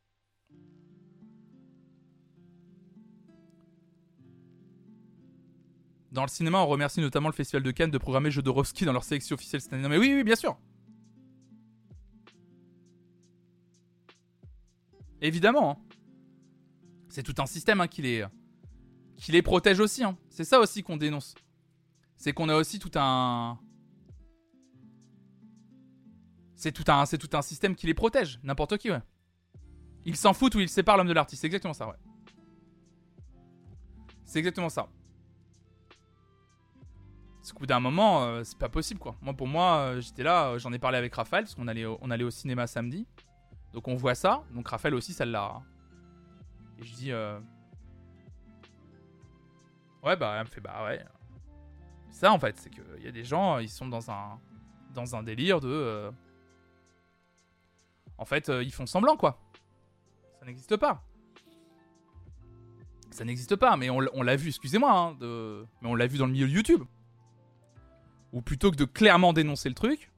[6.10, 9.05] Dans le cinéma, on remercie notamment le Festival de Cannes de programmer Jodorowsky dans leur
[9.05, 9.89] sélection officielle cette année.
[9.89, 10.59] Mais oui, oui, bien sûr.
[15.20, 15.70] Évidemment.
[15.72, 15.76] Hein.
[17.09, 18.24] C'est tout un système hein, qui les
[19.16, 20.05] qui les protège aussi.
[20.05, 20.16] Hein.
[20.30, 21.35] C'est ça aussi qu'on dénonce.
[22.16, 23.59] c'est qu'on a aussi tout un.
[26.56, 29.01] C'est tout un, c'est tout un système qui les protège, n'importe qui, ouais.
[30.05, 31.94] Ils s'en foutent ou ils séparent l'homme de l'artiste, c'est exactement ça, ouais.
[34.24, 34.89] C'est exactement ça.
[37.49, 39.16] Parce qu'au bout d'un moment, euh, c'est pas possible quoi.
[39.23, 41.87] Moi, pour moi, euh, j'étais là, euh, j'en ai parlé avec Raphaël, parce qu'on allait,
[41.87, 43.07] au- on allait au cinéma samedi.
[43.73, 44.43] Donc on voit ça.
[44.53, 45.62] Donc Raphaël aussi, ça l'a.
[46.79, 47.11] Et je dis.
[50.03, 51.03] Ouais, bah, elle me fait, bah ouais.
[52.11, 54.39] Ça en fait, c'est qu'il y a des gens, ils sont dans un,
[54.93, 56.12] dans un délire de.
[58.19, 59.41] En fait, ils font semblant quoi.
[60.39, 61.03] Ça n'existe pas.
[63.11, 65.16] Ça n'existe pas, mais on, l'a vu, excusez-moi, hein,
[65.81, 66.85] mais on l'a vu dans le milieu de YouTube.
[68.32, 70.10] Ou plutôt que de clairement dénoncer le truc,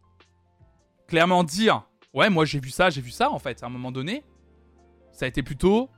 [1.07, 3.93] clairement dire Ouais, moi j'ai vu ça, j'ai vu ça, en fait, à un moment
[3.93, 4.25] donné,
[5.13, 5.89] ça a été plutôt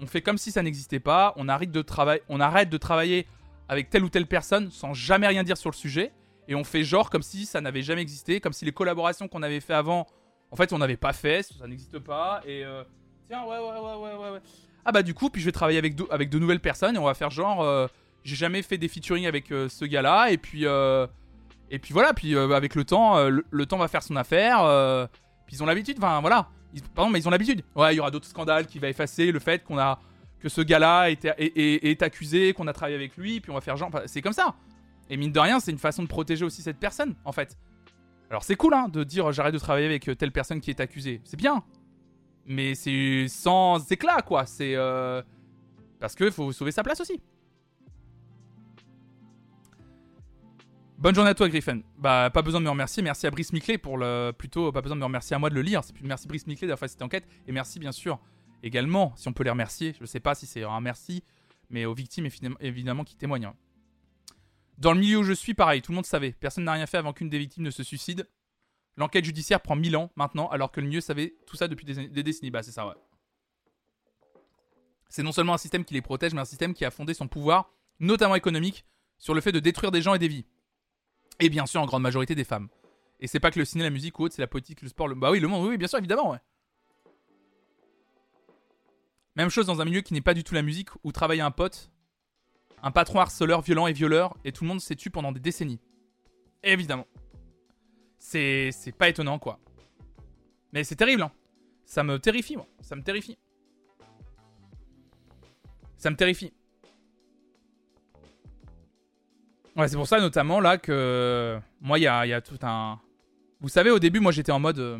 [0.00, 3.26] On fait comme si ça n'existait pas, on arrête, de travailler, on arrête de travailler
[3.68, 6.12] avec telle ou telle personne sans jamais rien dire sur le sujet,
[6.48, 9.42] et on fait genre comme si ça n'avait jamais existé, comme si les collaborations qu'on
[9.42, 10.08] avait fait avant,
[10.50, 12.82] en fait, on n'avait pas fait, ça n'existe pas, et euh,
[13.28, 14.40] tiens, ouais, ouais, ouais, ouais, ouais, ouais.
[14.84, 16.98] Ah bah du coup, puis je vais travailler avec, de, avec de nouvelles personnes, et
[16.98, 17.86] on va faire genre, euh,
[18.24, 21.06] j'ai jamais fait des featuring avec euh, ce gars-là, et puis, euh,
[21.70, 24.58] et puis voilà, puis euh, avec le temps, le, temps va faire son affaire,
[25.46, 26.48] puis ils ont l'habitude, enfin voilà,
[26.94, 27.62] pardon, mais ils ont l'habitude.
[27.74, 29.98] Ouais, il y aura d'autres scandales qui va effacer le fait qu'on a
[30.40, 33.76] que ce gars-là est, est, accusé, qu'on a travaillé avec lui, puis on va faire
[33.76, 34.54] genre, c'est comme ça.
[35.08, 37.56] Et mine de rien, c'est une façon de protéger aussi cette personne, en fait.
[38.28, 41.20] Alors c'est cool, hein, de dire j'arrête de travailler avec telle personne qui est accusée,
[41.24, 41.62] c'est bien.
[42.46, 44.46] Mais c'est sans éclat, quoi.
[44.46, 44.76] C'est
[46.00, 47.20] parce que faut sauver sa place aussi.
[51.02, 51.80] Bonne journée à toi, Griffin.
[51.98, 53.02] Bah, pas besoin de me remercier.
[53.02, 54.30] Merci à Brice Miclé pour le.
[54.30, 55.80] Plutôt, pas besoin de me remercier à moi de le lire.
[56.02, 57.26] Merci Brice Miclé d'avoir fait cette enquête.
[57.48, 58.20] Et merci, bien sûr,
[58.62, 59.96] également, si on peut les remercier.
[60.00, 61.24] Je sais pas si c'est un merci,
[61.70, 62.28] mais aux victimes,
[62.60, 63.46] évidemment- qui témoignent.
[63.46, 63.56] hein.
[64.78, 66.30] Dans le milieu où je suis, pareil, tout le monde savait.
[66.38, 68.28] Personne n'a rien fait avant qu'une des victimes ne se suicide.
[68.96, 72.06] L'enquête judiciaire prend 1000 ans maintenant, alors que le milieu savait tout ça depuis des,
[72.08, 72.52] des décennies.
[72.52, 72.94] Bah, c'est ça, ouais.
[75.08, 77.26] C'est non seulement un système qui les protège, mais un système qui a fondé son
[77.26, 78.84] pouvoir, notamment économique,
[79.18, 80.46] sur le fait de détruire des gens et des vies.
[81.42, 82.68] Et bien sûr, en grande majorité, des femmes.
[83.18, 85.08] Et c'est pas que le ciné, la musique ou autre, c'est la politique, le sport,
[85.08, 85.16] le...
[85.16, 86.38] Bah oui, le monde, oui, bien sûr, évidemment, ouais.
[89.34, 91.50] Même chose dans un milieu qui n'est pas du tout la musique, où travaille un
[91.50, 91.90] pote,
[92.80, 95.80] un patron harceleur, violent et violeur, et tout le monde s'est tué pendant des décennies.
[96.62, 97.08] Évidemment.
[98.20, 99.58] C'est c'est pas étonnant, quoi.
[100.72, 101.32] Mais c'est terrible, hein.
[101.86, 102.68] Ça me terrifie, moi.
[102.82, 103.36] Ça me terrifie.
[105.96, 106.52] Ça me terrifie.
[109.76, 113.00] Ouais, c'est pour ça notamment là que moi, il y a, tout un.
[113.60, 114.78] Vous savez, au début, moi j'étais en mode.
[114.78, 114.98] euh,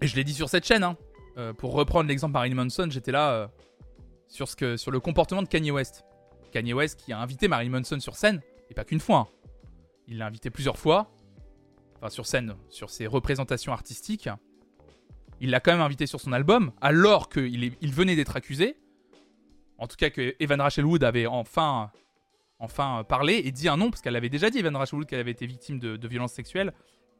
[0.00, 0.96] Et je l'ai dit sur cette chaîne, hein,
[1.36, 3.46] euh, pour reprendre l'exemple Marilyn Manson, j'étais là euh,
[4.26, 6.04] sur, le comportement de Kanye West.
[6.50, 8.40] Kanye West qui a invité Marilyn Manson sur scène,
[8.70, 9.18] et pas qu'une fois.
[9.18, 9.28] hein.
[10.08, 11.10] Il l'a invité plusieurs fois.
[11.96, 14.28] Enfin, sur scène, sur ses représentations artistiques.
[15.40, 18.76] Il l'a quand même invité sur son album, alors qu'il il venait d'être accusé.
[19.76, 21.90] En tout cas, que Evan Rachel Wood avait enfin
[22.58, 25.20] enfin euh, parlé et dit un nom, parce qu'elle avait déjà dit, Evan Rachel qu'elle
[25.20, 26.72] avait été victime de, violences sexuelles.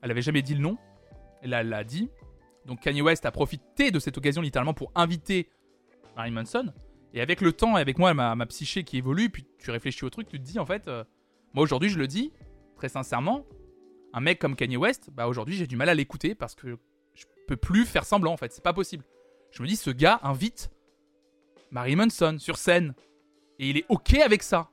[0.02, 0.78] Elle avait jamais dit le nom.
[1.42, 2.08] Elle l'a dit.
[2.66, 5.48] Donc Kanye West a profité de cette occasion littéralement pour inviter
[6.16, 6.72] Marilyn Manson.
[7.14, 10.04] Et avec le temps et avec moi, ma, ma psyché qui évolue, puis tu réfléchis
[10.04, 11.04] au truc, tu te dis en fait, euh,
[11.54, 12.32] moi aujourd'hui je le dis,
[12.76, 13.46] très sincèrement,
[14.12, 16.76] un mec comme Kanye West, bah aujourd'hui j'ai du mal à l'écouter parce que
[17.14, 19.04] je peux plus faire semblant en fait, c'est pas possible.
[19.50, 20.70] Je me dis, ce gars invite
[21.70, 22.94] Marilyn Manson sur scène.
[23.58, 24.70] Et il est ok avec ça.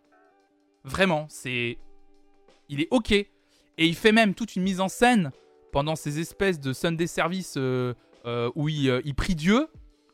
[0.85, 1.77] Vraiment, c'est.
[2.69, 3.11] Il est ok.
[3.11, 3.27] Et
[3.77, 5.31] il fait même toute une mise en scène
[5.71, 7.93] pendant ces espèces de Sunday service euh,
[8.25, 9.67] euh, où il, euh, il prie Dieu.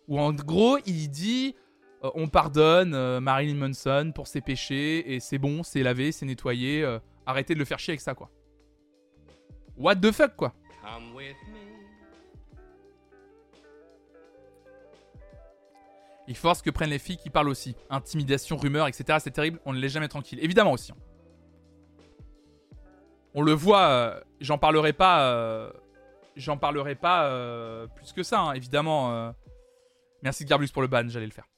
[0.08, 1.56] Où en gros, il dit
[2.02, 6.84] On pardonne Marilyn Manson pour ses péchés et c'est bon, c'est lavé, c'est nettoyé.
[7.26, 8.30] arrêtez de le faire chier avec ça, quoi.
[9.78, 10.54] What the fuck, quoi.
[10.82, 11.36] Come with
[16.32, 17.76] Il force que prennent les filles qui parlent aussi.
[17.90, 19.20] Intimidation, rumeurs, etc.
[19.22, 20.40] C'est terrible, on ne les laisse jamais tranquille.
[20.42, 20.94] Évidemment aussi.
[20.94, 20.96] hein.
[23.34, 25.24] On le voit, euh, j'en parlerai pas.
[25.26, 25.70] euh,
[26.38, 29.34] j'en parlerai pas euh, plus que ça, hein, évidemment.
[30.24, 31.50] Merci Garbus pour le ban, j'allais le faire.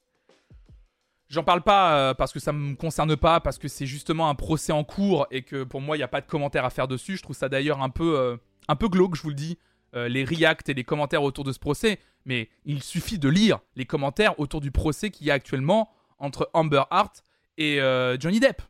[1.30, 4.72] J'en parle pas parce que ça me concerne pas, parce que c'est justement un procès
[4.72, 7.16] en cours et que pour moi il n'y a pas de commentaires à faire dessus.
[7.18, 9.60] Je trouve ça d'ailleurs un peu, un peu glauque, je vous le dis,
[9.96, 12.00] euh, les reacts et les commentaires autour de ce procès.
[12.26, 15.90] Mais il suffit de lire les commentaires autour du procès qu'il y a actuellement
[16.20, 17.24] entre Amber Hart
[17.58, 18.62] et euh, Johnny Depp.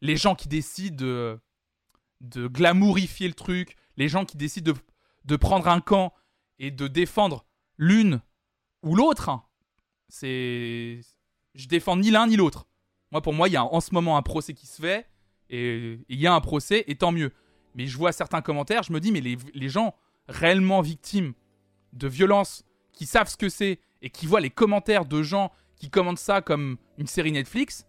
[0.00, 1.38] Les gens qui décident de,
[2.48, 4.78] glamourifier le truc, les gens qui décident de,
[5.24, 6.12] de prendre un camp
[6.58, 7.44] et de défendre
[7.76, 8.20] l'une
[8.82, 9.44] ou l'autre, hein.
[10.08, 11.00] c'est.
[11.54, 12.66] Je défends ni l'un ni l'autre.
[13.10, 15.06] Moi, pour moi, il y a en ce moment un procès qui se fait
[15.50, 17.32] Et il y a un procès, et tant mieux.
[17.74, 19.94] Mais je vois certains commentaires, je me dis, mais les, gens
[20.28, 21.32] réellement victimes
[21.92, 25.90] de violences, qui savent ce que c'est, et qui voient les commentaires de gens qui
[25.90, 27.86] commentent ça comme une série Netflix,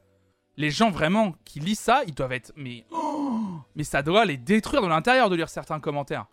[0.56, 2.52] les gens vraiment qui lisent ça, ils doivent être.
[2.56, 2.86] Mais.
[3.84, 6.28] ça doit les détruire de l'intérieur de lire certains commentaires.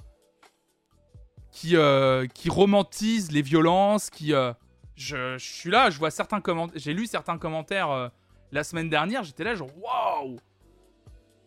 [1.51, 4.33] Qui, euh, romantisent les violences, qui.
[4.33, 4.53] euh,
[4.95, 6.79] je, je suis là, je vois certains commentaires.
[6.79, 8.09] J'ai lu certains commentaires euh,
[8.53, 10.39] la semaine dernière, j'étais là, genre, waouh!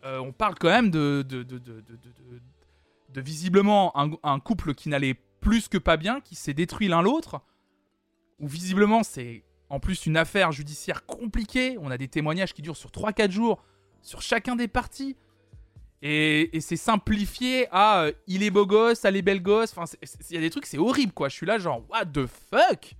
[0.04, 5.96] Euh, on parle quand même de, de, visiblement un, couple qui n'allait plus que pas
[5.96, 7.40] bien, qui s'est détruit l'un l'autre,
[8.38, 12.76] où visiblement c'est en plus une affaire judiciaire compliquée, on a des témoignages qui durent
[12.76, 13.64] sur 3-4 jours
[14.02, 15.16] sur chacun des parties,
[16.02, 19.90] et, c'est simplifié à euh, il est beau gosse, elle est belle gosse, enfin
[20.28, 22.94] il y a des trucs, c'est horrible quoi, je suis là genre what the fuck?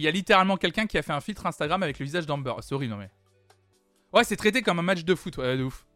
[0.00, 2.54] Il y a littéralement quelqu'un qui a fait un filtre Instagram avec le visage d'Amber.
[2.62, 3.10] C'est horrible, non mais.
[4.14, 5.86] Ouais, c'est traité comme un match de foot, ouais, de ouf.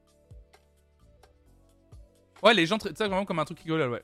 [2.42, 4.02] Ouais, les gens traitent ça vraiment comme un truc rigolo, ouais.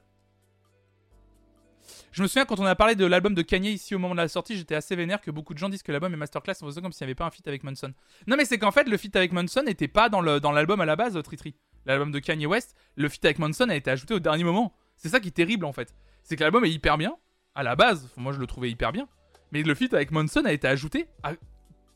[2.13, 4.21] Je me souviens quand on a parlé de l'album de Kanye ici au moment de
[4.21, 6.67] la sortie, j'étais assez vénère que beaucoup de gens disent que l'album est masterclass en
[6.67, 7.93] faisant comme s'il n'y avait pas un feat avec Manson.
[8.27, 10.97] Non, mais c'est qu'en fait, le feat avec Manson n'était pas dans l'album à la
[10.97, 11.55] base, Tritri.
[11.85, 14.73] L'album de Kanye West, le feat avec Manson a été ajouté au dernier moment.
[14.97, 15.95] C'est ça qui est terrible en fait.
[16.23, 17.15] C'est que l'album est hyper bien,
[17.55, 19.07] à la base, moi je le trouvais hyper bien,
[19.53, 21.09] mais le feat avec Manson a été ajouté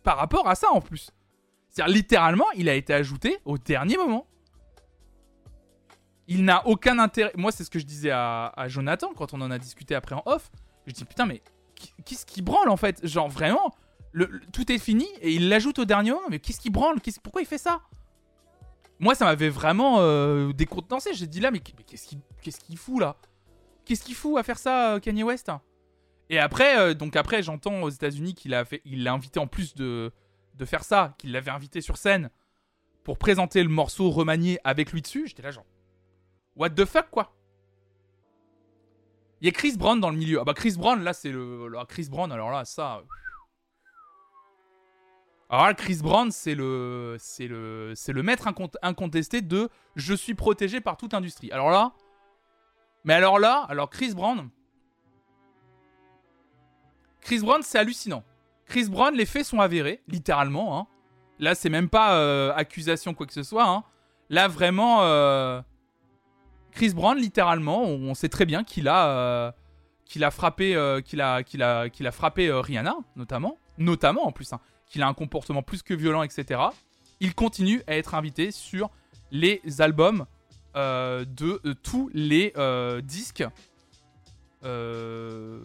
[0.02, 1.10] par rapport à ça en plus.
[1.70, 4.26] C'est-à-dire littéralement, il a été ajouté au dernier moment.
[6.28, 7.32] Il n'a aucun intérêt.
[7.36, 10.22] Moi, c'est ce que je disais à, Jonathan quand on en a discuté après en
[10.26, 10.50] off.
[10.86, 11.42] Je dis putain, mais
[12.04, 13.06] qu'est-ce qui branle en fait?
[13.06, 13.74] Genre vraiment,
[14.52, 16.28] tout est fini et il l'ajoute au dernier moment.
[16.30, 16.98] Mais qu'est-ce qui branle?
[17.22, 17.80] Pourquoi il fait ça?
[19.00, 21.12] Moi, ça m'avait vraiment euh, décontenancé.
[21.14, 23.16] J'ai dit là, mais, qu'est-ce qu'il fout là?
[23.84, 25.50] Qu'est-ce qu'il fout à faire ça, euh, Kanye West
[26.30, 29.46] Et après, euh, donc après, j'entends aux États-Unis qu'il a fait, il l'a invité en
[29.46, 30.12] plus de
[30.54, 32.30] de faire ça, qu'il l'avait invité sur scène
[33.02, 35.26] pour présenter le morceau remanié avec lui dessus.
[35.26, 35.66] J'étais là genre,
[36.56, 37.34] what the fuck quoi?
[39.40, 40.40] Il y a Chris Brown dans le milieu.
[40.40, 42.30] Ah bah Chris Brown, là c'est le, là, Chris Brown.
[42.32, 43.02] Alors là, ça.
[45.50, 50.14] Alors là, Chris Brown, c'est le, c'est le, c'est le maître incont- incontesté de je
[50.14, 51.50] suis protégé par toute industrie.
[51.52, 51.92] Alors là,
[53.04, 54.48] mais alors là, alors Chris Brown,
[57.24, 58.22] Chris Brown, c'est hallucinant.
[58.66, 60.78] Chris Brown, les faits sont avérés, littéralement.
[60.78, 60.86] hein.
[61.38, 63.66] Là, c'est même pas euh, accusation quoi que ce soit.
[63.66, 63.82] hein.
[64.28, 65.60] Là, vraiment, euh,
[66.72, 69.54] Chris Brown, littéralement, on, sait très bien qu'il a,
[70.30, 70.76] frappé,
[72.52, 76.60] Rihanna, notamment, notamment en plus, hein, qu'il a un comportement plus que violent, etc.
[77.20, 78.90] Il continue à être invité sur
[79.30, 80.26] les albums
[80.76, 82.52] euh, de, tous les
[83.02, 83.44] disques
[84.64, 85.62] euh,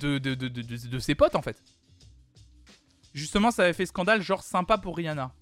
[0.00, 1.62] de, ses potes, en fait.
[3.14, 5.32] Justement, ça avait fait scandale, genre sympa pour Rihanna.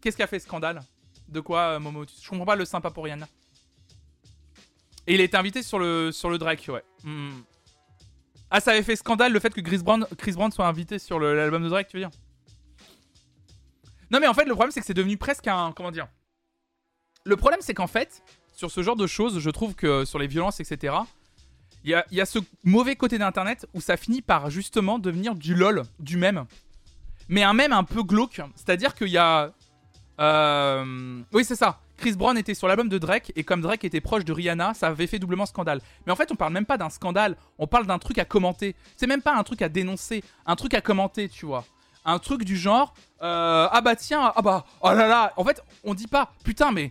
[0.00, 0.82] Qu'est-ce qui a fait scandale?
[1.28, 2.04] De quoi, euh, Momo?
[2.04, 3.28] Je comprends pas le sympa pour Rihanna.
[5.06, 6.82] Et il a été invité sur le, sur le Drake, ouais.
[7.04, 7.42] Hmm.
[8.50, 11.18] Ah, ça avait fait scandale le fait que Chris Brown, Chris Brown soit invité sur
[11.18, 12.10] l'album de Drake, tu veux dire?
[14.10, 15.72] Non, mais en fait, le problème, c'est que c'est devenu presque un.
[15.72, 16.06] Comment dire?
[17.24, 18.22] Le problème, c'est qu'en fait,
[18.52, 20.94] sur ce genre de choses, je trouve que sur les violences, etc.,
[21.84, 25.34] il y a, y a ce mauvais côté d'Internet où ça finit par justement devenir
[25.34, 26.44] du lol, du mème.
[27.28, 28.40] Mais un mème un peu glauque.
[28.56, 29.52] C'est-à-dire qu'il y a.
[30.20, 31.80] euh, Oui, c'est ça.
[31.96, 34.88] Chris Brown était sur l'album de Drake et comme Drake était proche de Rihanna, ça
[34.88, 35.80] avait fait doublement scandale.
[36.04, 38.74] Mais en fait, on parle même pas d'un scandale, on parle d'un truc à commenter.
[38.96, 41.64] C'est même pas un truc à dénoncer, un truc à commenter, tu vois.
[42.04, 42.92] Un truc du genre
[43.22, 45.32] euh, ah bah tiens, ah bah oh là là.
[45.36, 46.90] En fait, on dit pas putain mais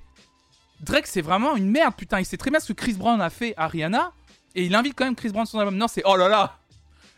[0.80, 3.30] Drake c'est vraiment une merde, putain, il sait très bien ce que Chris Brown a
[3.30, 4.14] fait à Rihanna
[4.56, 5.78] et il invite quand même Chris Brown sur son album.
[5.78, 6.58] Non, c'est oh là là.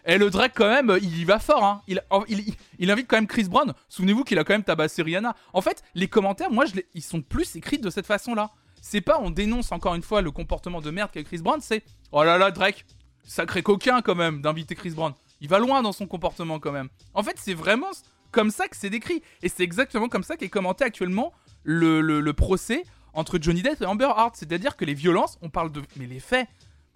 [0.05, 1.81] Et le Drake quand même, il y va fort hein.
[1.87, 3.73] Il, invite quand même Chris Brown.
[3.87, 5.33] Souvenez-vous qu'il a quand même tabassé Rihanna.
[5.53, 8.49] En fait, les commentaires, moi, ils sont plus écrits de cette façon-là.
[8.81, 11.83] C'est pas on dénonce encore une fois le comportement de merde qu'a Chris Brown, c'est
[12.11, 12.85] oh là là Drake,
[13.23, 15.13] sacré coquin quand même d'inviter Chris Brown.
[15.39, 16.89] Il va loin dans son comportement quand même.
[17.13, 17.91] En fait, c'est vraiment
[18.31, 19.21] comme ça que c'est décrit.
[19.41, 21.31] Et c'est exactement comme ça qu'est commenté actuellement
[21.63, 22.83] le, le- le procès
[23.13, 24.35] entre Johnny Depp et Amber Heard.
[24.35, 25.81] C'est-à-dire que les violences, on parle de...
[25.97, 26.47] Mais les faits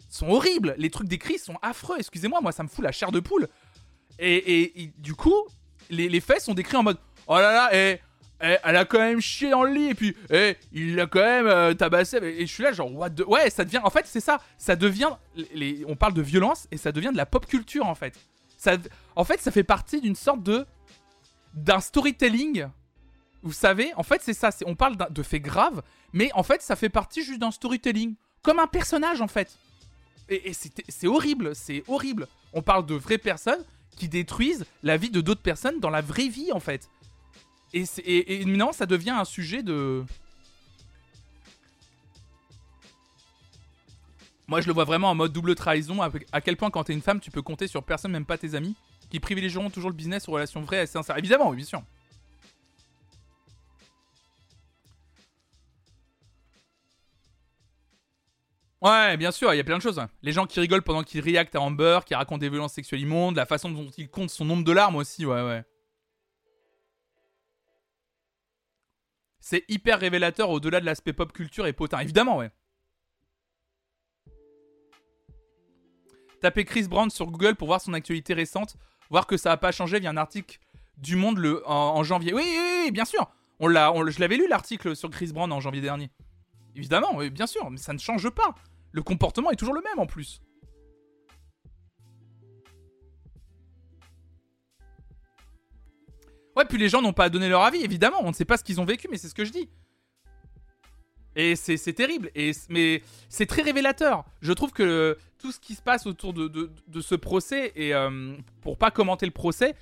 [0.09, 0.75] sont horribles.
[0.77, 1.95] Les trucs décrits sont affreux.
[1.99, 3.47] Excusez-moi, moi, ça me fout la chair de poule.
[4.19, 5.35] Et, et- du coup,
[5.89, 6.97] les, les faits sont décrits en mode
[7.27, 7.99] Oh là là, et,
[8.41, 11.19] et elle a quand même chié dans le lit, et puis et, il l'a quand
[11.19, 12.17] même euh, tabassé.
[12.17, 13.09] Et, je suis là, genre, what.
[13.27, 13.81] Ouais, ça devient.
[13.83, 14.39] En fait, c'est ça.
[14.57, 15.09] Ça devient.
[15.53, 18.17] les- on parle de violence, et ça devient de la pop culture, en fait.
[18.57, 18.77] Ça,
[19.15, 20.65] en fait, ça fait partie d'une sorte de.
[21.53, 22.67] d'un storytelling.
[23.43, 24.49] Vous savez, en fait, c'est ça.
[24.65, 25.81] On parle de faits graves,
[26.13, 28.15] mais en fait, ça fait partie juste d'un storytelling.
[28.41, 29.55] Comme un personnage, en fait.
[30.29, 32.27] Et, c'est horrible, c'est horrible.
[32.53, 33.63] On parle de vraies personnes
[33.95, 36.89] qui détruisent la vie de d'autres personnes dans la vraie vie, en fait.
[37.73, 40.03] Et, et, ça devient un sujet de.
[44.47, 46.01] Moi, je le vois vraiment en mode double trahison.
[46.31, 48.55] À quel point, quand t'es une femme, tu peux compter sur personne, même pas tes
[48.55, 48.75] amis,
[49.09, 51.17] qui privilégieront toujours le business aux relations vraies et sincères.
[51.17, 51.83] Évidemment, oui, bien sûr.
[58.87, 60.01] Ouais, bien sûr, il y a plein de choses.
[60.21, 63.35] Les gens qui rigolent pendant qu'ils reactent à Amber, qui racontent des violences sexuelles immondes,
[63.35, 65.63] la façon dont ils comptent son nombre de larmes aussi, ouais, ouais.
[69.39, 71.99] C'est hyper révélateur au-delà de l'aspect pop culture et potin.
[71.99, 72.51] Évidemment, ouais.
[76.41, 78.75] Tapez Chris Brown sur Google pour voir son actualité récente,
[79.09, 80.59] voir que ça n'a pas changé via un article
[80.97, 82.33] du Monde le, en, janvier.
[82.33, 83.29] Oui, oui, oui, bien sûr.
[83.59, 86.11] On l'a, je l'avais lu l'article sur Chris Brown en janvier dernier.
[86.75, 88.53] Évidemment, oui, bien sûr, mais ça ne change pas.
[88.91, 90.41] Le comportement est toujours le même en plus.
[96.55, 98.17] Ouais, puis les gens n'ont pas donné leur avis, évidemment.
[98.21, 99.69] On ne sait pas ce qu'ils ont vécu, mais c'est ce que je dis.
[101.35, 102.31] Et c'est terrible.
[102.69, 104.25] Mais c'est très révélateur.
[104.41, 108.79] Je trouve que tout ce qui se passe autour de, ce procès, et euh, pour
[108.79, 109.75] pas commenter le procès,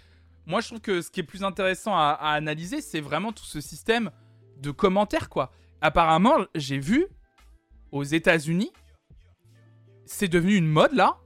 [0.46, 3.46] moi je trouve que ce qui est plus intéressant à, à analyser, c'est vraiment tout
[3.46, 4.12] ce système
[4.58, 5.52] de commentaires, quoi
[5.86, 7.06] apparemment, j'ai vu
[7.92, 8.72] aux États-Unis,
[10.06, 11.18] c'est devenu une mode là.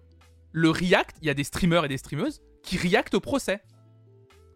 [0.51, 3.61] Le react, il y a des streamers et des streameuses qui reactent au procès.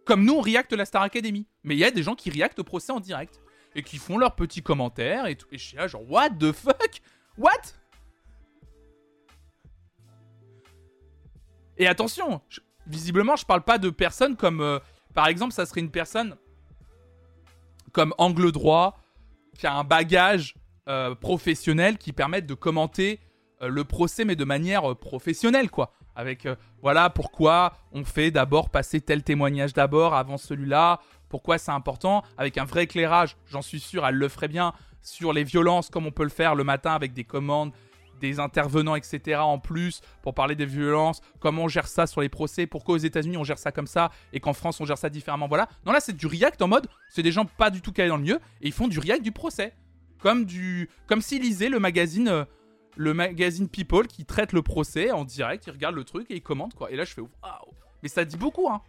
[0.05, 1.47] Comme nous, on reacte la Star Academy.
[1.63, 3.41] Mais il y a des gens qui reactent au procès en direct.
[3.75, 5.47] Et qui font leurs petits commentaires et tout.
[5.51, 7.01] Et je suis là, genre, what the fuck?
[7.37, 7.51] What?
[11.77, 12.41] Et attention,
[12.85, 14.61] visiblement, je parle pas de personnes comme.
[14.61, 14.79] Euh,
[15.13, 16.37] par exemple, ça serait une personne
[17.91, 18.99] comme Angle Droit,
[19.57, 20.55] qui a un bagage
[20.87, 23.19] euh, professionnel qui permette de commenter
[23.67, 25.93] le procès, mais de manière euh, professionnelle, quoi.
[26.15, 26.47] Avec,
[26.83, 32.59] voilà, pourquoi on fait d'abord passer tel témoignage d'abord avant celui-là, pourquoi c'est important, avec
[32.59, 36.11] un vrai éclairage, j'en suis sûr, elle le ferait bien, sur les violences, comme on
[36.11, 37.71] peut le faire le matin avec des commandes,
[38.19, 39.39] des intervenants, etc.
[39.39, 42.99] en plus pour parler des violences, comment on gère ça sur les procès, pourquoi aux
[42.99, 45.47] États-Unis on gère ça comme ça et qu'en France on gère ça différemment?
[45.47, 45.67] Voilà.
[45.85, 48.17] Non, là c'est du react en mode, c'est des gens pas du tout calés dans
[48.17, 49.73] le mieux et ils font du react du procès.
[50.19, 52.45] Comme, du, comme s'ils lisaient le magazine, euh,
[52.95, 56.41] le magazine People qui traite le procès en direct, ils regardent le truc et ils
[56.41, 56.91] commentent quoi.
[56.91, 57.73] Et là je fais waouh.
[58.01, 58.81] Mais ça dit beaucoup, hein.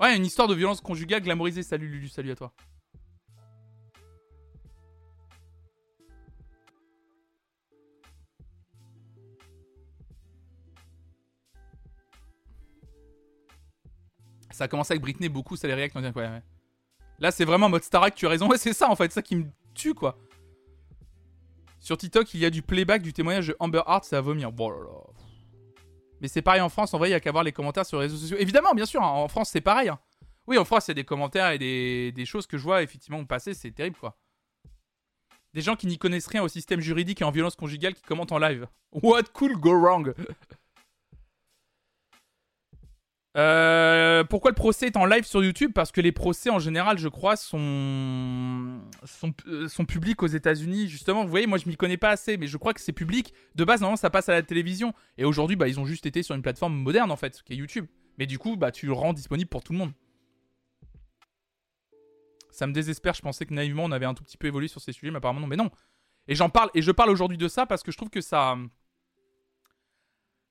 [0.00, 1.64] Ouais, une histoire de violence conjugale glamourisée.
[1.64, 2.52] Salut Lulu, salut à toi.
[14.52, 15.94] Ça a commencé avec Britney, beaucoup, ça les réacte.
[15.94, 16.42] Ouais, ouais.
[17.20, 18.48] Là, c'est vraiment mode Starak, tu as raison.
[18.48, 20.16] Ouais, c'est ça en fait, ça qui me tue quoi.
[21.80, 24.50] Sur TikTok, il y a du playback du témoignage de Amber Heard, ça va vomir.
[26.20, 27.98] Mais c'est pareil en France, en vrai, il y a qu'à voir les commentaires sur
[27.98, 28.36] les réseaux sociaux.
[28.38, 29.88] Évidemment, bien sûr, hein, en France, c'est pareil.
[29.88, 29.98] Hein.
[30.46, 32.82] Oui, en France, il y a des commentaires et des, des choses que je vois
[32.82, 34.16] effectivement passer, c'est terrible quoi.
[35.54, 38.32] Des gens qui n'y connaissent rien au système juridique et en violence conjugale qui commentent
[38.32, 38.66] en live.
[38.92, 40.14] What could go wrong?
[43.38, 45.70] Euh, pourquoi le procès est en live sur YouTube?
[45.72, 48.80] Parce que les procès en général, je crois, sont,
[49.46, 50.88] euh, sont publics aux États-Unis.
[50.88, 53.32] Justement, vous voyez, moi je m'y connais pas assez, mais je crois que c'est public.
[53.54, 54.92] De base, normalement, ça passe à la télévision.
[55.18, 57.56] Et aujourd'hui, bah, ils ont juste été sur une plateforme moderne en fait, qui est
[57.56, 57.86] YouTube.
[58.18, 59.92] Mais du coup, bah, tu le rends disponible pour tout le monde.
[62.50, 63.14] Ça me désespère.
[63.14, 65.18] Je pensais que naïvement, on avait un tout petit peu évolué sur ces sujets, mais
[65.18, 65.46] apparemment non.
[65.46, 65.70] Mais non.
[66.26, 68.56] Et j'en parle, et je parle aujourd'hui de ça parce que je trouve que ça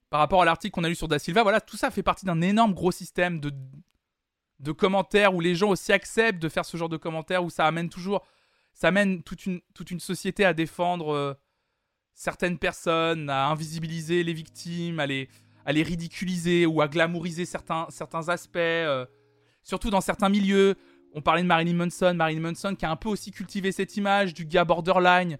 [0.09, 2.25] par rapport à l'article qu'on a lu sur Da Silva, voilà, tout ça fait partie
[2.25, 3.51] d'un énorme gros système de,
[4.59, 7.65] de commentaires où les gens aussi acceptent de faire ce genre de commentaires, où ça
[7.65, 8.25] amène toujours,
[8.73, 11.33] ça amène toute une, toute une société à défendre euh,
[12.13, 15.29] certaines personnes, à invisibiliser les victimes, à les,
[15.65, 19.05] à les ridiculiser ou à glamouriser certains, certains aspects, euh,
[19.63, 20.75] surtout dans certains milieux.
[21.13, 24.33] On parlait de Marilyn Manson, Marilyn Manson qui a un peu aussi cultivé cette image
[24.33, 25.37] du gars borderline,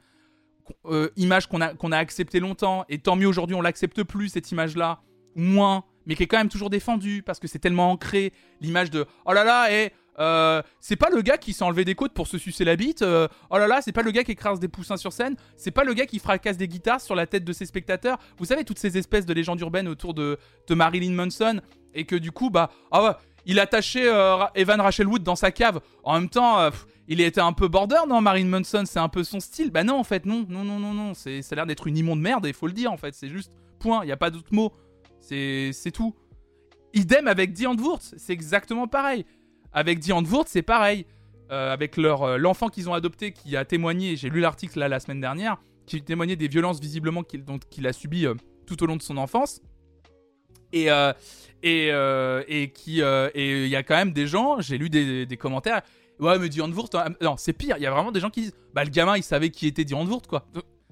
[0.85, 4.29] euh, image qu'on a, qu'on a acceptée longtemps, et tant mieux aujourd'hui on l'accepte plus
[4.29, 5.01] cette image-là,
[5.35, 9.05] moins, mais qui est quand même toujours défendue parce que c'est tellement ancré l'image de
[9.25, 12.27] oh là là et euh, c'est pas le gars qui s'est enlevé des côtes pour
[12.27, 13.01] se sucer la bite.
[13.01, 15.35] Euh, oh là là, c'est pas le gars qui écrase des poussins sur scène.
[15.55, 18.17] C'est pas le gars qui fracasse des guitares sur la tête de ses spectateurs.
[18.37, 21.61] Vous savez, toutes ces espèces de légendes urbaines autour de, de Marilyn Manson.
[21.93, 24.07] Et que du coup, bah, ah il attachait
[24.55, 25.79] Evan Rachel Wood dans sa cave.
[26.03, 26.69] En même temps,
[27.07, 29.71] il était un peu border, non Marine Manson, c'est un peu son style.
[29.71, 31.13] Bah non, en fait, non, non, non, non, non.
[31.13, 33.13] Ça a l'air d'être une immonde merde, et il faut le dire, en fait.
[33.13, 34.73] C'est juste, point, il n'y a pas d'autre mot.
[35.19, 36.15] C'est, tout.
[36.93, 39.25] Idem avec Diane Wurtz, c'est exactement pareil.
[39.71, 41.05] Avec Diane Wurtz, c'est pareil.
[41.49, 44.89] Euh, avec leur, euh, l'enfant qu'ils ont adopté, qui a témoigné, j'ai lu l'article là
[44.89, 48.33] la semaine dernière, qui témoignait des violences visiblement qu'il a subies euh,
[48.65, 49.61] tout au long de son enfance.
[50.73, 50.89] Et,
[51.63, 51.87] et,
[52.47, 55.81] et qui et il y a quand même des gens, j'ai lu des, des, commentaires.
[56.19, 57.77] Ouais, mais Dion Wurt, hein, non, c'est pire.
[57.77, 59.85] Il y a vraiment des gens qui disent, bah le gamin, il savait qui était
[59.85, 60.47] Dion Wurt, quoi.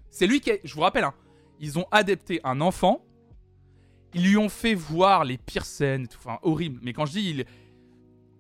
[0.09, 1.13] C'est lui qui, je vous rappelle, hein,
[1.59, 3.03] ils ont adapté un enfant,
[4.13, 6.79] ils lui ont fait voir les pires scènes, tout, enfin horrible.
[6.83, 7.43] Mais quand je dis,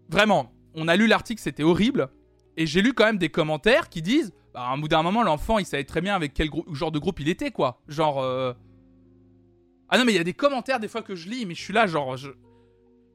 [0.09, 2.09] vraiment, on a lu l'article, c'était horrible.
[2.57, 5.23] Et j'ai lu quand même des commentaires qui disent, bah, à un bout d'un moment,
[5.23, 7.81] l'enfant, il savait très bien avec quel genre de groupe il était, quoi.
[7.87, 8.21] Genre.
[8.21, 8.53] Euh,
[9.89, 11.61] ah non, mais il y a des commentaires des fois que je lis, mais je
[11.61, 12.15] suis là, genre.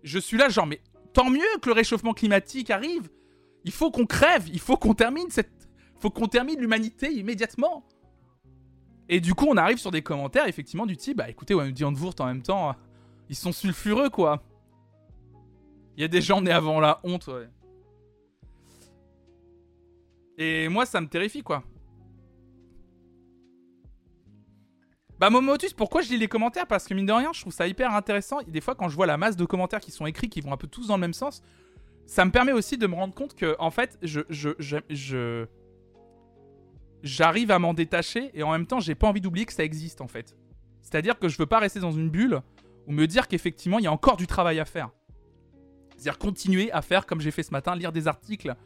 [0.03, 0.81] Je suis là, genre, mais
[1.13, 3.09] tant mieux que le réchauffement climatique arrive.
[3.65, 5.69] Il faut qu'on crève, il faut qu'on termine cette.
[5.97, 7.85] Faut qu'on termine l'humanité immédiatement.
[9.09, 11.85] Et du coup, on arrive sur des commentaires, effectivement, du type, bah écoutez, ouais, dit
[11.85, 12.74] en même temps,
[13.28, 14.43] ils sont sulfureux, quoi.
[15.97, 17.49] Il y a des gens nés avant la honte, ouais.
[20.39, 21.65] Et moi, ça me terrifie, quoi.
[25.19, 26.66] Bah, Momotus, pourquoi je lis les commentaires?
[26.66, 28.39] Parce que mine de rien, je trouve ça hyper intéressant.
[28.47, 30.57] Des fois, quand je vois la masse de commentaires qui sont écrits, qui vont un
[30.57, 31.43] peu tous dans le même sens,
[32.11, 34.23] ça me permet aussi de me rendre compte que, en fait, je.
[34.28, 35.47] je, je,
[37.05, 40.01] J'arrive à m'en détacher et en même temps, j'ai pas envie d'oublier que ça existe,
[40.01, 40.37] en fait.
[40.82, 42.43] C'est-à-dire que je veux pas rester dans une bulle
[42.89, 44.91] ou me dire qu'effectivement, il y a encore du travail à faire.
[45.93, 48.57] C'est-à-dire continuer à faire comme j'ai fait ce matin, lire des articles,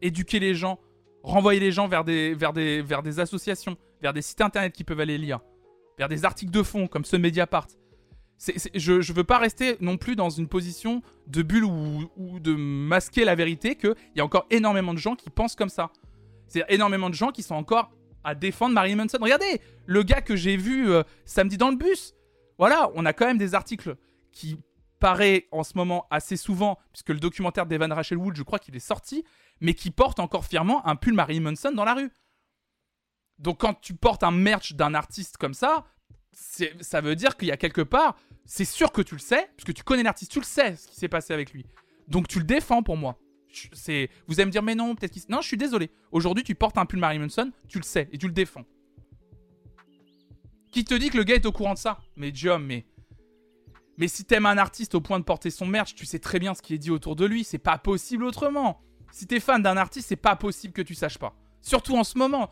[0.00, 0.80] éduquer les gens,
[1.22, 4.82] renvoyer les gens vers des, vers des, vers des associations, vers des sites internet qui
[4.82, 5.40] peuvent aller lire,
[5.98, 7.04] vers des articles de fond comme
[8.38, 13.24] je, ne veux pas rester non plus dans une position de bulle ou, de masquer
[13.24, 15.90] la vérité qu'il y a encore énormément de gens qui pensent comme ça.
[16.48, 17.90] C'est énormément de gens qui sont encore
[18.22, 19.18] à défendre Marilyn Manson.
[19.20, 22.14] Regardez, le gars que j'ai vu euh, samedi dans le bus.
[22.58, 23.96] Voilà, on a quand même des articles
[24.32, 24.58] qui
[25.00, 28.74] paraît en ce moment assez souvent, puisque le documentaire d'Evan Rachel Wood, je crois qu'il
[28.76, 29.24] est sorti,
[29.60, 32.10] mais qui porte encore fièrement un pull Marilyn Manson dans la rue.
[33.38, 35.84] Donc quand tu portes un merch d'un artiste comme ça,
[36.34, 39.74] ça veut dire qu'il y a quelque part, c'est sûr que tu le sais, puisque
[39.74, 41.64] tu connais l'artiste, tu le sais ce qui s'est passé avec lui.
[42.08, 43.18] Donc tu le défends pour moi.
[43.72, 45.22] C'est, vous allez me dire mais non, peut-être qu'il...
[45.28, 45.90] Non, je suis désolé.
[46.10, 48.64] Aujourd'hui, tu portes un pull Marilyn Manson, tu le sais et tu le défends.
[50.72, 52.00] Qui te dit que le gars est au courant de ça?
[52.16, 52.84] Mais Dieu, mais
[53.96, 56.54] mais si t'aimes un artiste au point de porter son merch, tu sais très bien
[56.54, 57.44] ce qui est dit autour de lui.
[57.44, 58.80] C'est pas possible autrement.
[59.12, 61.36] Si t'es fan d'un artiste, c'est pas possible que tu saches pas.
[61.60, 62.50] Surtout en ce moment.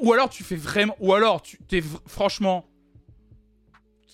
[0.00, 0.96] Ou alors tu fais vraiment.
[1.00, 2.68] Ou alors tu t'es franchement.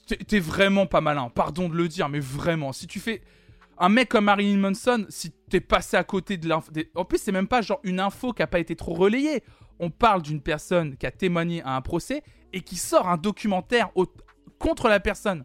[0.06, 1.30] T'es vraiment pas malin.
[1.30, 2.72] Pardon de le dire, mais vraiment.
[2.72, 3.22] Si tu fais.
[3.76, 6.70] Un mec comme Marilyn Manson, si t'es passé à côté de l'info.
[6.94, 9.42] En plus, c'est même pas genre une info qui a pas été trop relayée.
[9.80, 12.22] On parle d'une personne qui a témoigné à un procès
[12.52, 13.90] et qui sort un documentaire
[14.60, 15.44] contre la personne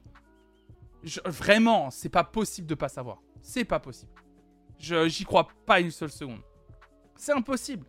[1.25, 3.21] vraiment, c'est pas possible de pas savoir.
[3.41, 4.11] C'est pas possible.
[4.77, 6.41] J'y crois pas une seule seconde.
[7.15, 7.85] C'est impossible.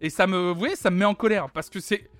[0.00, 2.10] Et ça me, vous voyez, ça me met en colère parce que c'est.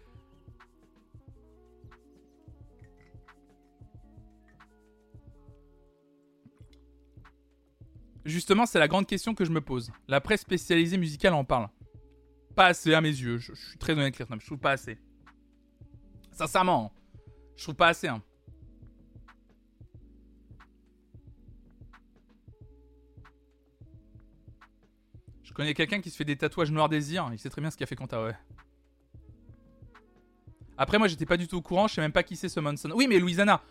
[8.24, 9.92] Justement, c'est la grande question que je me pose.
[10.08, 11.68] La presse spécialisée musicale en parle.
[12.54, 13.38] Pas assez à mes yeux.
[13.38, 14.28] Je, suis très honnête, Claire.
[14.38, 14.98] Je trouve pas assez.
[16.32, 17.00] Sincèrement, hein.
[17.56, 18.08] je trouve pas assez.
[18.08, 18.22] Hein.
[25.42, 27.28] Je connais quelqu'un qui se fait des tatouages noirs désir.
[27.30, 28.34] Il sait très bien ce qu'il a fait Quanta, ouais.
[30.76, 31.86] Après, moi, j'étais pas du tout au courant.
[31.88, 32.90] Je sais même pas qui c'est ce Manson.
[32.94, 33.62] Oui, mais Louisana,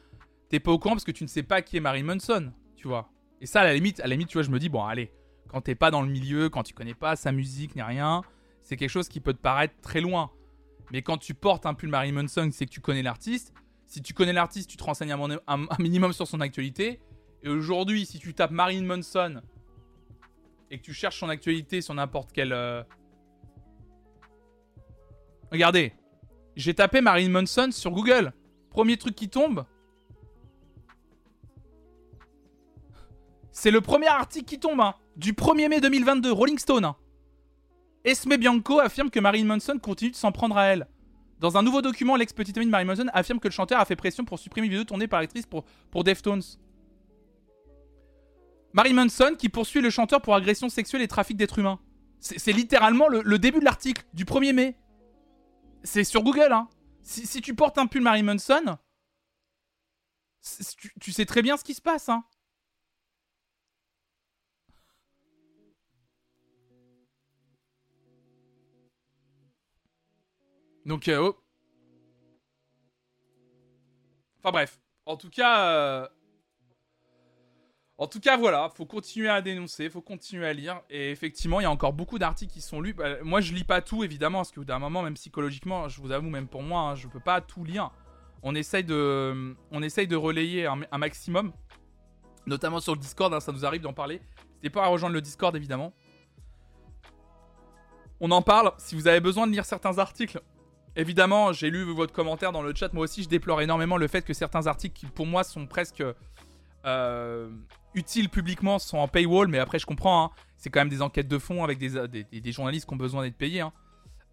[0.49, 2.87] t'es pas au courant parce que tu ne sais pas qui est Marie Manson, tu
[2.87, 3.12] vois.
[3.43, 5.11] Et ça, à la limite, à la tu vois, je me dis, bon, allez,
[5.49, 8.21] quand t'es pas dans le milieu, quand tu connais pas sa musique ni rien,
[8.61, 10.31] c'est quelque chose qui peut te paraître très loin.
[10.93, 13.53] Mais quand tu portes un pull Marie Manson, c'est que tu connais l'artiste.
[13.85, 17.01] Si tu connais l'artiste, tu te renseignes un, un, minimum sur son actualité.
[17.43, 19.41] Et aujourd'hui, si tu tapes Marilyn Manson
[20.71, 22.53] et que tu cherches son actualité sur n'importe quel...
[22.53, 22.81] Euh,
[25.51, 25.91] Regardez,
[26.55, 28.31] j'ai tapé Marine Manson sur Google.
[28.69, 29.65] Premier truc qui tombe.
[33.53, 36.83] C'est le premier article qui tombe, hein, du 1er mai 2022, Rolling Stone.
[36.83, 36.95] Hein.
[38.03, 40.87] Esme Bianco affirme que Marine Manson continue de s'en prendre à elle.
[41.39, 43.95] Dans un nouveau document, l'ex-petite amie de Marilyn Manson affirme que le chanteur a fait
[43.95, 46.41] pression pour supprimer une vidéo tournée par l'actrice pour, pour Deftones.
[48.73, 51.79] Marie Manson qui poursuit le chanteur pour agression sexuelle et trafic d'êtres humains.
[52.19, 54.77] C'est littéralement le, début de l'article, du 1er mai.
[55.83, 56.69] C'est sur Google, hein.
[57.01, 58.77] Si, tu portes un pull Marie Manson,
[61.01, 62.23] tu, sais très bien ce qui se passe, hein.
[70.85, 71.39] Donc, euh, oh.
[74.39, 74.79] Enfin bref.
[75.05, 76.07] En tout cas, euh,
[77.97, 80.81] En tout cas, voilà, faut continuer à dénoncer, faut continuer à lire.
[80.89, 82.93] Et effectivement, il y a encore beaucoup d'articles qui sont lus.
[82.93, 86.11] Bah, moi, je lis pas tout, évidemment, parce que d'un moment, même psychologiquement, je vous
[86.11, 87.91] avoue, même pour moi, hein, je peux pas tout lire.
[88.41, 91.53] On essaye de, on de relayer un, maximum,
[92.45, 93.33] notamment sur le Discord.
[93.33, 94.21] Hein, ça nous arrive d'en parler.
[94.47, 95.93] N'hésitez pas à rejoindre le Discord, évidemment.
[98.19, 98.73] On en parle.
[98.79, 100.41] Si vous avez besoin de lire certains articles,
[100.95, 102.93] évidemment, j'ai lu votre commentaire dans le chat.
[102.93, 106.03] Moi aussi, je déplore énormément le fait que certains articles, qui pour moi sont presque
[106.85, 107.49] euh,
[107.93, 110.31] utiles publiquement sont en paywall, mais après je comprends, hein.
[110.57, 113.37] c'est quand même des enquêtes de fond avec des, des, journalistes qui ont besoin d'être
[113.37, 113.61] payés.
[113.61, 113.71] Hein.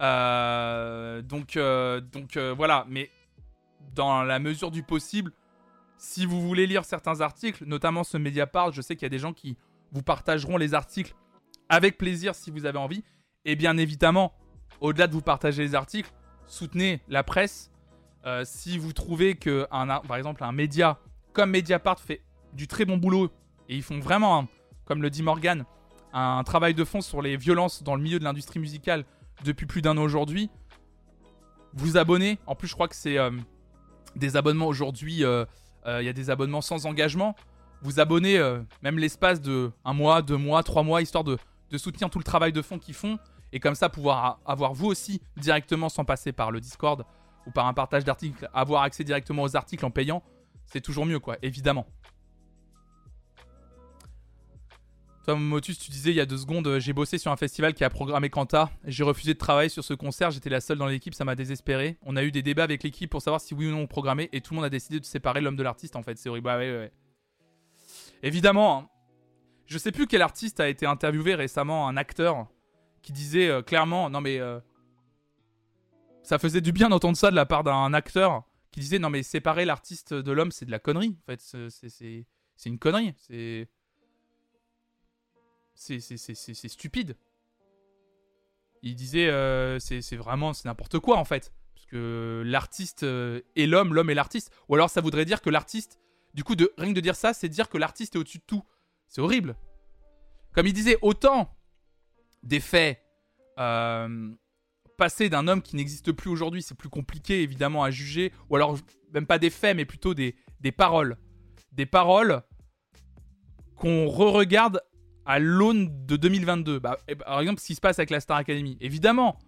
[0.00, 3.10] Euh, donc euh, donc voilà, mais
[3.94, 5.32] dans la mesure du possible,
[5.98, 9.18] si vous voulez lire certains articles, notamment ce Mediapart, je sais qu'il y a des
[9.18, 9.56] gens qui
[9.92, 11.14] vous partageront les articles
[11.68, 13.04] avec plaisir si vous avez envie.
[13.44, 14.32] Et bien évidemment,
[14.80, 16.10] au-delà de vous partager les articles,
[16.50, 17.70] soutenez la presse.
[18.44, 20.98] si vous trouvez que, un, par exemple, un média
[21.32, 22.22] comme Mediapart fait
[22.52, 23.30] du très bon boulot
[23.68, 24.48] et ils font vraiment,
[24.84, 25.64] comme le dit Morgan,
[26.12, 29.04] un travail de fond sur les violences dans le milieu de l'industrie musicale
[29.44, 30.50] depuis plus d'un an aujourd'hui.
[31.74, 33.30] Vous abonnez, en plus je crois que c'est euh,
[34.16, 35.44] des abonnements aujourd'hui, euh,
[35.86, 37.36] euh, il y a des abonnements sans engagement.
[37.82, 38.38] Vous abonnez
[38.82, 41.38] même l'espace de un mois, deux mois, trois mois, histoire de,
[41.70, 43.18] de soutenir tout le travail de fond qu'ils font
[43.52, 47.04] et comme ça pouvoir avoir vous aussi directement sans passer par le Discord
[47.46, 50.22] ou par un partage d'articles, avoir accès directement aux articles en payant,
[50.66, 51.86] c'est toujours mieux quoi, évidemment.
[55.24, 57.74] Toi, Motus, tu disais il y a deux secondes, euh, j'ai bossé sur un festival
[57.74, 58.70] qui a programmé Kanta.
[58.86, 61.98] J'ai refusé de travailler sur ce concert, j'étais la seule dans l'équipe, ça m'a désespéré.
[62.02, 64.30] On a eu des débats avec l'équipe pour savoir si oui ou non on programmait
[64.32, 66.16] et tout le monde a décidé de séparer l'homme de l'artiste en fait.
[66.16, 66.46] C'est horrible.
[66.46, 66.92] Bah ouais, ouais.
[68.22, 68.88] Évidemment, hein.
[69.66, 72.46] je sais plus quel artiste a été interviewé récemment, un acteur,
[73.02, 74.38] qui disait euh, clairement non mais.
[74.38, 74.60] Euh,
[76.22, 79.22] ça faisait du bien d'entendre ça de la part d'un acteur qui disait non mais
[79.22, 81.16] séparer l'artiste de l'homme c'est de la connerie.
[81.22, 82.26] En fait, c'est
[82.66, 83.14] une connerie.
[83.16, 83.68] C'est
[85.80, 87.16] c'est stupide.
[88.82, 91.52] Il disait, euh, c'est vraiment, c'est n'importe quoi en fait.
[91.74, 94.52] Parce que l'artiste euh, est l'homme, l'homme est l'artiste.
[94.68, 95.98] Ou alors ça voudrait dire que l'artiste,
[96.34, 98.44] du coup, de, rien que de dire ça, c'est dire que l'artiste est au-dessus de
[98.46, 98.62] tout.
[99.06, 99.56] C'est horrible.
[100.52, 101.54] Comme il disait, autant
[102.42, 103.02] des faits
[103.58, 104.30] euh,
[104.96, 108.32] passés d'un homme qui n'existe plus aujourd'hui, c'est plus compliqué évidemment à juger.
[108.48, 108.78] Ou alors,
[109.12, 111.16] même pas des faits, mais plutôt des, des paroles.
[111.72, 112.42] Des paroles
[113.76, 114.82] qu'on re-regarde
[115.24, 118.36] à l'aune de 2022 bah, eh, Par exemple, ce qui se passe avec la Star
[118.36, 118.76] Academy.
[118.80, 119.38] Évidemment,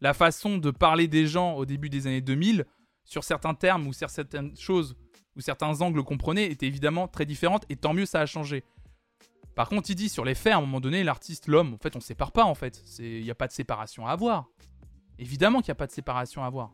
[0.00, 2.64] la façon de parler des gens au début des années 2000,
[3.04, 4.96] sur certains termes ou certaines choses,
[5.36, 8.64] ou certains angles qu'on prenait, était évidemment très différente, et tant mieux ça a changé.
[9.58, 11.96] Par contre, il dit sur les faits, à un moment donné, l'artiste, l'homme, en fait,
[11.96, 12.80] on ne sépare pas, en fait.
[13.00, 14.46] Il n'y a pas de séparation à avoir.
[15.18, 16.72] Évidemment qu'il n'y a pas de séparation à avoir.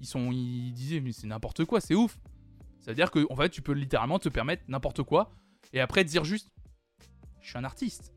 [0.00, 2.18] Ils, sont, ils disaient, mais c'est n'importe quoi, c'est ouf.
[2.78, 5.30] C'est-à-dire que, en fait, tu peux littéralement te permettre n'importe quoi,
[5.74, 6.48] et après dire juste,
[7.42, 8.14] je suis un artiste.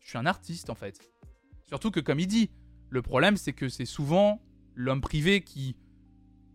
[0.00, 0.98] Je suis un artiste en fait.
[1.68, 2.50] Surtout que comme il dit,
[2.88, 4.42] le problème c'est que c'est souvent
[4.74, 5.76] l'homme privé qui...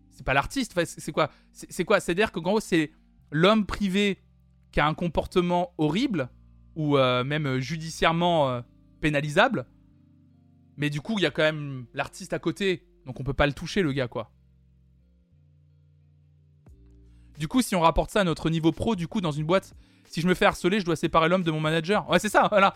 [0.09, 1.31] C'est pas l'artiste, c'est quoi?
[1.53, 2.01] C'est quoi?
[2.01, 2.91] C'est-à-dire que gros c'est
[3.31, 4.19] l'homme privé
[4.75, 6.27] qui a un comportement horrible
[6.75, 8.61] ou euh, même judiciairement euh,
[8.99, 9.65] pénalisable.
[10.75, 13.47] Mais du coup, il y a quand même l'artiste à côté, donc on peut pas
[13.47, 14.33] le toucher le gars quoi.
[17.39, 19.73] Du coup, si on rapporte ça à notre niveau pro, du coup, dans une boîte,
[20.09, 22.09] si je me fais harceler, je dois séparer l'homme de mon manager.
[22.09, 22.75] Ouais, c'est ça, voilà.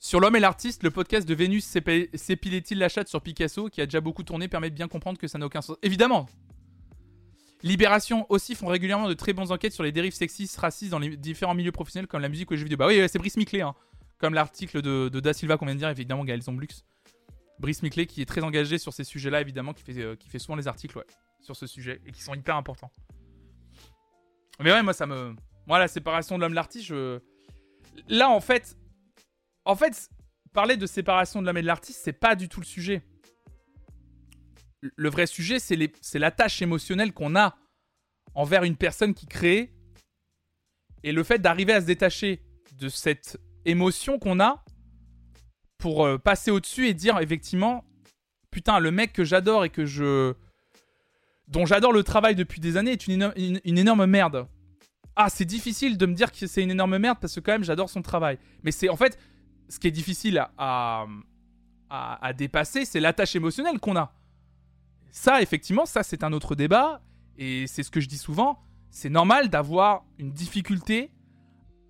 [0.00, 3.86] Sur l'homme et l'artiste, le podcast de Vénus s'épilait-il la chatte sur Picasso, qui a
[3.86, 5.76] déjà beaucoup tourné, permet de bien comprendre que ça n'a aucun sens.
[5.82, 6.26] Évidemment
[7.62, 11.16] Libération aussi font régulièrement de très bonnes enquêtes sur les dérives sexistes, racistes dans les
[11.16, 12.76] différents milieux professionnels comme la musique ou les jeux vidéo.
[12.76, 13.74] Bah oui, c'est Brice Miclé, hein.
[14.18, 16.84] comme l'article de, Da Silva qu'on vient de dire, évidemment, Gaël Zomblux.
[17.60, 20.40] Brice Miclé qui est très engagé sur ces sujets-là, évidemment, qui fait, euh, qui fait
[20.40, 21.04] souvent les articles
[21.40, 22.90] sur ce sujet et qui sont hyper importants.
[24.58, 25.34] Mais ouais, moi, ça me.
[25.68, 26.92] La séparation de l'homme l'artiste.
[28.08, 28.76] Là, en fait.
[29.64, 30.10] En fait,
[30.52, 33.02] parler de séparation de l'homme et de l'artiste, c'est pas du tout le sujet.
[34.82, 35.92] Le vrai sujet, c'est les...
[36.14, 37.56] la tâche émotionnelle qu'on a
[38.34, 39.72] envers une personne qui crée.
[41.04, 42.42] Et le fait d'arriver à se détacher
[42.78, 44.64] de cette émotion qu'on a
[45.78, 47.84] pour euh, passer au-dessus et dire effectivement,
[48.50, 50.34] putain, le mec que j'adore et que je
[51.48, 54.46] dont j'adore le travail depuis des années, est une, énorme merde.
[55.16, 57.64] Ah, c'est difficile de me dire que c'est une énorme merde parce que quand même
[57.64, 58.38] j'adore son travail.
[58.62, 59.18] Mais c'est en fait,
[59.68, 61.06] ce qui est difficile à,
[61.90, 64.14] à, dépasser, c'est l'attache émotionnelle qu'on a.
[65.12, 67.02] Ça, effectivement, ça c'est un autre débat.
[67.38, 68.58] Et c'est ce que je dis souvent.
[68.90, 71.12] C'est normal d'avoir une difficulté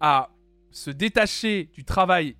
[0.00, 0.30] à
[0.70, 2.36] se détacher du travail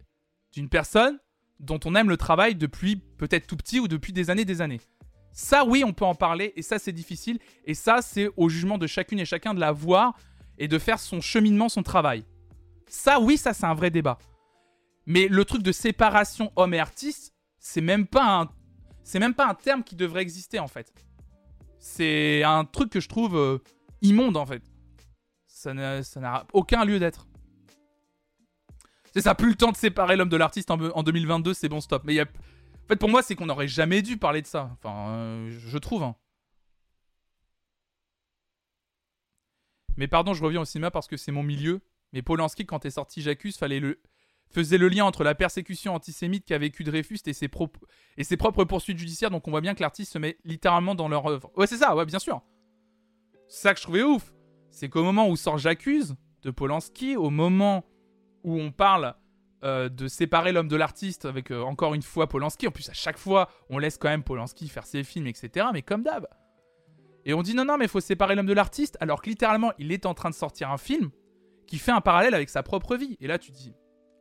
[0.53, 1.19] d'une personne
[1.61, 4.81] dont on aime le travail depuis peut-être tout petit ou depuis des années des années.
[5.33, 7.39] Ça, oui, on peut en parler, et ça, c'est difficile.
[7.65, 10.15] Et ça, c'est au jugement de chacune et chacun de la voir
[10.59, 12.25] et de faire son cheminement, son travail.
[12.87, 14.19] Ça, oui, ça, c'est un vrai débat.
[15.07, 18.51] Mais le truc de séparation homme et artiste, c'est même pas un,
[19.05, 20.93] c'est même pas un terme qui devrait exister en fait.
[21.79, 23.59] C'est un truc que je trouve euh,
[24.01, 24.62] immonde en fait.
[25.47, 27.27] Ça n'a aucun lieu d'être.
[29.12, 32.03] C'est ça, plus le temps de séparer l'homme de l'artiste en, 2022, c'est bon, stop.
[32.05, 32.24] Mais en
[32.89, 34.70] fait, pour moi, c'est qu'on n'aurait jamais dû parler de ça.
[34.73, 36.03] Enfin, euh, je trouve.
[36.03, 36.16] Hein.
[39.99, 41.83] Mais pardon, je reviens au cinéma parce que c'est mon milieu.
[42.12, 44.01] Mais Polanski, quand est sorti J'accuse, fallait le...
[44.53, 47.49] faisait le lien entre la persécution antisémite qu'a vécu Dreyfus et ses,
[48.16, 49.31] et ses propres poursuites judiciaires.
[49.31, 51.51] Donc on voit bien que l'artiste se met littéralement dans leur œuvre.
[51.57, 52.43] Ouais, c'est ça, ouais, bien sûr.
[53.49, 54.33] C'est ça que je trouvais ouf.
[54.70, 57.85] C'est qu'au moment où sort J'accuse de Polanski, au moment
[58.43, 59.15] où on parle
[59.65, 62.66] euh, de séparer l'homme de l'artiste avec euh, encore une fois Polanski.
[62.66, 65.66] En plus, à chaque fois, on laisse quand même Polanski faire ses films, etc.
[65.73, 66.27] Mais comme d'hab.
[67.24, 69.73] Et on dit non, non, mais il faut séparer l'homme de l'artiste, alors que littéralement,
[69.79, 71.11] il est en train de sortir un film
[71.69, 73.16] qui fait un parallèle avec sa propre vie.
[73.20, 73.73] Et là, tu dis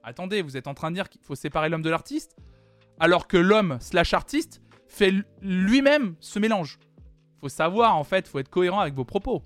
[0.04, 2.36] attendez, vous êtes en train de dire qu'il faut séparer l'homme de l'artiste,
[3.00, 6.80] alors que l'homme slash artiste fait lui-même ce mélange.
[7.40, 9.44] Faut savoir, en fait, faut être cohérent avec vos propos.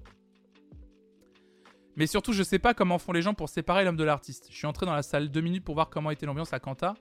[1.95, 4.48] Mais surtout, je sais pas comment font les gens pour séparer l'homme de l'artiste.
[4.49, 6.95] Je suis entré dans la salle deux minutes pour voir comment était l'ambiance à Kanta.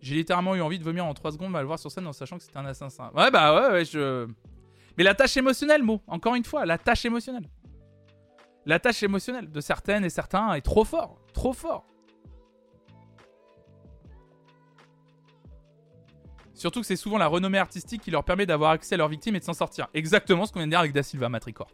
[0.00, 2.12] J'ai littéralement eu envie de vomir en trois secondes à le voir sur scène en
[2.12, 3.10] sachant que c'était un assassin.
[3.14, 4.28] Ouais, bah ouais, ouais, je.
[4.96, 6.02] Mais la tâche émotionnelle, mot.
[6.06, 7.48] Encore une fois, la tâche émotionnelle.
[8.66, 11.18] La tâche émotionnelle de certaines et certains est trop fort.
[11.32, 11.86] Trop fort.
[16.58, 19.36] Surtout que c'est souvent la renommée artistique qui leur permet d'avoir accès à leurs victimes
[19.36, 19.86] et de s'en sortir.
[19.94, 21.68] Exactement ce qu'on vient de dire avec Da Silva Matricor.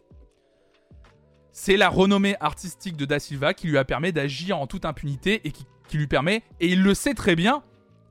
[1.52, 5.40] C'est la renommée artistique de Da Silva qui lui a permis d'agir en toute impunité
[5.44, 5.64] et qui,
[5.96, 7.62] lui permet, et il le sait très bien,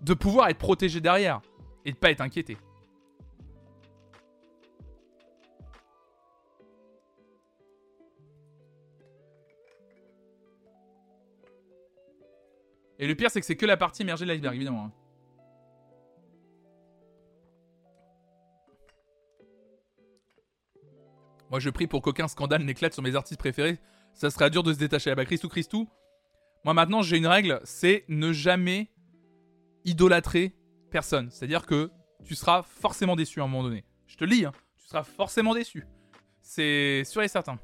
[0.02, 1.42] de pouvoir être protégé derrière
[1.86, 2.58] et de pas être inquiété.
[12.98, 14.92] Et le pire, c'est que c'est que la partie émergée de l'iceberg, évidemment.
[21.54, 23.78] Moi, je prie pour qu'aucun scandale n'éclate sur mes artistes préférés.
[24.16, 25.12] Ça sera dur de se détacher.
[25.12, 25.88] Ah bah, Christou, Christou.
[26.66, 28.90] Moi, maintenant, j'ai une règle c'est ne jamais
[29.86, 30.56] idolâtrer
[30.90, 31.30] personne.
[31.30, 31.92] C'est-à-dire que
[32.24, 33.86] tu seras forcément déçu à un moment donné.
[34.08, 34.52] Je te le lis, hein.
[34.80, 35.86] tu seras forcément déçu.
[36.42, 37.60] C'est sûr et certain.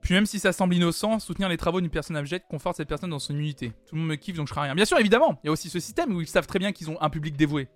[0.00, 3.10] Puis même si ça semble innocent, soutenir les travaux d'une personne abjecte conforte cette personne
[3.10, 3.72] dans son immunité.
[3.86, 4.74] Tout le monde me kiffe donc je ferai rien.
[4.74, 6.88] Bien sûr, évidemment, il y a aussi ce système où ils savent très bien qu'ils
[6.90, 7.68] ont un public dévoué.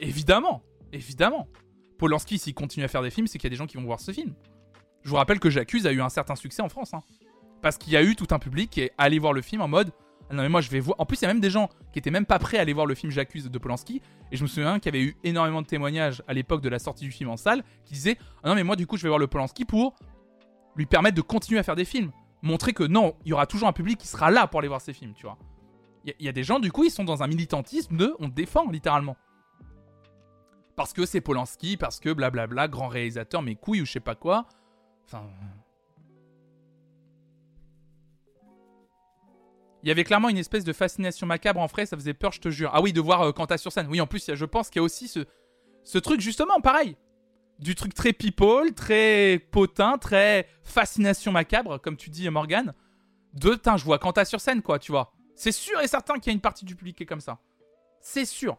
[0.00, 0.62] Évidemment.
[0.94, 1.48] Évidemment.
[1.98, 3.84] Polanski, s'il continue à faire des films, c'est qu'il y a des gens qui vont
[3.84, 4.34] voir ce film.
[5.02, 6.94] Je vous rappelle que J'accuse a eu un certain succès en France.
[6.94, 7.02] Hein.
[7.60, 9.68] Parce qu'il y a eu tout un public qui est allé voir le film en
[9.68, 9.92] mode
[10.30, 10.98] ah non mais moi je vais voir.
[10.98, 12.72] En plus il y a même des gens qui étaient même pas prêts à aller
[12.72, 14.00] voir le film J'accuse de Polanski.
[14.32, 16.78] Et je me souviens qu'il y avait eu énormément de témoignages à l'époque de la
[16.78, 19.08] sortie du film en salle qui disaient ah non mais moi du coup je vais
[19.08, 19.96] voir le Polanski pour
[20.76, 22.10] lui permettre de continuer à faire des films.
[22.40, 24.80] Montrer que non, il y aura toujours un public qui sera là pour aller voir
[24.80, 25.38] ces films, tu vois.
[26.04, 28.28] Il y, y, a des gens du coup ils sont dans un militantisme de on
[28.28, 29.16] défend littéralement
[30.76, 34.14] parce que c'est Polanski, parce que blablabla, grand réalisateur, mais couilles ou je sais pas
[34.14, 34.46] quoi.
[35.06, 35.24] Enfin.
[39.82, 42.40] Il y avait clairement une espèce de fascination macabre en frais, ça faisait peur, je
[42.40, 42.70] te jure.
[42.72, 43.86] Ah oui, de voir euh, sur scène.
[43.90, 45.26] Oui, en plus, je pense qu'il y a aussi ce,
[45.82, 46.96] ce truc, justement, pareil.
[47.58, 52.72] Du truc très people, très potin, très fascination macabre, comme tu dis, Morgan.
[53.34, 55.12] De, je vois Quentin sur scène, quoi, tu vois.
[55.34, 57.38] C'est sûr et certain qu'il y a une partie du public qui est comme ça.
[58.00, 58.58] C'est sûr.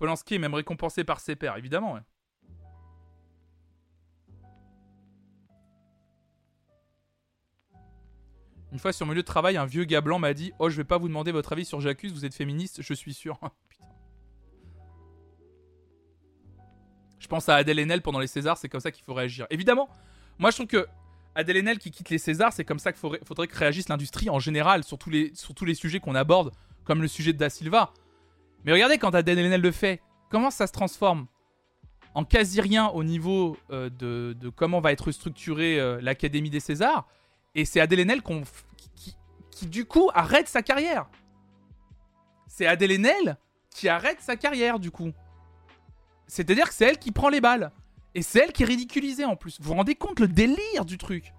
[0.00, 1.98] Polanski est même récompensé par ses pairs, évidemment.
[8.72, 10.76] Une fois sur mon lieu de travail, un vieux gars blanc m'a dit Oh, je
[10.78, 13.38] vais pas vous demander votre avis sur J'accuse, vous êtes féministe, je suis sûr.
[17.18, 19.46] Je pense à Adèle Haenel pendant les Césars, c'est comme ça qu'il faut réagir.
[19.50, 19.90] Évidemment,
[20.38, 20.88] moi je trouve que
[21.34, 24.38] Adèle Haenel qui quitte les Césars, c'est comme ça qu'il faudrait, que réagisse l'industrie en
[24.38, 26.50] général sur tous les, sur tous les sujets qu'on aborde,
[26.84, 27.92] comme le sujet de Da Silva.
[28.64, 31.26] Mais regardez quand Adèle Haenel le fait, comment ça se transforme
[32.14, 37.06] en quasi rien au niveau euh, de, comment va être structurée euh, l'Académie des Césars.
[37.54, 38.06] Et c'est Adèle
[38.96, 39.16] qui,
[39.50, 41.08] qui, du coup, arrête sa carrière.
[42.48, 43.36] C'est Adèle Haenel
[43.70, 45.12] qui arrête sa carrière, du coup.
[46.26, 47.70] C'est-à-dire que c'est elle qui prend les balles.
[48.14, 49.60] Et c'est elle qui est ridiculisée en plus.
[49.60, 51.32] Vous vous rendez compte le délire du truc?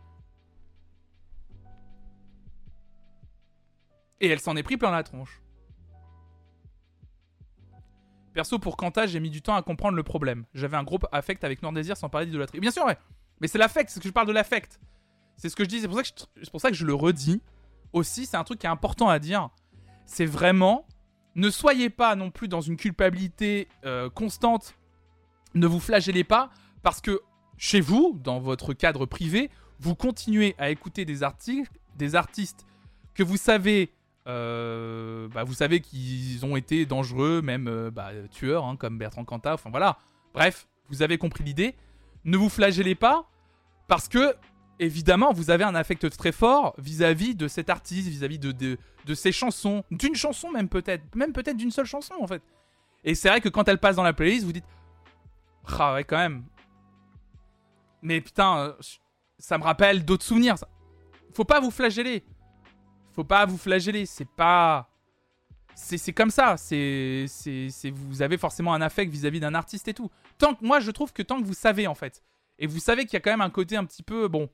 [4.22, 5.42] Et elle s'en est pris plein la tronche.
[8.34, 10.46] Perso, pour Kanta, j'ai mis du temps à comprendre le problème.
[10.54, 12.60] J'avais un groupe affect avec Noir Désir sans parler d'idolâtrie.
[12.60, 12.98] Bien sûr, ouais.
[13.40, 14.80] Mais c'est l'affect, c'est ce que je parle de l'affect.
[15.36, 16.94] C'est ce que je dis, c'est pour, ça que je, pour ça que je le
[16.94, 17.42] redis.
[17.94, 19.50] aussi, c'est un truc qui est important à dire.
[20.06, 20.86] C'est vraiment,
[21.36, 24.76] ne soyez pas non plus dans une culpabilité euh, constante.
[25.56, 26.52] Ne vous flagellez pas
[26.84, 27.22] parce que
[27.58, 29.50] chez vous, dans votre cadre privé,
[29.80, 32.66] vous continuez à écouter des articles, des artistes
[33.14, 33.92] que vous savez,
[34.28, 39.26] euh, bah, vous savez qu'ils ont été dangereux, même euh, bah, tueurs, hein, comme Bertrand
[39.26, 39.54] Cantat.
[39.54, 39.98] Enfin voilà.
[40.34, 41.76] Bref, vous avez compris l'idée.
[42.24, 43.30] Ne vous flagellez pas
[43.88, 44.36] parce que
[44.80, 48.78] évidemment, vous avez un affect très fort vis-à-vis de cet artiste, vis-à-vis de,
[49.14, 52.42] ses chansons, d'une chanson même peut-être, même peut-être d'une seule chanson en fait.
[53.04, 54.66] Et c'est vrai que quand elle passe dans la playlist, vous dites,
[55.80, 56.44] ah ouais quand même.
[58.02, 58.74] Mais putain, euh,
[59.38, 60.56] ça me rappelle d'autres souvenirs.
[61.34, 62.24] Faut pas vous flageller.
[63.14, 64.06] Faut pas vous flageller.
[64.06, 64.90] C'est pas.
[65.76, 66.58] C'est comme ça.
[66.58, 67.26] C'est
[67.94, 70.10] vous avez forcément un affect vis-à-vis d'un artiste et tout.
[70.38, 72.24] Tant que moi, je trouve que tant que vous savez en fait,
[72.60, 74.50] et vous savez qu'il y a quand même un côté un petit peu bon.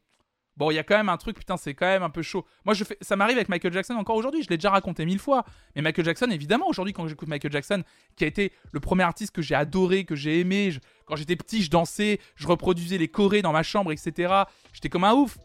[0.57, 2.43] Bon, il y a quand même un truc, putain, c'est quand même un peu chaud.
[2.65, 4.41] Moi, je fais, ça m'arrive avec Michael Jackson encore aujourd'hui.
[4.41, 5.45] Je l'ai déjà raconté mille fois.
[5.75, 7.83] Mais Michael Jackson, évidemment, aujourd'hui, quand j'écoute Michael Jackson,
[8.15, 10.73] qui a été le premier artiste que j'ai adoré, que j'ai aimé,
[11.05, 14.33] quand j'étais petit, je dansais, je reproduisais les chorés dans ma chambre, etc.
[14.73, 15.37] J'étais comme un ouf.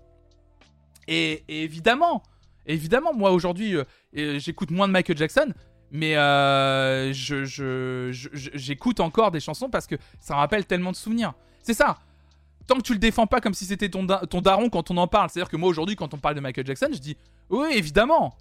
[1.08, 2.22] Et, évidemment,
[2.66, 3.84] évidemment, moi aujourd'hui, euh,
[4.38, 5.52] j'écoute moins de Michael Jackson,
[5.90, 11.34] mais euh, j'écoute encore des chansons parce que ça me rappelle tellement de souvenirs.
[11.62, 11.98] C'est ça
[12.66, 15.28] tant que tu le défends pas comme si c'était ton, daron quand on en parle.
[15.30, 17.16] C'est-à-dire que moi aujourd'hui, quand on parle de Michael Jackson, je dis
[17.50, 18.36] oui, évidemment.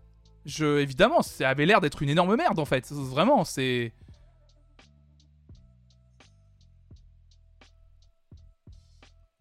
[0.46, 2.92] Je, évidemment, ça avait l'air d'être une énorme merde en fait.
[2.92, 3.94] Vraiment, c'est.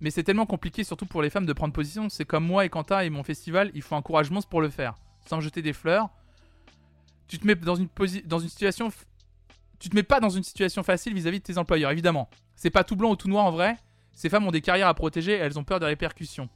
[0.00, 2.08] Mais c'est tellement compliqué, surtout pour les femmes, de prendre position.
[2.08, 4.94] C'est comme moi et Quentin et mon festival, il faut encouragement pour le faire.
[5.26, 6.08] Sans jeter des fleurs.
[7.28, 7.88] Tu te mets dans une,
[8.48, 8.90] situation.
[9.78, 12.28] Tu te mets pas dans une situation facile vis à -vis de tes employeurs, évidemment.
[12.56, 13.76] C'est pas tout blanc ou tout noir en vrai.
[14.12, 16.48] Ces femmes ont des carrières à protéger et elles ont peur des répercussions.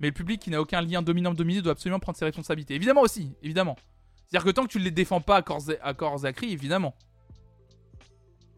[0.00, 2.74] Mais le public qui n'a aucun lien dominant-dominé doit absolument prendre ses responsabilités.
[2.74, 3.76] Évidemment aussi, évidemment.
[4.26, 6.52] C'est-à-dire que tant que tu ne les défends pas à corps, à corps à cri,
[6.52, 6.94] évidemment.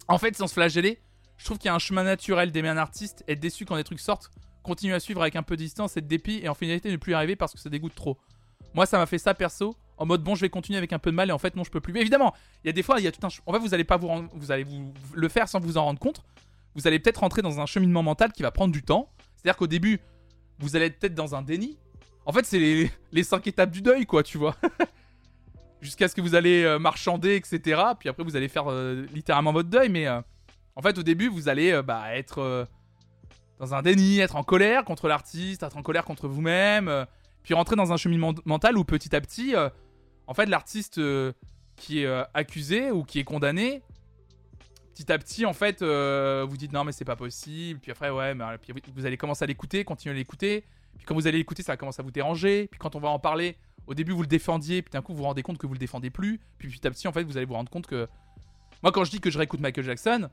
[0.09, 1.01] En fait, sans se flageller,
[1.41, 3.85] je trouve qu'il y a un chemin naturel d'aimer un artiste, être déçu quand des
[3.85, 4.31] trucs sortent,
[4.62, 7.12] continuer à suivre avec un peu de distance, être dépit et en finalité ne plus
[7.12, 8.19] y arriver parce que ça dégoûte trop.
[8.75, 11.11] Moi, ça m'a fait ça perso, en mode bon, je vais continuer avec un peu
[11.11, 11.93] de mal et en fait, non, je peux plus.
[11.93, 13.31] Mais évidemment, il y a des fois, il y a tout un.
[13.47, 15.99] En fait, vous allez pas vous, vous allez vous le faire sans vous en rendre
[15.99, 16.23] compte
[16.75, 19.11] vous allez peut-être rentrer dans un cheminement mental qui va prendre du temps.
[19.37, 20.01] C'est-à-dire qu'au début,
[20.59, 21.79] vous allez être peut-être dans un déni.
[22.27, 24.57] En fait, c'est les, les cinq étapes du deuil, quoi, tu vois.
[25.81, 27.81] Jusqu'à ce que vous allez euh, marchander, etc.
[27.99, 29.89] Puis après, vous allez faire euh, littéralement votre deuil.
[29.89, 30.21] Mais euh,
[30.77, 32.67] en fait, au début, vous allez bah, être
[33.59, 37.07] dans un déni, être en colère contre l'artiste, être en colère contre vous-même.
[37.43, 39.55] puis rentrer dans un cheminement mental où petit à petit,
[40.27, 41.01] en fait, l'artiste
[41.77, 43.83] qui est accusé ou qui est condamné
[45.01, 47.81] petit à petit, en fait, euh, vous dites non, mais c'est pas possible.
[47.81, 50.65] Puis après, ouais, puis vous allez commencer à l'écouter, continuer à l'écouter.
[50.97, 52.69] Puis quand vous allez l'écouter, ça va commencer à vous déranger.
[52.71, 53.57] Puis quand on va en parler,
[53.87, 54.83] au début, vous le défendiez.
[54.83, 56.41] Puis d'un coup, vous vous rendez compte que vous le défendez plus.
[56.59, 58.09] Puis petit à petit, en fait, vous allez vous rendre compte que.
[58.83, 60.29] Moi, quand je dis que je réécoute Michael Jackson,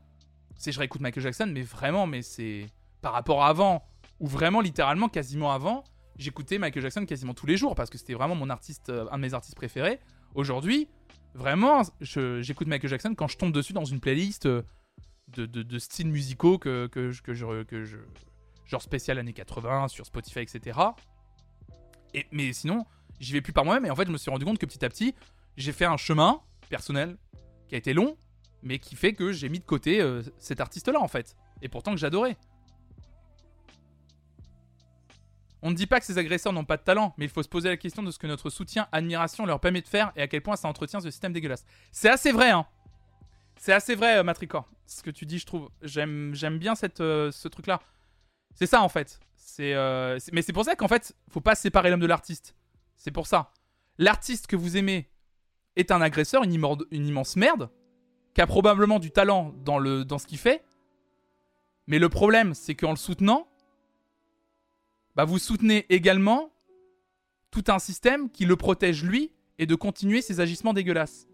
[0.55, 2.65] c'est je réécoute Michael Jackson, mais vraiment, mais c'est
[3.01, 3.83] par rapport à avant.
[4.19, 5.83] Ou vraiment, littéralement, quasiment avant,
[6.17, 9.17] j'écoutais Michael Jackson quasiment tous les jours parce que c'était vraiment mon artiste, euh, un
[9.17, 9.99] de mes artistes préférés.
[10.33, 10.89] Aujourd'hui,
[11.37, 14.63] Vraiment, j'écoute Michael Jackson quand je tombe dessus dans une playlist euh,
[15.27, 17.33] de, de, styles musicaux que, que, je, que
[17.83, 17.97] je.
[18.65, 20.79] Genre spécial années 80 sur Spotify, etc.
[22.15, 22.85] Et, mais sinon,
[23.19, 23.85] j'y vais plus par moi-même.
[23.85, 25.13] Et en fait, je me suis rendu compte que petit à petit,
[25.57, 27.17] j'ai fait un chemin personnel
[27.69, 28.17] qui a été long,
[28.63, 31.35] mais qui fait que j'ai mis de côté euh, cet artiste-là, en fait.
[31.61, 32.37] Et pourtant que j'adorais.
[35.61, 37.49] On ne dit pas que ces agresseurs n'ont pas de talent, mais il faut se
[37.49, 40.27] poser la question de ce que notre soutien, admiration leur permet de faire et à
[40.27, 41.65] quel point ça entretient ce système dégueulasse.
[41.91, 42.65] C'est assez vrai, hein.
[43.59, 44.69] C'est assez vrai, euh, Matricor.
[44.85, 45.69] Ce que tu dis, je trouve.
[45.81, 47.81] J'aime, bien euh, ce truc-là.
[48.53, 49.19] C'est ça, en fait.
[49.59, 52.55] Mais c'est pour ça qu'en fait, faut pas séparer l'homme de l'artiste.
[52.95, 53.51] C'est pour ça.
[53.97, 55.09] L'artiste que vous aimez
[55.75, 56.53] est un agresseur, une
[57.07, 57.69] immense merde,
[58.37, 59.79] qui a probablement du talent dans,
[60.19, 60.63] ce qu'il fait.
[61.87, 63.47] Mais le problème, c'est qu'en le soutenant,
[65.15, 66.51] bah, vous soutenez également
[67.49, 71.27] tout un système qui le protège lui et de continuer ses agissements dégueulasses.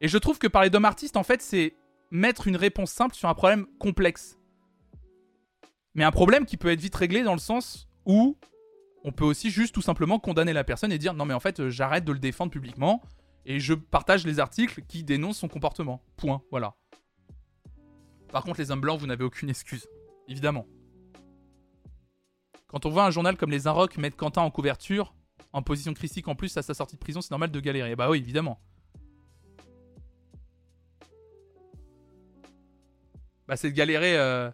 [0.00, 1.74] Et je trouve que parler d'homme artiste, en fait, c'est
[2.10, 4.38] mettre une réponse simple sur un problème complexe.
[5.94, 8.38] Mais un problème qui peut être vite réglé dans le sens où
[9.04, 11.68] on peut aussi juste tout simplement condamner la personne et dire non mais en fait
[11.68, 13.02] j'arrête de le défendre publiquement
[13.46, 16.02] et je partage les articles qui dénoncent son comportement.
[16.16, 16.74] Point, voilà.
[18.32, 19.86] Par contre les hommes blancs, vous n'avez aucune excuse,
[20.28, 20.66] évidemment.
[22.66, 25.14] Quand on voit un journal comme Les Inrocks mettre Quentin en couverture,
[25.52, 27.94] en position critique en plus à sa sortie de prison, c'est normal de galérer.
[27.94, 28.60] Bah oui, évidemment.
[33.46, 34.18] Bah c'est de galérer.
[34.18, 34.50] Euh,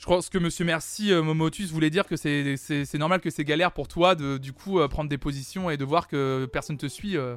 [0.00, 3.70] Je crois que Monsieur Merci euh, Momotus voulait dire que c'est- normal que c'est galère
[3.70, 6.86] pour toi de du coup euh, prendre des positions et de voir que personne te
[6.88, 7.36] suit euh,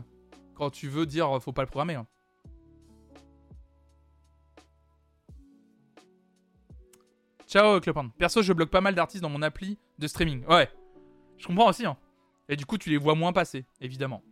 [0.56, 1.95] quand tu veux dire faut pas le programmer.
[1.95, 2.07] hein.
[7.48, 8.07] Ciao Clopin.
[8.18, 10.45] Perso, je bloque pas mal d'artistes dans mon appli de streaming.
[10.45, 10.69] Ouais,
[11.38, 11.85] je comprends aussi.
[11.85, 11.98] Hein.
[12.48, 14.23] Et du coup, tu les vois moins passer, évidemment.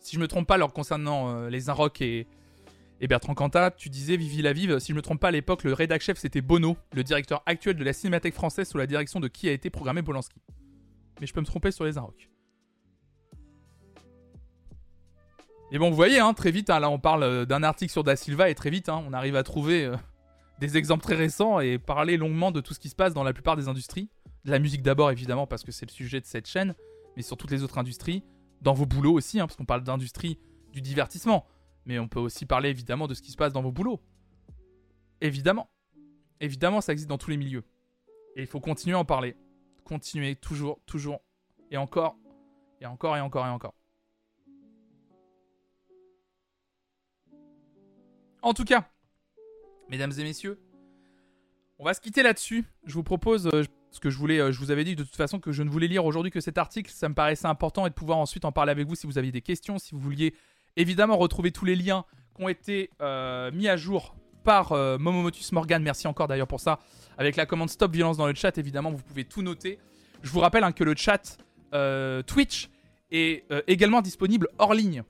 [0.00, 2.26] Si je me trompe pas, leur concernant les Inrock et,
[3.00, 4.78] et Bertrand Cantat, tu disais Vivi la Vive.
[4.78, 7.76] Si je me trompe pas, à l'époque, le rédac chef c'était Bono, le directeur actuel
[7.76, 10.40] de la Cinémathèque française sous la direction de qui a été programmé Polanski.
[11.20, 12.30] Mais je peux me tromper sur les Inrock.
[15.72, 18.04] Et bon, vous voyez, hein, très vite, hein, là on parle euh, d'un article sur
[18.04, 19.96] Da Silva et très vite, hein, on arrive à trouver euh,
[20.60, 23.32] des exemples très récents et parler longuement de tout ce qui se passe dans la
[23.32, 24.08] plupart des industries.
[24.44, 26.74] De la musique d'abord, évidemment, parce que c'est le sujet de cette chaîne,
[27.16, 28.22] mais sur toutes les autres industries,
[28.60, 30.38] dans vos boulots aussi, parce qu'on parle d'industrie
[30.72, 31.46] du divertissement.
[31.86, 34.00] Mais on peut aussi parler évidemment de ce qui se passe dans vos boulots.
[35.20, 35.70] Évidemment.
[36.40, 37.64] Évidemment, ça existe dans tous les milieux.
[38.36, 39.36] Et il faut continuer à en parler.
[39.84, 41.20] Continuer, toujours, toujours,
[41.70, 42.16] et encore,
[42.80, 43.74] et encore, et encore, et encore.
[48.42, 48.88] En tout cas,
[49.88, 50.60] mesdames et messieurs,
[51.78, 52.64] on va se quitter là-dessus.
[52.84, 55.16] Je vous propose, euh, ce que je voulais, euh, je vous avais dit de toute
[55.16, 56.90] façon que je ne voulais lire aujourd'hui que cet article.
[56.90, 59.32] Ça me paraissait important et de pouvoir ensuite en parler avec vous si vous aviez
[59.32, 60.34] des questions, si vous vouliez
[60.76, 62.04] évidemment retrouver tous les liens
[62.36, 64.14] qui ont été euh, mis à jour
[64.44, 65.82] par euh, Momomotus Morgan.
[65.82, 66.78] Merci encore d'ailleurs pour ça.
[67.18, 69.78] Avec la commande Stop Violence dans le chat, évidemment, vous pouvez tout noter.
[70.22, 71.38] Je vous rappelle hein, que le chat
[71.72, 72.68] euh, Twitch
[73.10, 75.02] est euh, également disponible hors ligne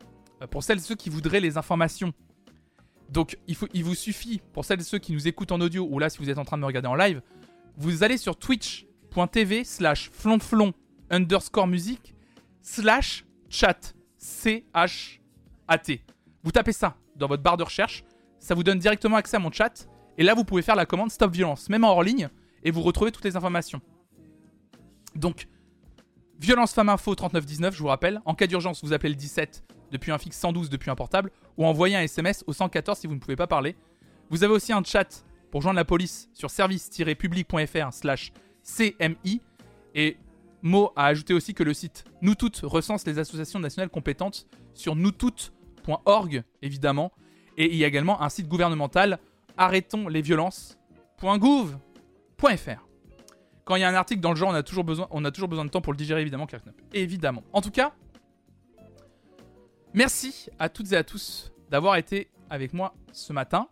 [0.51, 2.12] pour celles et ceux qui voudraient les informations.
[3.11, 6.09] Donc, il, vous suffit, pour celles et ceux qui nous écoutent en audio, ou là,
[6.09, 7.23] si vous êtes en train de me regarder en live,
[7.77, 10.73] vous allez sur twitch.tv slash flonflon
[11.11, 12.15] underscore musique
[12.62, 13.95] slash chat.
[15.69, 16.03] C-H-A-T.
[16.43, 18.05] Vous tapez ça dans votre barre de recherche,
[18.39, 19.89] ça vous donne directement accès à mon chat,
[20.19, 22.28] et là, vous pouvez faire la commande Stop Violence, même en hors ligne,
[22.62, 23.81] et vous retrouvez toutes les informations.
[25.15, 25.49] Donc,
[26.39, 28.20] Violence Femme Info 3919, je vous rappelle.
[28.24, 31.65] En cas d'urgence, vous appelez le 17 depuis un fixe 112 depuis un portable ou
[31.65, 33.77] envoyez un SMS au 114 si vous ne pouvez pas parler.
[34.31, 38.32] Vous avez aussi un chat pour joindre la police sur service-public.fr slash
[38.65, 39.41] CMI.
[39.95, 40.16] Et
[40.65, 44.97] Mo a ajouté aussi que le site Nous Toutes recense les associations nationales compétentes sur
[44.97, 47.12] noustoutes.org, évidemment.
[47.59, 49.19] Et il y a également un site gouvernemental
[49.59, 52.89] arrêtons les violences.gouv.fr.
[53.65, 55.31] Quand il y a un article dans le genre, on a toujours besoin, on a
[55.31, 56.47] toujours besoin de temps pour le digérer, évidemment.
[56.95, 57.43] Évidemment.
[57.53, 57.93] En tout cas,
[59.93, 63.69] merci à toutes et à tous d'avoir été avec moi ce matin.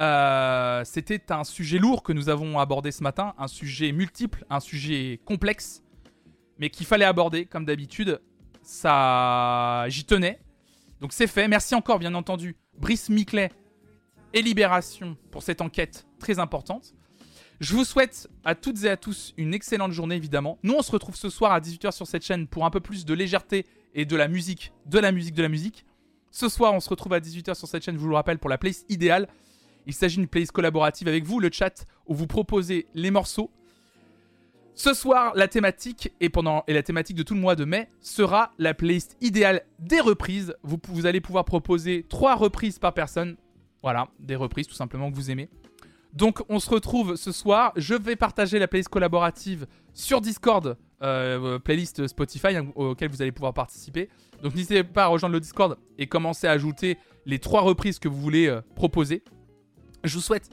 [0.00, 4.60] Euh, C'était un sujet lourd que nous avons abordé ce matin, un sujet multiple, un
[4.60, 5.82] sujet complexe,
[6.60, 8.20] mais qu'il fallait aborder comme d'habitude.
[8.62, 10.38] Ça, j'y tenais.
[11.00, 11.48] Donc c'est fait.
[11.48, 13.50] Merci encore, bien entendu, Brice Miclet
[14.34, 16.94] et Libération pour cette enquête très importante.
[17.58, 20.58] Je vous souhaite à toutes et à tous une excellente journée, évidemment.
[20.62, 23.04] Nous, on se retrouve ce soir à 18h sur cette chaîne pour un peu plus
[23.04, 25.84] de légèreté et de la musique, de la musique, de la musique.
[26.30, 28.48] Ce soir, on se retrouve à 18h sur cette chaîne, je vous le rappelle, pour
[28.48, 29.28] la playlist idéale.
[29.86, 33.50] Il s'agit d'une playlist collaborative avec vous, le chat, où vous proposez les morceaux.
[34.74, 36.30] Ce soir, la thématique, et,
[36.68, 40.54] la thématique de tout le mois de mai, sera la playlist idéale des reprises.
[40.62, 43.36] Vous, allez pouvoir proposer trois reprises par personne.
[43.82, 45.48] Voilà, des reprises tout simplement que vous aimez.
[46.12, 47.72] Donc on se retrouve ce soir.
[47.76, 53.32] Je vais partager la playlist collaborative sur Discord, euh, playlist Spotify hein, auquel vous allez
[53.32, 54.08] pouvoir participer.
[54.42, 58.08] Donc n'hésitez pas à rejoindre le Discord et commencer à ajouter les trois reprises que
[58.08, 59.22] vous voulez euh, proposer.
[60.04, 60.50] Je vous souhaite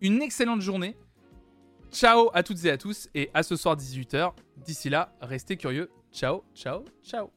[0.00, 0.96] une excellente journée.
[1.94, 4.32] Ciao à toutes et à tous et à ce soir 18h.
[4.56, 5.90] D'ici là, restez curieux.
[6.12, 7.30] Ciao, ciao, ciao.